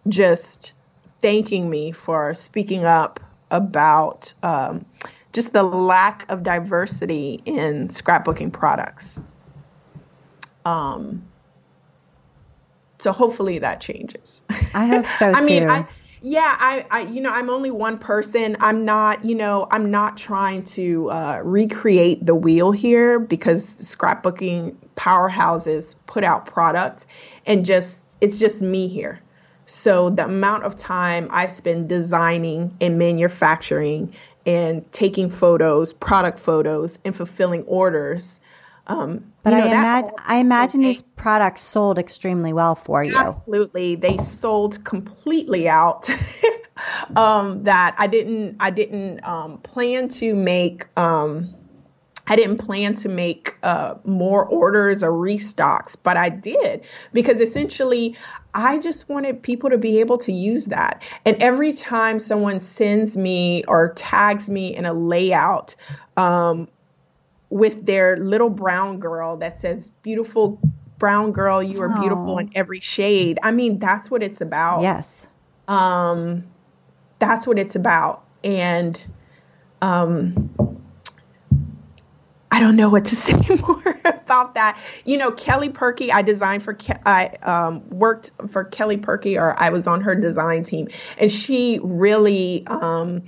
just 0.07 0.73
thanking 1.21 1.69
me 1.69 1.91
for 1.91 2.33
speaking 2.33 2.85
up 2.85 3.19
about 3.51 4.33
um, 4.43 4.85
just 5.33 5.53
the 5.53 5.63
lack 5.63 6.29
of 6.31 6.43
diversity 6.43 7.41
in 7.45 7.87
scrapbooking 7.89 8.51
products. 8.51 9.21
Um, 10.65 11.23
so 12.97 13.11
hopefully 13.11 13.59
that 13.59 13.81
changes. 13.81 14.43
I 14.73 14.87
hope 14.87 15.05
so 15.05 15.33
I 15.35 15.41
too. 15.41 15.45
mean, 15.45 15.69
I, 15.69 15.87
yeah, 16.21 16.55
I, 16.57 16.85
I, 16.89 17.01
you 17.01 17.21
know, 17.21 17.31
I'm 17.31 17.49
only 17.49 17.69
one 17.69 17.99
person. 17.99 18.55
I'm 18.59 18.83
not, 18.83 19.23
you 19.23 19.35
know, 19.35 19.67
I'm 19.69 19.91
not 19.91 20.17
trying 20.17 20.63
to 20.63 21.11
uh, 21.11 21.41
recreate 21.43 22.25
the 22.25 22.33
wheel 22.33 22.71
here 22.71 23.19
because 23.19 23.63
scrapbooking 23.63 24.75
powerhouses 24.95 25.95
put 26.07 26.23
out 26.23 26.45
product 26.45 27.05
and 27.45 27.65
just, 27.65 28.04
it's 28.21 28.39
just 28.39 28.61
me 28.61 28.87
here. 28.87 29.19
So 29.65 30.09
the 30.09 30.25
amount 30.25 30.63
of 30.63 30.75
time 30.75 31.27
I 31.31 31.47
spend 31.47 31.89
designing 31.89 32.77
and 32.79 32.99
manufacturing 32.99 34.13
and 34.45 34.89
taking 34.91 35.29
photos, 35.29 35.93
product 35.93 36.39
photos, 36.39 36.99
and 37.03 37.15
fulfilling 37.15 37.63
orders. 37.63 38.39
Um, 38.87 39.33
but 39.43 39.51
you 39.51 39.57
know, 39.57 39.65
I, 39.65 40.03
imag- 40.03 40.11
I 40.27 40.37
imagine 40.37 40.81
these 40.81 41.01
products 41.01 41.61
sold 41.61 41.97
extremely 41.97 42.53
well 42.53 42.75
for 42.75 43.03
you. 43.03 43.15
Absolutely, 43.17 43.95
they 43.95 44.17
sold 44.17 44.83
completely 44.85 45.67
out. 45.67 46.09
um, 47.15 47.63
that 47.63 47.95
I 47.97 48.05
didn't, 48.05 48.57
I 48.59 48.69
didn't 48.69 49.25
um, 49.27 49.57
plan 49.59 50.09
to 50.09 50.35
make. 50.35 50.85
Um, 50.97 51.55
I 52.27 52.35
didn't 52.35 52.57
plan 52.57 52.95
to 52.95 53.09
make 53.09 53.55
uh, 53.61 53.95
more 54.03 54.45
orders 54.47 55.03
or 55.03 55.11
restocks, 55.11 55.95
but 56.01 56.17
I 56.17 56.29
did 56.29 56.85
because 57.13 57.39
essentially 57.39 58.17
I 58.53 58.79
just 58.79 59.09
wanted 59.09 59.43
people 59.43 59.69
to 59.69 59.77
be 59.77 59.99
able 59.99 60.17
to 60.19 60.31
use 60.31 60.65
that. 60.65 61.03
And 61.25 61.37
every 61.41 61.73
time 61.73 62.19
someone 62.19 62.59
sends 62.59 63.15
me 63.15 63.63
or 63.67 63.93
tags 63.93 64.49
me 64.49 64.75
in 64.75 64.85
a 64.85 64.93
layout 64.93 65.75
um, 66.17 66.67
with 67.49 67.85
their 67.85 68.17
little 68.17 68.49
brown 68.49 68.99
girl 68.99 69.37
that 69.37 69.53
says, 69.53 69.89
beautiful 70.01 70.59
brown 70.97 71.31
girl, 71.31 71.61
you 71.61 71.79
are 71.81 71.95
oh. 71.95 71.99
beautiful 71.99 72.37
in 72.39 72.49
every 72.55 72.79
shade. 72.79 73.37
I 73.43 73.51
mean, 73.51 73.77
that's 73.77 74.09
what 74.09 74.23
it's 74.23 74.41
about. 74.41 74.81
Yes. 74.81 75.27
Um, 75.67 76.45
that's 77.19 77.45
what 77.45 77.59
it's 77.59 77.75
about. 77.75 78.23
And 78.43 78.99
um, 79.81 80.49
I 82.55 82.61
don't 82.61 82.77
know 82.77 82.89
what 82.89 83.03
to 83.05 83.15
say 83.17 83.37
more 83.57 83.99
about 84.05 84.53
that. 84.53 84.81
You 85.03 85.17
know, 85.17 85.31
Kelly 85.31 85.69
Purkey, 85.69 86.09
I 86.09 86.21
designed 86.21 86.63
for, 86.63 86.77
I 87.05 87.27
um, 87.43 87.89
worked 87.89 88.31
for 88.49 88.63
Kelly 88.63 88.97
Purkey, 88.97 89.37
or 89.37 89.59
I 89.61 89.71
was 89.71 89.87
on 89.87 90.01
her 90.01 90.15
design 90.15 90.63
team, 90.63 90.87
and 91.17 91.29
she 91.29 91.79
really, 91.83 92.65
um, 92.67 93.19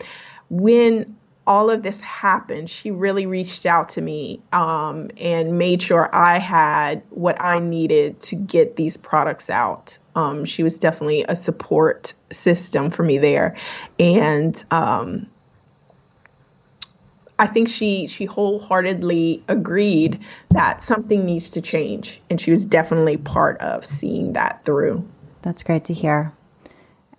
when 0.50 1.18
all 1.46 1.70
of 1.70 1.84
this 1.84 2.00
happened, 2.00 2.70
she 2.70 2.92
really 2.92 3.26
reached 3.26 3.66
out 3.66 3.90
to 3.90 4.02
me 4.02 4.42
um, 4.54 5.10
and 5.20 5.58
made 5.58 5.82
sure 5.82 6.10
I 6.14 6.40
had 6.40 7.04
what 7.10 7.42
I 7.42 7.60
needed 7.60 8.22
to 8.22 8.36
get 8.36 8.78
these 8.78 8.96
products 8.96 9.50
out. 9.50 9.98
Um, 10.16 10.46
she 10.46 10.64
was 10.64 10.80
definitely 10.80 11.26
a 11.28 11.36
support 11.36 12.14
system 12.32 12.92
for 12.92 13.04
me 13.04 13.18
there, 13.18 13.58
and 14.00 14.64
um, 14.72 15.28
I 17.40 17.48
think 17.48 17.70
she 17.70 18.08
she 18.08 18.26
wholeheartedly 18.26 19.44
agreed 19.48 20.20
that 20.50 20.82
something 20.82 21.26
needs 21.26 21.52
to 21.52 21.62
change, 21.62 22.20
and 22.30 22.42
she 22.42 22.52
was 22.52 22.66
definitely 22.66 23.18
part 23.18 23.60
of 23.60 23.86
seeing 23.86 24.34
that 24.34 24.64
through. 24.66 25.08
That's 25.44 25.64
great 25.64 25.86
to 25.86 25.94
hear. 25.94 26.34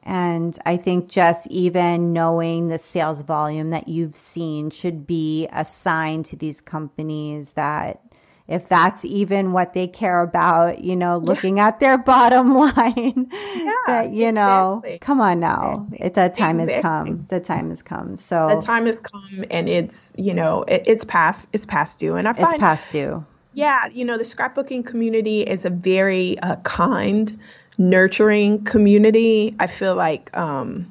And 0.02 0.56
I 0.64 0.78
think 0.78 1.10
just 1.10 1.50
even 1.50 2.14
knowing 2.14 2.68
the 2.68 2.78
sales 2.78 3.22
volume 3.22 3.70
that 3.70 3.88
you've 3.88 4.16
seen 4.16 4.70
should 4.70 5.06
be 5.06 5.46
a 5.52 5.64
sign 5.66 6.22
to 6.24 6.36
these 6.36 6.62
companies 6.62 7.52
that 7.52 8.00
if 8.48 8.66
that's 8.66 9.04
even 9.04 9.52
what 9.52 9.74
they 9.74 9.86
care 9.86 10.22
about, 10.22 10.82
you 10.82 10.96
know, 10.96 11.18
looking 11.18 11.60
at 11.60 11.80
their 11.80 11.98
bottom 12.02 12.54
line, 12.54 13.26
yeah, 13.30 13.74
that, 13.86 14.10
you 14.10 14.32
know, 14.32 14.78
exactly. 14.78 14.98
come 15.00 15.20
on 15.20 15.38
now. 15.38 15.86
Exactly. 15.92 15.98
It's 16.00 16.18
a 16.18 16.28
time 16.30 16.60
exactly. 16.60 16.74
has 16.74 16.82
come. 16.82 17.26
The 17.28 17.40
time 17.40 17.68
has 17.68 17.82
come. 17.82 18.16
So 18.16 18.48
the 18.56 18.62
time 18.62 18.86
has 18.86 19.00
come 19.00 19.44
and 19.50 19.68
it's, 19.68 20.14
you 20.16 20.32
know, 20.32 20.62
it, 20.62 20.84
it's 20.86 21.04
past, 21.04 21.50
it's 21.52 21.66
past 21.66 21.98
due. 21.98 22.16
And 22.16 22.26
I 22.26 22.32
find 22.32 22.46
it's 22.46 22.58
past 22.58 22.90
due. 22.90 23.26
Yeah. 23.52 23.86
You 23.92 24.06
know, 24.06 24.16
the 24.16 24.24
scrapbooking 24.24 24.86
community 24.86 25.42
is 25.42 25.66
a 25.66 25.70
very 25.70 26.38
uh, 26.38 26.56
kind, 26.56 27.38
nurturing 27.76 28.64
community. 28.64 29.54
I 29.60 29.66
feel 29.66 29.94
like, 29.94 30.34
um, 30.34 30.90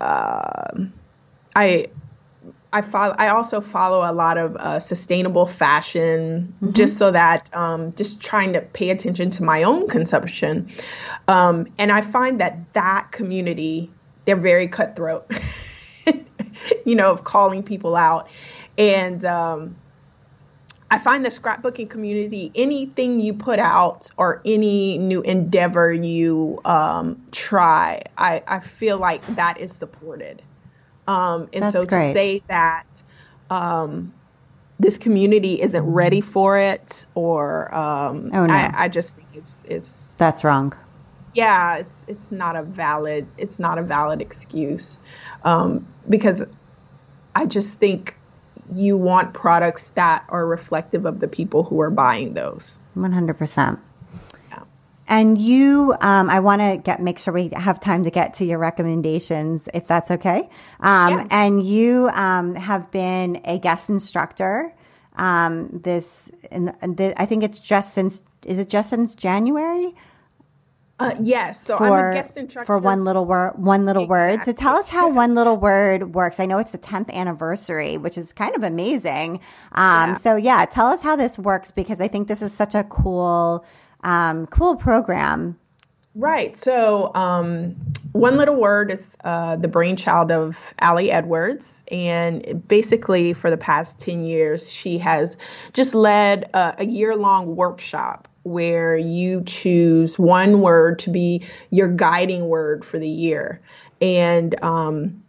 uh, 0.00 0.84
I, 1.56 1.86
I 2.76 2.82
follow. 2.82 3.14
I 3.16 3.28
also 3.28 3.62
follow 3.62 4.08
a 4.08 4.12
lot 4.12 4.36
of 4.36 4.54
uh, 4.56 4.78
sustainable 4.80 5.46
fashion, 5.46 6.54
mm-hmm. 6.60 6.72
just 6.72 6.98
so 6.98 7.10
that 7.10 7.48
um, 7.54 7.94
just 7.94 8.20
trying 8.20 8.52
to 8.52 8.60
pay 8.60 8.90
attention 8.90 9.30
to 9.30 9.42
my 9.42 9.62
own 9.62 9.88
consumption. 9.88 10.68
Um, 11.26 11.68
and 11.78 11.90
I 11.90 12.02
find 12.02 12.38
that 12.42 12.74
that 12.74 13.12
community 13.12 13.90
they're 14.26 14.36
very 14.36 14.68
cutthroat. 14.68 15.24
you 16.84 16.96
know, 16.96 17.12
of 17.12 17.24
calling 17.24 17.62
people 17.62 17.96
out, 17.96 18.28
and 18.76 19.24
um, 19.24 19.74
I 20.90 20.98
find 20.98 21.24
the 21.24 21.30
scrapbooking 21.30 21.88
community, 21.88 22.52
anything 22.54 23.20
you 23.20 23.32
put 23.32 23.58
out 23.58 24.10
or 24.18 24.42
any 24.44 24.98
new 24.98 25.22
endeavor 25.22 25.90
you 25.94 26.60
um, 26.66 27.22
try, 27.32 28.02
I, 28.18 28.42
I 28.46 28.60
feel 28.60 28.98
like 28.98 29.22
that 29.28 29.58
is 29.58 29.72
supported. 29.72 30.42
Um, 31.06 31.48
and 31.52 31.62
That's 31.62 31.80
so 31.80 31.86
great. 31.86 32.08
to 32.08 32.14
say 32.14 32.42
that 32.48 33.02
um, 33.50 34.12
this 34.78 34.98
community 34.98 35.60
isn't 35.60 35.84
ready 35.84 36.20
for 36.20 36.58
it, 36.58 37.06
or 37.14 37.74
um, 37.74 38.30
oh, 38.32 38.46
no. 38.46 38.52
I, 38.52 38.72
I, 38.74 38.88
just 38.88 39.16
think 39.16 39.28
it's, 39.34 39.64
it's 39.64 40.16
that's 40.16 40.44
wrong. 40.44 40.72
Yeah, 41.34 41.78
it's 41.78 42.04
it's 42.08 42.32
not 42.32 42.56
a 42.56 42.62
valid 42.62 43.26
it's 43.36 43.58
not 43.58 43.78
a 43.78 43.82
valid 43.82 44.20
excuse 44.20 44.98
um, 45.44 45.86
because 46.08 46.46
I 47.34 47.46
just 47.46 47.78
think 47.78 48.16
you 48.72 48.96
want 48.96 49.34
products 49.34 49.90
that 49.90 50.24
are 50.28 50.46
reflective 50.46 51.04
of 51.06 51.20
the 51.20 51.28
people 51.28 51.62
who 51.62 51.80
are 51.80 51.90
buying 51.90 52.34
those. 52.34 52.78
One 52.94 53.12
hundred 53.12 53.38
percent. 53.38 53.78
And 55.08 55.38
you, 55.38 55.94
um, 56.00 56.28
I 56.28 56.40
want 56.40 56.60
to 56.62 56.80
get 56.82 57.00
make 57.00 57.18
sure 57.18 57.32
we 57.32 57.50
have 57.54 57.78
time 57.78 58.02
to 58.04 58.10
get 58.10 58.34
to 58.34 58.44
your 58.44 58.58
recommendations, 58.58 59.68
if 59.72 59.86
that's 59.86 60.10
okay. 60.10 60.48
Um, 60.80 61.18
yeah. 61.18 61.26
And 61.30 61.62
you 61.62 62.08
um, 62.14 62.54
have 62.54 62.90
been 62.90 63.40
a 63.44 63.58
guest 63.58 63.88
instructor. 63.88 64.74
Um, 65.16 65.70
this, 65.72 66.46
in, 66.50 66.66
the, 66.66 67.14
I 67.16 67.26
think 67.26 67.44
it's 67.44 67.60
just 67.60 67.94
since. 67.94 68.22
Is 68.44 68.60
it 68.60 68.68
just 68.68 68.90
since 68.90 69.14
January? 69.14 69.94
Uh, 70.98 71.14
yes. 71.20 71.60
So 71.60 71.76
for, 71.76 71.84
I'm 71.84 72.12
a 72.12 72.14
guest 72.14 72.36
instructor 72.36 72.66
for 72.66 72.78
one 72.78 73.04
little 73.04 73.26
word. 73.26 73.54
One 73.56 73.84
little 73.84 74.04
exactly. 74.04 74.36
word. 74.36 74.42
So 74.42 74.52
tell 74.52 74.76
us 74.76 74.88
how 74.88 75.10
one 75.10 75.34
little 75.34 75.56
word 75.56 76.14
works. 76.14 76.40
I 76.40 76.46
know 76.46 76.58
it's 76.58 76.70
the 76.70 76.78
10th 76.78 77.12
anniversary, 77.12 77.98
which 77.98 78.16
is 78.16 78.32
kind 78.32 78.56
of 78.56 78.62
amazing. 78.62 79.40
Um, 79.72 80.10
yeah. 80.10 80.14
So 80.14 80.36
yeah, 80.36 80.64
tell 80.70 80.86
us 80.86 81.02
how 81.02 81.14
this 81.14 81.38
works 81.38 81.70
because 81.70 82.00
I 82.00 82.08
think 82.08 82.28
this 82.28 82.40
is 82.40 82.52
such 82.54 82.74
a 82.74 82.82
cool, 82.84 83.64
um, 84.02 84.46
cool 84.46 84.76
program. 84.76 85.58
Right. 86.14 86.56
So 86.56 87.14
um, 87.14 87.76
one 88.12 88.38
little 88.38 88.56
word 88.56 88.90
is 88.90 89.16
uh, 89.22 89.56
the 89.56 89.68
brainchild 89.68 90.32
of 90.32 90.72
Ali 90.80 91.10
Edwards, 91.10 91.84
and 91.92 92.66
basically 92.66 93.34
for 93.34 93.50
the 93.50 93.58
past 93.58 94.00
10 94.00 94.22
years, 94.22 94.72
she 94.72 94.96
has 94.98 95.36
just 95.74 95.94
led 95.94 96.44
a, 96.54 96.76
a 96.78 96.86
year 96.86 97.14
long 97.16 97.54
workshop 97.54 98.28
where 98.44 98.96
you 98.96 99.42
choose 99.44 100.18
one 100.18 100.62
word 100.62 101.00
to 101.00 101.10
be 101.10 101.44
your 101.70 101.88
guiding 101.88 102.48
word 102.48 102.84
for 102.84 102.98
the 102.98 103.08
year. 103.08 103.60
And 104.00 104.62
um, 104.64 105.22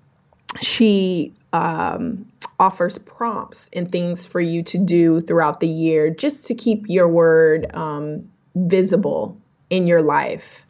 she 0.61 1.33
um, 1.51 2.31
offers 2.59 2.97
prompts 2.97 3.69
and 3.73 3.91
things 3.91 4.25
for 4.25 4.39
you 4.39 4.63
to 4.63 4.77
do 4.77 5.19
throughout 5.19 5.59
the 5.59 5.67
year 5.67 6.09
just 6.09 6.47
to 6.47 6.55
keep 6.55 6.85
your 6.87 7.07
word 7.09 7.75
um, 7.75 8.29
visible 8.67 9.37
in 9.69 9.85
your 9.85 10.01
life. 10.01 10.65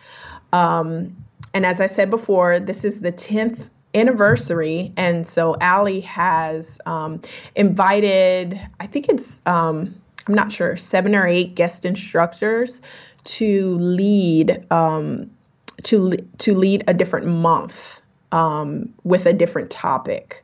Um, 0.53 1.15
and 1.53 1.65
as 1.65 1.81
I 1.81 1.88
said 1.88 2.09
before, 2.09 2.59
this 2.59 2.83
is 2.83 3.01
the 3.01 3.11
10th 3.11 3.69
anniversary. 3.95 4.91
And 4.97 5.25
so 5.25 5.55
Ali 5.61 6.01
has 6.01 6.79
um, 6.85 7.21
invited, 7.55 8.59
I 8.79 8.88
think 8.88 9.09
it's, 9.09 9.41
um, 9.45 9.95
I'm 10.27 10.35
not 10.35 10.51
sure, 10.51 10.75
seven 10.77 11.15
or 11.15 11.25
eight 11.25 11.55
guest 11.55 11.85
instructors 11.85 12.81
to 13.23 13.77
lead 13.79 14.65
um, 14.71 15.29
to 15.83 16.17
to 16.39 16.55
lead 16.55 16.83
a 16.88 16.93
different 16.93 17.27
month 17.27 18.01
um, 18.31 18.93
with 19.03 19.25
a 19.25 19.33
different 19.33 19.69
topic. 19.69 20.43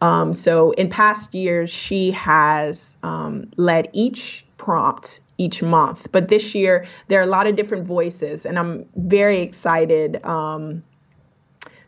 Um, 0.00 0.34
so 0.34 0.72
in 0.72 0.90
past 0.90 1.34
years, 1.34 1.70
she 1.70 2.10
has 2.12 2.98
um, 3.02 3.50
led 3.56 3.88
each 3.92 4.46
prompt 4.58 5.20
each 5.38 5.62
month, 5.62 6.10
but 6.12 6.28
this 6.28 6.54
year 6.54 6.86
there 7.08 7.20
are 7.20 7.24
a 7.24 7.30
lot 7.30 7.46
of 7.46 7.56
different 7.56 7.86
voices, 7.86 8.46
and 8.46 8.58
I'm 8.58 8.88
very 8.94 9.38
excited 9.40 10.24
um, 10.24 10.82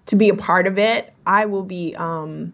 to 0.06 0.16
be 0.16 0.28
a 0.28 0.34
part 0.34 0.66
of 0.66 0.78
it. 0.78 1.12
I 1.26 1.46
will 1.46 1.64
be 1.64 1.94
um, 1.96 2.52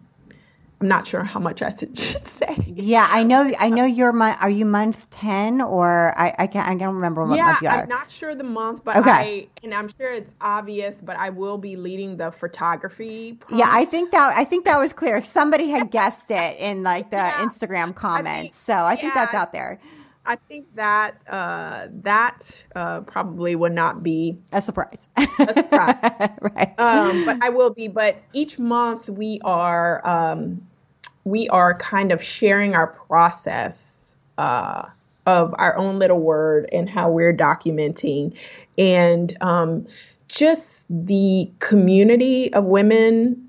I'm 0.81 0.89
not 0.89 1.07
sure 1.07 1.23
how 1.23 1.39
much 1.39 1.61
I 1.61 1.69
should 1.69 1.97
say. 1.97 2.55
Yeah, 2.67 3.07
I 3.09 3.23
know. 3.23 3.49
I 3.59 3.69
know 3.69 3.85
you're. 3.85 4.15
Are 4.21 4.49
you 4.49 4.65
month 4.65 5.09
ten 5.09 5.61
or 5.61 6.13
I? 6.17 6.35
I 6.37 6.47
can't. 6.47 6.67
I 6.67 6.75
don't 6.75 6.95
remember 6.95 7.23
what 7.23 7.37
yeah, 7.37 7.43
month 7.43 7.61
you 7.61 7.69
are. 7.69 7.83
I'm 7.83 7.89
not 7.89 8.11
sure 8.11 8.35
the 8.35 8.43
month, 8.43 8.83
but 8.83 8.97
okay. 8.97 9.09
I 9.09 9.47
and 9.63 9.73
I'm 9.73 9.87
sure 9.87 10.11
it's 10.11 10.35
obvious. 10.41 11.01
But 11.01 11.17
I 11.17 11.29
will 11.29 11.57
be 11.57 11.77
leading 11.77 12.17
the 12.17 12.31
photography. 12.31 13.39
Yeah, 13.49 13.69
I 13.69 13.85
think 13.85 14.11
that 14.11 14.33
I 14.37 14.43
think 14.43 14.65
that 14.65 14.77
was 14.77 14.91
clear. 14.91 15.23
Somebody 15.23 15.69
had 15.69 15.91
guessed 15.91 16.29
it 16.29 16.59
in 16.59 16.83
like 16.83 17.09
the 17.09 17.15
yeah, 17.17 17.31
Instagram 17.39 17.95
comments, 17.95 18.29
I 18.29 18.41
think, 18.41 18.53
so 18.53 18.73
I 18.73 18.95
think 18.97 19.13
that's 19.13 19.33
out 19.33 19.53
there. 19.53 19.79
I 19.81 20.04
think 20.33 20.75
that 20.75 21.17
uh, 21.29 21.87
that 22.01 22.63
uh, 22.75 23.01
probably 23.01 23.55
would 23.55 23.73
not 23.73 24.01
be 24.01 24.39
a 24.51 24.59
surprise. 24.59 25.07
a 25.17 25.53
surprise, 25.53 25.97
right? 26.41 26.73
Um, 26.79 27.25
but 27.25 27.37
I 27.41 27.49
will 27.49 27.71
be. 27.71 27.87
But 27.87 28.17
each 28.33 28.57
month 28.57 29.07
we 29.07 29.39
are 29.43 30.01
um, 30.07 30.65
we 31.23 31.47
are 31.49 31.77
kind 31.77 32.11
of 32.11 32.23
sharing 32.23 32.73
our 32.73 32.87
process 32.87 34.15
uh, 34.39 34.89
of 35.27 35.53
our 35.59 35.77
own 35.77 35.99
little 35.99 36.19
word 36.19 36.67
and 36.71 36.89
how 36.89 37.11
we're 37.11 37.35
documenting, 37.35 38.35
and 38.79 39.37
um, 39.41 39.85
just 40.27 40.87
the 40.89 41.51
community 41.59 42.51
of 42.53 42.63
women 42.63 43.44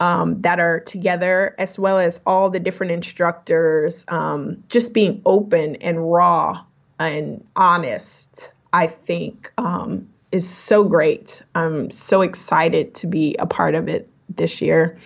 um, 0.00 0.40
that 0.40 0.58
are 0.58 0.80
together, 0.80 1.54
as 1.58 1.78
well 1.78 1.98
as 1.98 2.20
all 2.26 2.50
the 2.50 2.58
different 2.58 2.92
instructors, 2.92 4.04
um, 4.08 4.64
just 4.68 4.94
being 4.94 5.20
open 5.26 5.76
and 5.76 6.10
raw 6.10 6.64
and 6.98 7.46
honest, 7.54 8.54
I 8.72 8.86
think 8.86 9.52
um, 9.58 10.08
is 10.32 10.48
so 10.48 10.84
great. 10.84 11.42
I'm 11.54 11.90
so 11.90 12.22
excited 12.22 12.94
to 12.96 13.06
be 13.06 13.36
a 13.38 13.46
part 13.46 13.74
of 13.74 13.88
it 13.88 14.08
this 14.28 14.62
year. 14.62 14.98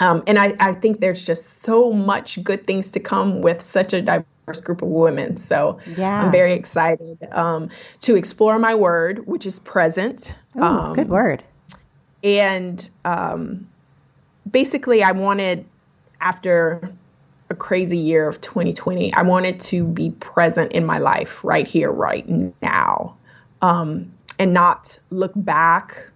Um, 0.00 0.22
and 0.26 0.38
I, 0.38 0.54
I 0.58 0.72
think 0.72 0.98
there's 0.98 1.24
just 1.24 1.60
so 1.60 1.92
much 1.92 2.42
good 2.42 2.66
things 2.66 2.90
to 2.92 3.00
come 3.00 3.42
with 3.42 3.60
such 3.60 3.92
a 3.92 4.00
diverse 4.00 4.60
group 4.62 4.82
of 4.82 4.88
women. 4.88 5.36
So 5.36 5.78
yeah. 5.96 6.24
I'm 6.24 6.32
very 6.32 6.52
excited 6.52 7.18
um, 7.32 7.68
to 8.00 8.16
explore 8.16 8.58
my 8.58 8.74
word, 8.74 9.26
which 9.26 9.46
is 9.46 9.60
present. 9.60 10.34
Ooh, 10.56 10.62
um, 10.62 10.92
good 10.94 11.10
word. 11.10 11.44
And 12.22 12.88
um, 13.04 13.69
basically, 14.48 15.02
I 15.02 15.12
wanted, 15.12 15.64
after 16.20 16.80
a 17.50 17.54
crazy 17.54 17.98
year 17.98 18.28
of 18.28 18.40
2020, 18.40 19.12
I 19.14 19.22
wanted 19.22 19.58
to 19.60 19.84
be 19.84 20.10
present 20.20 20.72
in 20.72 20.86
my 20.86 20.98
life 20.98 21.42
right 21.44 21.66
here, 21.66 21.90
right 21.90 22.26
now, 22.62 23.16
um, 23.62 24.12
and 24.38 24.54
not 24.54 24.98
look 25.10 25.32
back 25.34 26.10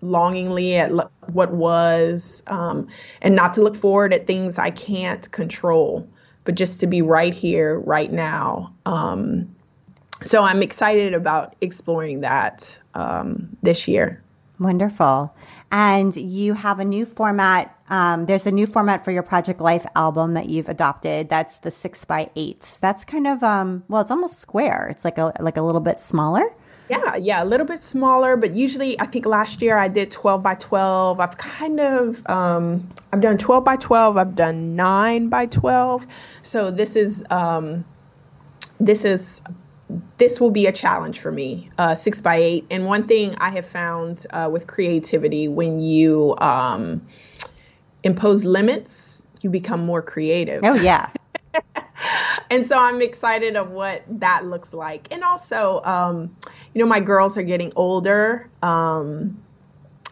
longingly 0.00 0.76
at 0.76 0.92
what 1.32 1.54
was, 1.54 2.42
um, 2.48 2.88
and 3.22 3.34
not 3.34 3.52
to 3.54 3.62
look 3.62 3.76
forward 3.76 4.12
at 4.12 4.26
things 4.26 4.58
I 4.58 4.70
can't 4.70 5.30
control, 5.30 6.06
but 6.44 6.56
just 6.56 6.80
to 6.80 6.86
be 6.86 7.00
right 7.00 7.34
here, 7.34 7.78
right 7.80 8.12
now. 8.12 8.74
Um, 8.84 9.48
so 10.22 10.42
I'm 10.42 10.62
excited 10.62 11.14
about 11.14 11.54
exploring 11.60 12.20
that 12.20 12.78
um, 12.94 13.48
this 13.62 13.88
year. 13.88 14.22
Wonderful. 14.64 15.36
And 15.70 16.16
you 16.16 16.54
have 16.54 16.80
a 16.80 16.86
new 16.86 17.04
format. 17.04 17.78
Um, 17.90 18.24
there's 18.24 18.46
a 18.46 18.50
new 18.50 18.66
format 18.66 19.04
for 19.04 19.10
your 19.10 19.22
Project 19.22 19.60
Life 19.60 19.84
album 19.94 20.32
that 20.34 20.48
you've 20.48 20.70
adopted. 20.70 21.28
That's 21.28 21.58
the 21.58 21.70
six 21.70 22.06
by 22.06 22.30
eight. 22.34 22.78
That's 22.80 23.04
kind 23.04 23.26
of, 23.26 23.42
um, 23.42 23.84
well, 23.88 24.00
it's 24.00 24.10
almost 24.10 24.38
square. 24.38 24.88
It's 24.90 25.04
like 25.04 25.18
a, 25.18 25.34
like 25.38 25.58
a 25.58 25.60
little 25.60 25.82
bit 25.82 26.00
smaller. 26.00 26.44
Yeah, 26.88 27.16
yeah, 27.16 27.42
a 27.42 27.44
little 27.44 27.66
bit 27.66 27.82
smaller, 27.82 28.38
but 28.38 28.54
usually 28.54 28.98
I 28.98 29.04
think 29.04 29.26
last 29.26 29.60
year 29.60 29.76
I 29.76 29.88
did 29.88 30.10
12 30.10 30.42
by 30.42 30.54
12. 30.54 31.20
I've 31.20 31.36
kind 31.36 31.78
of, 31.80 32.26
um, 32.26 32.88
I've 33.12 33.20
done 33.20 33.36
12 33.36 33.66
by 33.66 33.76
12. 33.76 34.16
I've 34.16 34.34
done 34.34 34.76
nine 34.76 35.28
by 35.28 35.44
12. 35.44 36.06
So 36.42 36.70
this 36.70 36.96
is, 36.96 37.22
um, 37.28 37.84
this 38.80 39.04
is 39.04 39.42
this 40.16 40.40
will 40.40 40.50
be 40.50 40.66
a 40.66 40.72
challenge 40.72 41.20
for 41.20 41.30
me, 41.30 41.70
uh, 41.78 41.94
six 41.94 42.20
by 42.20 42.36
eight. 42.36 42.66
And 42.70 42.86
one 42.86 43.04
thing 43.04 43.34
I 43.38 43.50
have 43.50 43.66
found 43.66 44.26
uh, 44.30 44.48
with 44.50 44.66
creativity, 44.66 45.48
when 45.48 45.80
you 45.80 46.34
um, 46.38 47.06
impose 48.02 48.44
limits, 48.44 49.26
you 49.42 49.50
become 49.50 49.84
more 49.84 50.02
creative. 50.02 50.62
Oh, 50.64 50.74
yeah. 50.74 51.10
and 52.50 52.66
so 52.66 52.78
I'm 52.78 53.02
excited 53.02 53.56
of 53.56 53.70
what 53.70 54.02
that 54.08 54.46
looks 54.46 54.72
like. 54.72 55.08
And 55.12 55.22
also, 55.22 55.82
um, 55.84 56.34
you 56.72 56.82
know, 56.82 56.88
my 56.88 57.00
girls 57.00 57.36
are 57.36 57.42
getting 57.42 57.72
older. 57.76 58.48
Um, 58.62 59.38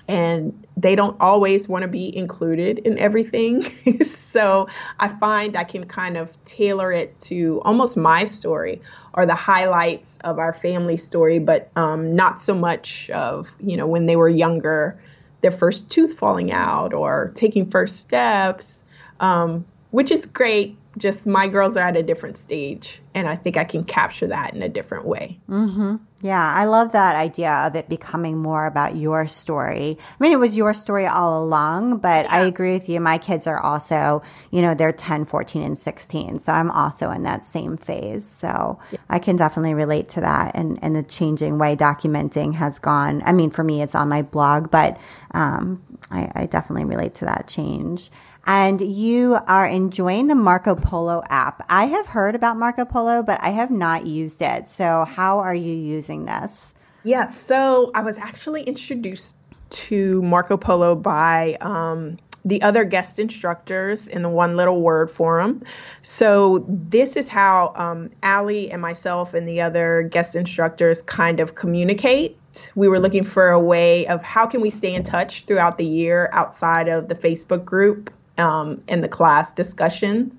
and 0.08 0.66
they 0.76 0.94
don't 0.94 1.16
always 1.20 1.68
want 1.68 1.82
to 1.82 1.88
be 1.88 2.14
included 2.14 2.80
in 2.80 2.98
everything. 2.98 3.62
so 4.02 4.68
I 4.98 5.08
find 5.08 5.56
I 5.56 5.64
can 5.64 5.86
kind 5.86 6.16
of 6.16 6.42
tailor 6.44 6.92
it 6.92 7.18
to 7.20 7.62
almost 7.64 7.96
my 7.96 8.24
story 8.24 8.82
or 9.14 9.26
the 9.26 9.34
highlights 9.34 10.18
of 10.24 10.38
our 10.38 10.52
family 10.52 10.96
story, 10.96 11.38
but 11.38 11.70
um, 11.76 12.14
not 12.16 12.40
so 12.40 12.54
much 12.54 13.10
of, 13.10 13.54
you 13.60 13.76
know, 13.76 13.86
when 13.86 14.06
they 14.06 14.16
were 14.16 14.28
younger, 14.28 15.00
their 15.40 15.50
first 15.50 15.90
tooth 15.90 16.18
falling 16.18 16.52
out 16.52 16.94
or 16.94 17.32
taking 17.34 17.70
first 17.70 18.00
steps. 18.00 18.84
Um, 19.20 19.64
which 19.92 20.10
is 20.10 20.26
great 20.26 20.76
just 20.98 21.26
my 21.26 21.48
girls 21.48 21.76
are 21.76 21.86
at 21.86 21.96
a 21.96 22.02
different 22.02 22.36
stage 22.36 23.00
and 23.14 23.28
i 23.28 23.34
think 23.34 23.56
i 23.56 23.64
can 23.64 23.82
capture 23.84 24.26
that 24.26 24.54
in 24.54 24.62
a 24.62 24.68
different 24.68 25.06
way 25.06 25.38
mm-hmm. 25.48 25.96
yeah 26.20 26.52
i 26.54 26.64
love 26.64 26.92
that 26.92 27.16
idea 27.16 27.50
of 27.66 27.74
it 27.74 27.88
becoming 27.88 28.36
more 28.36 28.66
about 28.66 28.94
your 28.96 29.26
story 29.26 29.96
i 29.98 30.16
mean 30.20 30.32
it 30.32 30.38
was 30.38 30.56
your 30.56 30.74
story 30.74 31.06
all 31.06 31.42
along 31.42 31.98
but 31.98 32.24
yeah. 32.24 32.34
i 32.34 32.40
agree 32.40 32.72
with 32.72 32.88
you 32.88 33.00
my 33.00 33.16
kids 33.16 33.46
are 33.46 33.58
also 33.58 34.22
you 34.50 34.60
know 34.60 34.74
they're 34.74 34.92
10 34.92 35.24
14 35.24 35.62
and 35.62 35.78
16 35.78 36.38
so 36.38 36.52
i'm 36.52 36.70
also 36.70 37.10
in 37.10 37.22
that 37.22 37.42
same 37.42 37.76
phase 37.76 38.28
so 38.28 38.78
yeah. 38.90 38.98
i 39.08 39.18
can 39.18 39.36
definitely 39.36 39.74
relate 39.74 40.10
to 40.10 40.20
that 40.20 40.54
and, 40.54 40.78
and 40.82 40.94
the 40.94 41.02
changing 41.02 41.58
way 41.58 41.74
documenting 41.74 42.54
has 42.54 42.78
gone 42.78 43.22
i 43.24 43.32
mean 43.32 43.50
for 43.50 43.64
me 43.64 43.82
it's 43.82 43.94
on 43.94 44.08
my 44.08 44.22
blog 44.22 44.70
but 44.70 45.00
um, 45.34 45.82
I, 46.10 46.30
I 46.34 46.46
definitely 46.46 46.84
relate 46.84 47.14
to 47.14 47.24
that 47.24 47.48
change 47.48 48.10
and 48.46 48.80
you 48.80 49.38
are 49.46 49.66
enjoying 49.66 50.26
the 50.26 50.34
Marco 50.34 50.74
Polo 50.74 51.22
app. 51.28 51.62
I 51.68 51.84
have 51.84 52.08
heard 52.08 52.34
about 52.34 52.56
Marco 52.56 52.84
Polo, 52.84 53.22
but 53.22 53.42
I 53.42 53.50
have 53.50 53.70
not 53.70 54.06
used 54.06 54.42
it. 54.42 54.66
So, 54.66 55.04
how 55.04 55.38
are 55.38 55.54
you 55.54 55.74
using 55.74 56.24
this? 56.24 56.74
Yeah, 57.04 57.26
so 57.26 57.90
I 57.94 58.02
was 58.02 58.18
actually 58.18 58.62
introduced 58.62 59.36
to 59.70 60.22
Marco 60.22 60.56
Polo 60.56 60.94
by 60.94 61.56
um, 61.60 62.18
the 62.44 62.62
other 62.62 62.84
guest 62.84 63.18
instructors 63.18 64.08
in 64.08 64.22
the 64.22 64.28
One 64.28 64.56
Little 64.56 64.80
Word 64.82 65.10
Forum. 65.10 65.62
So, 66.02 66.64
this 66.68 67.16
is 67.16 67.28
how 67.28 67.72
um, 67.76 68.10
Ali 68.24 68.72
and 68.72 68.82
myself 68.82 69.34
and 69.34 69.48
the 69.48 69.60
other 69.60 70.02
guest 70.02 70.34
instructors 70.34 71.00
kind 71.02 71.38
of 71.38 71.54
communicate. 71.54 72.36
We 72.74 72.88
were 72.88 72.98
looking 72.98 73.22
for 73.22 73.50
a 73.50 73.60
way 73.60 74.06
of 74.08 74.22
how 74.22 74.46
can 74.46 74.60
we 74.60 74.70
stay 74.70 74.94
in 74.94 75.04
touch 75.04 75.44
throughout 75.44 75.78
the 75.78 75.86
year 75.86 76.28
outside 76.32 76.88
of 76.88 77.08
the 77.08 77.14
Facebook 77.14 77.64
group 77.64 78.10
um, 78.42 78.82
in 78.88 79.00
the 79.00 79.08
class 79.08 79.52
discussion. 79.52 80.36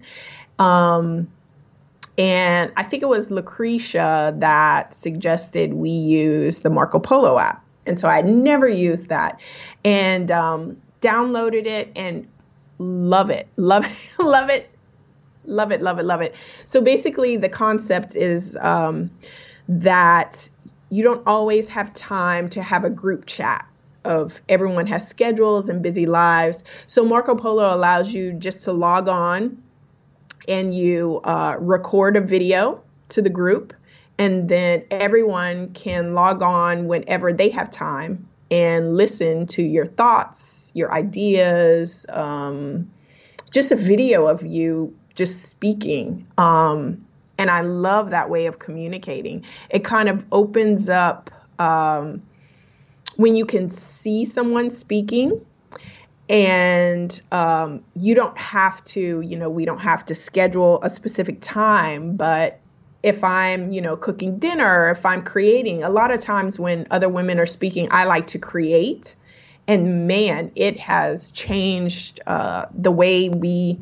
Um, 0.59 1.31
and 2.17 2.71
I 2.75 2.83
think 2.83 3.01
it 3.01 3.07
was 3.07 3.31
Lucretia 3.31 4.35
that 4.37 4.93
suggested 4.93 5.73
we 5.73 5.89
use 5.89 6.59
the 6.59 6.69
Marco 6.69 6.99
Polo 6.99 7.39
app. 7.39 7.63
And 7.85 7.99
so 7.99 8.07
I 8.07 8.21
never 8.21 8.67
used 8.67 9.09
that 9.09 9.41
and 9.83 10.29
um, 10.29 10.77
downloaded 11.01 11.65
it 11.65 11.91
and 11.95 12.27
love 12.77 13.29
it, 13.29 13.47
love 13.57 13.85
it, 13.85 14.15
love 14.23 14.49
it, 14.49 14.69
love 15.45 15.71
it, 15.71 15.81
love 15.81 15.99
it, 15.99 16.05
love 16.05 16.21
it. 16.21 16.35
So 16.65 16.81
basically, 16.81 17.37
the 17.37 17.49
concept 17.49 18.15
is 18.15 18.57
um, 18.61 19.09
that 19.67 20.49
you 20.89 21.03
don't 21.03 21.25
always 21.25 21.67
have 21.69 21.91
time 21.93 22.47
to 22.49 22.61
have 22.61 22.85
a 22.85 22.89
group 22.89 23.25
chat 23.25 23.67
of 24.05 24.41
everyone 24.49 24.87
has 24.87 25.07
schedules 25.07 25.69
and 25.69 25.81
busy 25.81 26.05
lives. 26.05 26.63
So 26.87 27.03
Marco 27.03 27.35
Polo 27.35 27.73
allows 27.73 28.13
you 28.13 28.33
just 28.33 28.63
to 28.65 28.71
log 28.71 29.07
on 29.07 29.61
and 30.47 30.75
you 30.75 31.21
uh, 31.23 31.55
record 31.59 32.17
a 32.17 32.21
video 32.21 32.81
to 33.09 33.21
the 33.21 33.29
group, 33.29 33.73
and 34.17 34.49
then 34.49 34.83
everyone 34.91 35.71
can 35.73 36.13
log 36.13 36.41
on 36.41 36.87
whenever 36.87 37.31
they 37.31 37.49
have 37.49 37.69
time 37.69 38.27
and 38.51 38.95
listen 38.95 39.47
to 39.47 39.63
your 39.63 39.85
thoughts, 39.85 40.71
your 40.75 40.93
ideas, 40.93 42.05
um, 42.09 42.89
just 43.51 43.71
a 43.71 43.75
video 43.75 44.27
of 44.27 44.45
you 44.45 44.95
just 45.15 45.49
speaking. 45.49 46.27
Um, 46.37 47.03
and 47.39 47.49
I 47.49 47.61
love 47.61 48.11
that 48.11 48.29
way 48.29 48.45
of 48.45 48.59
communicating. 48.59 49.43
It 49.69 49.83
kind 49.83 50.09
of 50.09 50.25
opens 50.31 50.89
up. 50.89 51.31
Um, 51.59 52.21
when 53.15 53.35
you 53.35 53.45
can 53.45 53.69
see 53.69 54.25
someone 54.25 54.69
speaking 54.69 55.45
and 56.29 57.21
um, 57.31 57.83
you 57.95 58.15
don't 58.15 58.37
have 58.37 58.83
to 58.83 59.21
you 59.21 59.35
know 59.35 59.49
we 59.49 59.65
don't 59.65 59.81
have 59.81 60.05
to 60.05 60.15
schedule 60.15 60.79
a 60.81 60.89
specific 60.89 61.39
time 61.41 62.15
but 62.15 62.59
if 63.01 63.23
i'm 63.23 63.71
you 63.71 63.81
know 63.81 63.97
cooking 63.97 64.39
dinner 64.39 64.89
if 64.89 65.05
i'm 65.05 65.21
creating 65.21 65.83
a 65.83 65.89
lot 65.89 66.11
of 66.11 66.21
times 66.21 66.59
when 66.59 66.87
other 66.91 67.09
women 67.09 67.39
are 67.39 67.45
speaking 67.45 67.87
i 67.91 68.05
like 68.05 68.27
to 68.27 68.39
create. 68.39 69.15
And 69.65 70.07
man 70.07 70.51
it 70.55 70.79
has 70.81 71.31
changed 71.31 72.19
uh, 72.27 72.65
the 72.73 72.91
way 72.91 73.29
we 73.29 73.79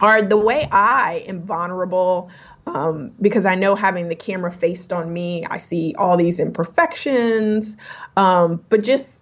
are 0.00 0.22
the 0.22 0.36
way 0.36 0.66
i 0.70 1.24
am 1.26 1.42
vulnerable 1.42 2.30
um, 2.66 3.12
because 3.20 3.46
I 3.46 3.54
know 3.54 3.74
having 3.74 4.08
the 4.08 4.14
camera 4.14 4.52
faced 4.52 4.92
on 4.92 5.12
me, 5.12 5.44
I 5.44 5.58
see 5.58 5.94
all 5.98 6.16
these 6.16 6.40
imperfections. 6.40 7.76
Um, 8.16 8.64
but 8.68 8.82
just 8.82 9.21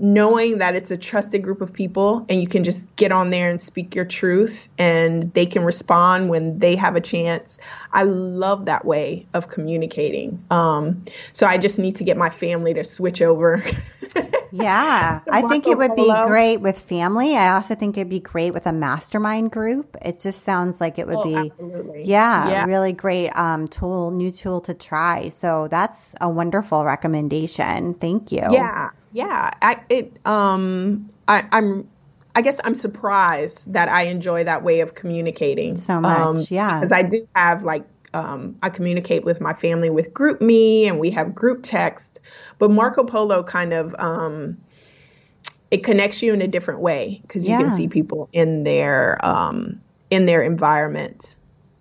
knowing 0.00 0.58
that 0.58 0.74
it's 0.74 0.90
a 0.90 0.96
trusted 0.96 1.42
group 1.42 1.60
of 1.60 1.74
people 1.74 2.24
and 2.30 2.40
you 2.40 2.48
can 2.48 2.64
just 2.64 2.96
get 2.96 3.12
on 3.12 3.28
there 3.28 3.50
and 3.50 3.60
speak 3.60 3.94
your 3.94 4.06
truth 4.06 4.70
and 4.78 5.32
they 5.34 5.44
can 5.44 5.62
respond 5.62 6.30
when 6.30 6.58
they 6.58 6.74
have 6.74 6.96
a 6.96 7.02
chance. 7.02 7.58
I 7.92 8.04
love 8.04 8.64
that 8.64 8.86
way 8.86 9.26
of 9.34 9.50
communicating. 9.50 10.42
Um, 10.50 11.04
so 11.34 11.46
I 11.46 11.58
just 11.58 11.78
need 11.78 11.96
to 11.96 12.04
get 12.04 12.16
my 12.16 12.30
family 12.30 12.72
to 12.74 12.82
switch 12.82 13.20
over. 13.20 13.62
yeah, 14.52 15.18
so 15.18 15.30
I 15.32 15.42
think 15.42 15.66
it 15.66 15.76
would 15.76 15.94
be 15.94 16.10
great 16.24 16.62
with 16.62 16.80
family. 16.80 17.36
I 17.36 17.50
also 17.50 17.74
think 17.74 17.98
it'd 17.98 18.08
be 18.08 18.20
great 18.20 18.54
with 18.54 18.66
a 18.66 18.72
mastermind 18.72 19.52
group. 19.52 19.96
It 20.02 20.18
just 20.18 20.42
sounds 20.44 20.80
like 20.80 20.98
it 20.98 21.08
would 21.08 21.18
oh, 21.18 21.24
be, 21.24 21.36
absolutely. 21.36 22.04
Yeah, 22.04 22.48
yeah, 22.48 22.64
really 22.64 22.94
great 22.94 23.36
um, 23.36 23.68
tool, 23.68 24.12
new 24.12 24.30
tool 24.30 24.62
to 24.62 24.72
try. 24.72 25.28
So 25.28 25.68
that's 25.68 26.16
a 26.22 26.30
wonderful 26.30 26.86
recommendation. 26.86 27.92
Thank 27.92 28.32
you. 28.32 28.46
Yeah 28.50 28.92
yeah, 29.12 29.50
I, 29.62 29.82
it. 29.88 30.12
Um, 30.26 31.10
I, 31.28 31.46
I'm. 31.52 31.88
I 32.32 32.42
guess 32.42 32.60
I'm 32.62 32.76
surprised 32.76 33.72
that 33.72 33.88
I 33.88 34.02
enjoy 34.02 34.44
that 34.44 34.62
way 34.62 34.80
of 34.80 34.94
communicating 34.94 35.74
so 35.74 36.00
much. 36.00 36.18
Um, 36.18 36.44
yeah, 36.48 36.78
because 36.78 36.92
I 36.92 37.02
do 37.02 37.26
have 37.34 37.64
like 37.64 37.84
um, 38.14 38.56
I 38.62 38.70
communicate 38.70 39.24
with 39.24 39.40
my 39.40 39.52
family 39.52 39.90
with 39.90 40.12
GroupMe, 40.14 40.86
and 40.86 41.00
we 41.00 41.10
have 41.10 41.34
group 41.34 41.62
text. 41.62 42.20
But 42.58 42.70
Marco 42.70 43.04
Polo 43.04 43.42
kind 43.42 43.72
of 43.72 43.94
um, 43.98 44.58
it 45.70 45.84
connects 45.84 46.22
you 46.22 46.32
in 46.32 46.42
a 46.42 46.48
different 46.48 46.80
way 46.80 47.20
because 47.22 47.44
you 47.46 47.52
yeah. 47.52 47.62
can 47.62 47.72
see 47.72 47.88
people 47.88 48.28
in 48.32 48.64
their 48.64 49.24
um, 49.24 49.80
in 50.10 50.26
their 50.26 50.42
environment, 50.42 51.36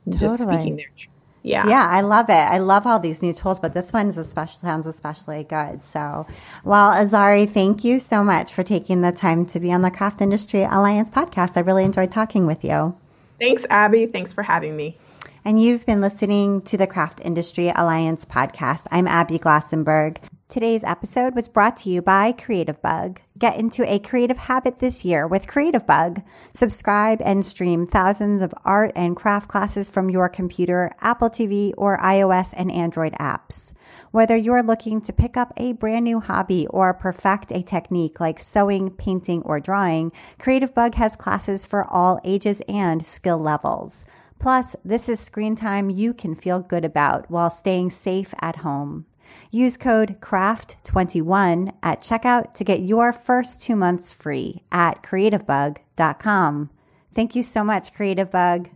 totally. 0.06 0.20
just 0.20 0.42
speaking 0.42 0.76
their 0.76 0.90
truth. 0.96 1.09
Yeah. 1.42 1.68
Yeah, 1.68 1.88
I 1.90 2.02
love 2.02 2.30
it. 2.30 2.34
I 2.34 2.58
love 2.58 2.86
all 2.86 3.00
these 3.00 3.24
new 3.24 3.34
tools, 3.34 3.60
but 3.60 3.74
this 3.74 3.94
one 3.94 4.08
is 4.08 4.18
especially 4.18 4.68
sounds 4.68 4.86
especially 4.86 5.44
good. 5.44 5.84
So, 5.84 6.28
well, 6.64 6.92
Azzari, 6.94 7.48
thank 7.50 7.84
you 7.84 8.00
so 8.00 8.24
much 8.24 8.54
for 8.54 8.64
taking 8.64 9.02
the 9.02 9.12
time 9.12 9.46
to 9.48 9.60
be 9.60 9.72
on 9.72 9.82
the 9.82 9.92
Craft 9.92 10.22
Industry 10.22 10.64
Alliance 10.64 11.10
podcast. 11.10 11.58
I 11.58 11.62
really 11.62 11.86
enjoyed 11.86 12.12
talking 12.12 12.46
with 12.46 12.64
you. 12.64 12.98
Thanks, 13.40 13.66
Abby. 13.70 14.06
Thanks 14.06 14.34
for 14.34 14.44
having 14.44 14.76
me. 14.76 14.98
And 15.46 15.62
you've 15.62 15.86
been 15.86 16.02
listening 16.02 16.62
to 16.64 16.78
the 16.78 16.88
Craft 16.88 17.22
Industry 17.24 17.72
Alliance 17.74 18.26
podcast. 18.26 18.88
I'm 18.92 19.08
Abby 19.08 19.40
Glassenberg. 19.40 20.18
Today's 20.50 20.84
episode 20.84 21.36
was 21.36 21.48
brought 21.48 21.78
to 21.78 21.92
you 21.92 22.02
by 22.02 22.32
Creativebug. 22.32 23.20
Get 23.38 23.60
into 23.60 23.84
a 23.84 24.00
creative 24.00 24.40
habit 24.40 24.80
this 24.80 25.06
year 25.06 25.28
with 25.28 25.46
Creativebug. 25.46 26.28
Subscribe 26.56 27.22
and 27.24 27.46
stream 27.46 27.86
thousands 27.86 28.42
of 28.42 28.52
art 28.66 28.92
and 28.96 29.16
craft 29.16 29.48
classes 29.48 29.92
from 29.92 30.10
your 30.10 30.28
computer, 30.28 30.92
Apple 31.02 31.30
TV, 31.30 31.72
or 31.78 32.00
iOS 32.00 32.56
and 32.58 32.72
Android 32.72 33.14
apps. 33.20 33.76
Whether 34.10 34.36
you're 34.36 34.64
looking 34.64 35.02
to 35.02 35.14
pick 35.14 35.38
up 35.38 35.54
a 35.56 35.74
brand 35.74 36.06
new 36.06 36.20
hobby 36.20 36.66
or 36.72 36.96
perfect 36.96 37.52
a 37.52 37.62
technique 37.62 38.20
like 38.20 38.40
sewing, 38.40 38.90
painting, 38.90 39.44
or 39.44 39.60
drawing, 39.60 40.10
Creativebug 40.40 40.96
has 40.96 41.16
classes 41.16 41.68
for 41.68 41.88
all 41.88 42.20
ages 42.26 42.64
and 42.68 43.06
skill 43.06 43.38
levels. 43.38 44.04
Plus, 44.40 44.76
this 44.84 45.10
is 45.10 45.20
screen 45.20 45.56
time 45.56 45.92
you 45.92 46.12
can 46.12 46.34
feel 46.34 46.60
good 46.60 46.86
about 46.86 47.30
while 47.30 47.52
staying 47.52 47.92
safe 47.92 48.34
at 48.42 48.56
home. 48.56 49.06
Use 49.52 49.78
code 49.78 50.20
CRAFT21 50.20 51.74
at 51.82 52.02
checkout 52.02 52.54
to 52.54 52.64
get 52.64 52.82
your 52.82 53.12
first 53.12 53.62
two 53.62 53.76
months 53.76 54.14
free 54.14 54.64
at 54.72 55.02
creativebug.com. 55.04 56.70
Thank 57.12 57.36
you 57.36 57.44
so 57.44 57.64
much, 57.64 57.94
Creativebug. 57.94 58.70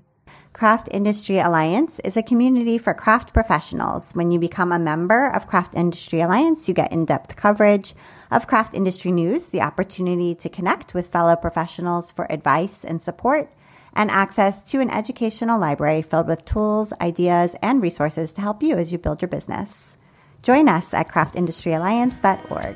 Craft 0.54 0.90
Industry 0.92 1.40
Alliance 1.40 2.00
is 2.00 2.16
a 2.16 2.24
community 2.24 2.78
for 2.78 2.94
craft 2.94 3.34
professionals. 3.34 4.14
When 4.14 4.30
you 4.30 4.40
become 4.40 4.72
a 4.72 4.80
member 4.80 5.28
of 5.28 5.48
Craft 5.48 5.76
Industry 5.76 6.22
Alliance, 6.22 6.68
you 6.68 6.76
get 6.76 6.94
in-depth 6.94 7.36
coverage 7.36 7.94
of 8.32 8.46
craft 8.48 8.76
industry 8.76 9.12
news, 9.12 9.50
the 9.50 9.62
opportunity 9.62 10.36
to 10.36 10.50
connect 10.50 10.94
with 10.94 11.08
fellow 11.08 11.36
professionals 11.36 12.12
for 12.12 12.32
advice 12.32 12.84
and 12.84 13.02
support, 13.02 13.52
and 13.96 14.12
access 14.12 14.64
to 14.72 14.80
an 14.80 14.92
educational 14.92 15.60
library 15.60 16.02
filled 16.02 16.28
with 16.28 16.46
tools, 16.46 16.94
ideas, 17.02 17.56
and 17.62 17.82
resources 17.82 18.34
to 18.34 18.42
help 18.42 18.62
you 18.62 18.76
as 18.76 18.92
you 18.92 18.98
build 18.98 19.22
your 19.22 19.30
business. 19.30 19.98
Join 20.44 20.70
us 20.70 20.94
at 20.94 21.08
craftindustryalliance.org. 21.08 22.76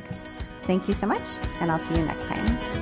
Thank 0.63 0.87
you 0.87 0.93
so 0.93 1.07
much, 1.07 1.37
and 1.61 1.71
I'll 1.71 1.79
see 1.79 1.95
you 1.95 2.05
next 2.05 2.25
time. 2.25 2.76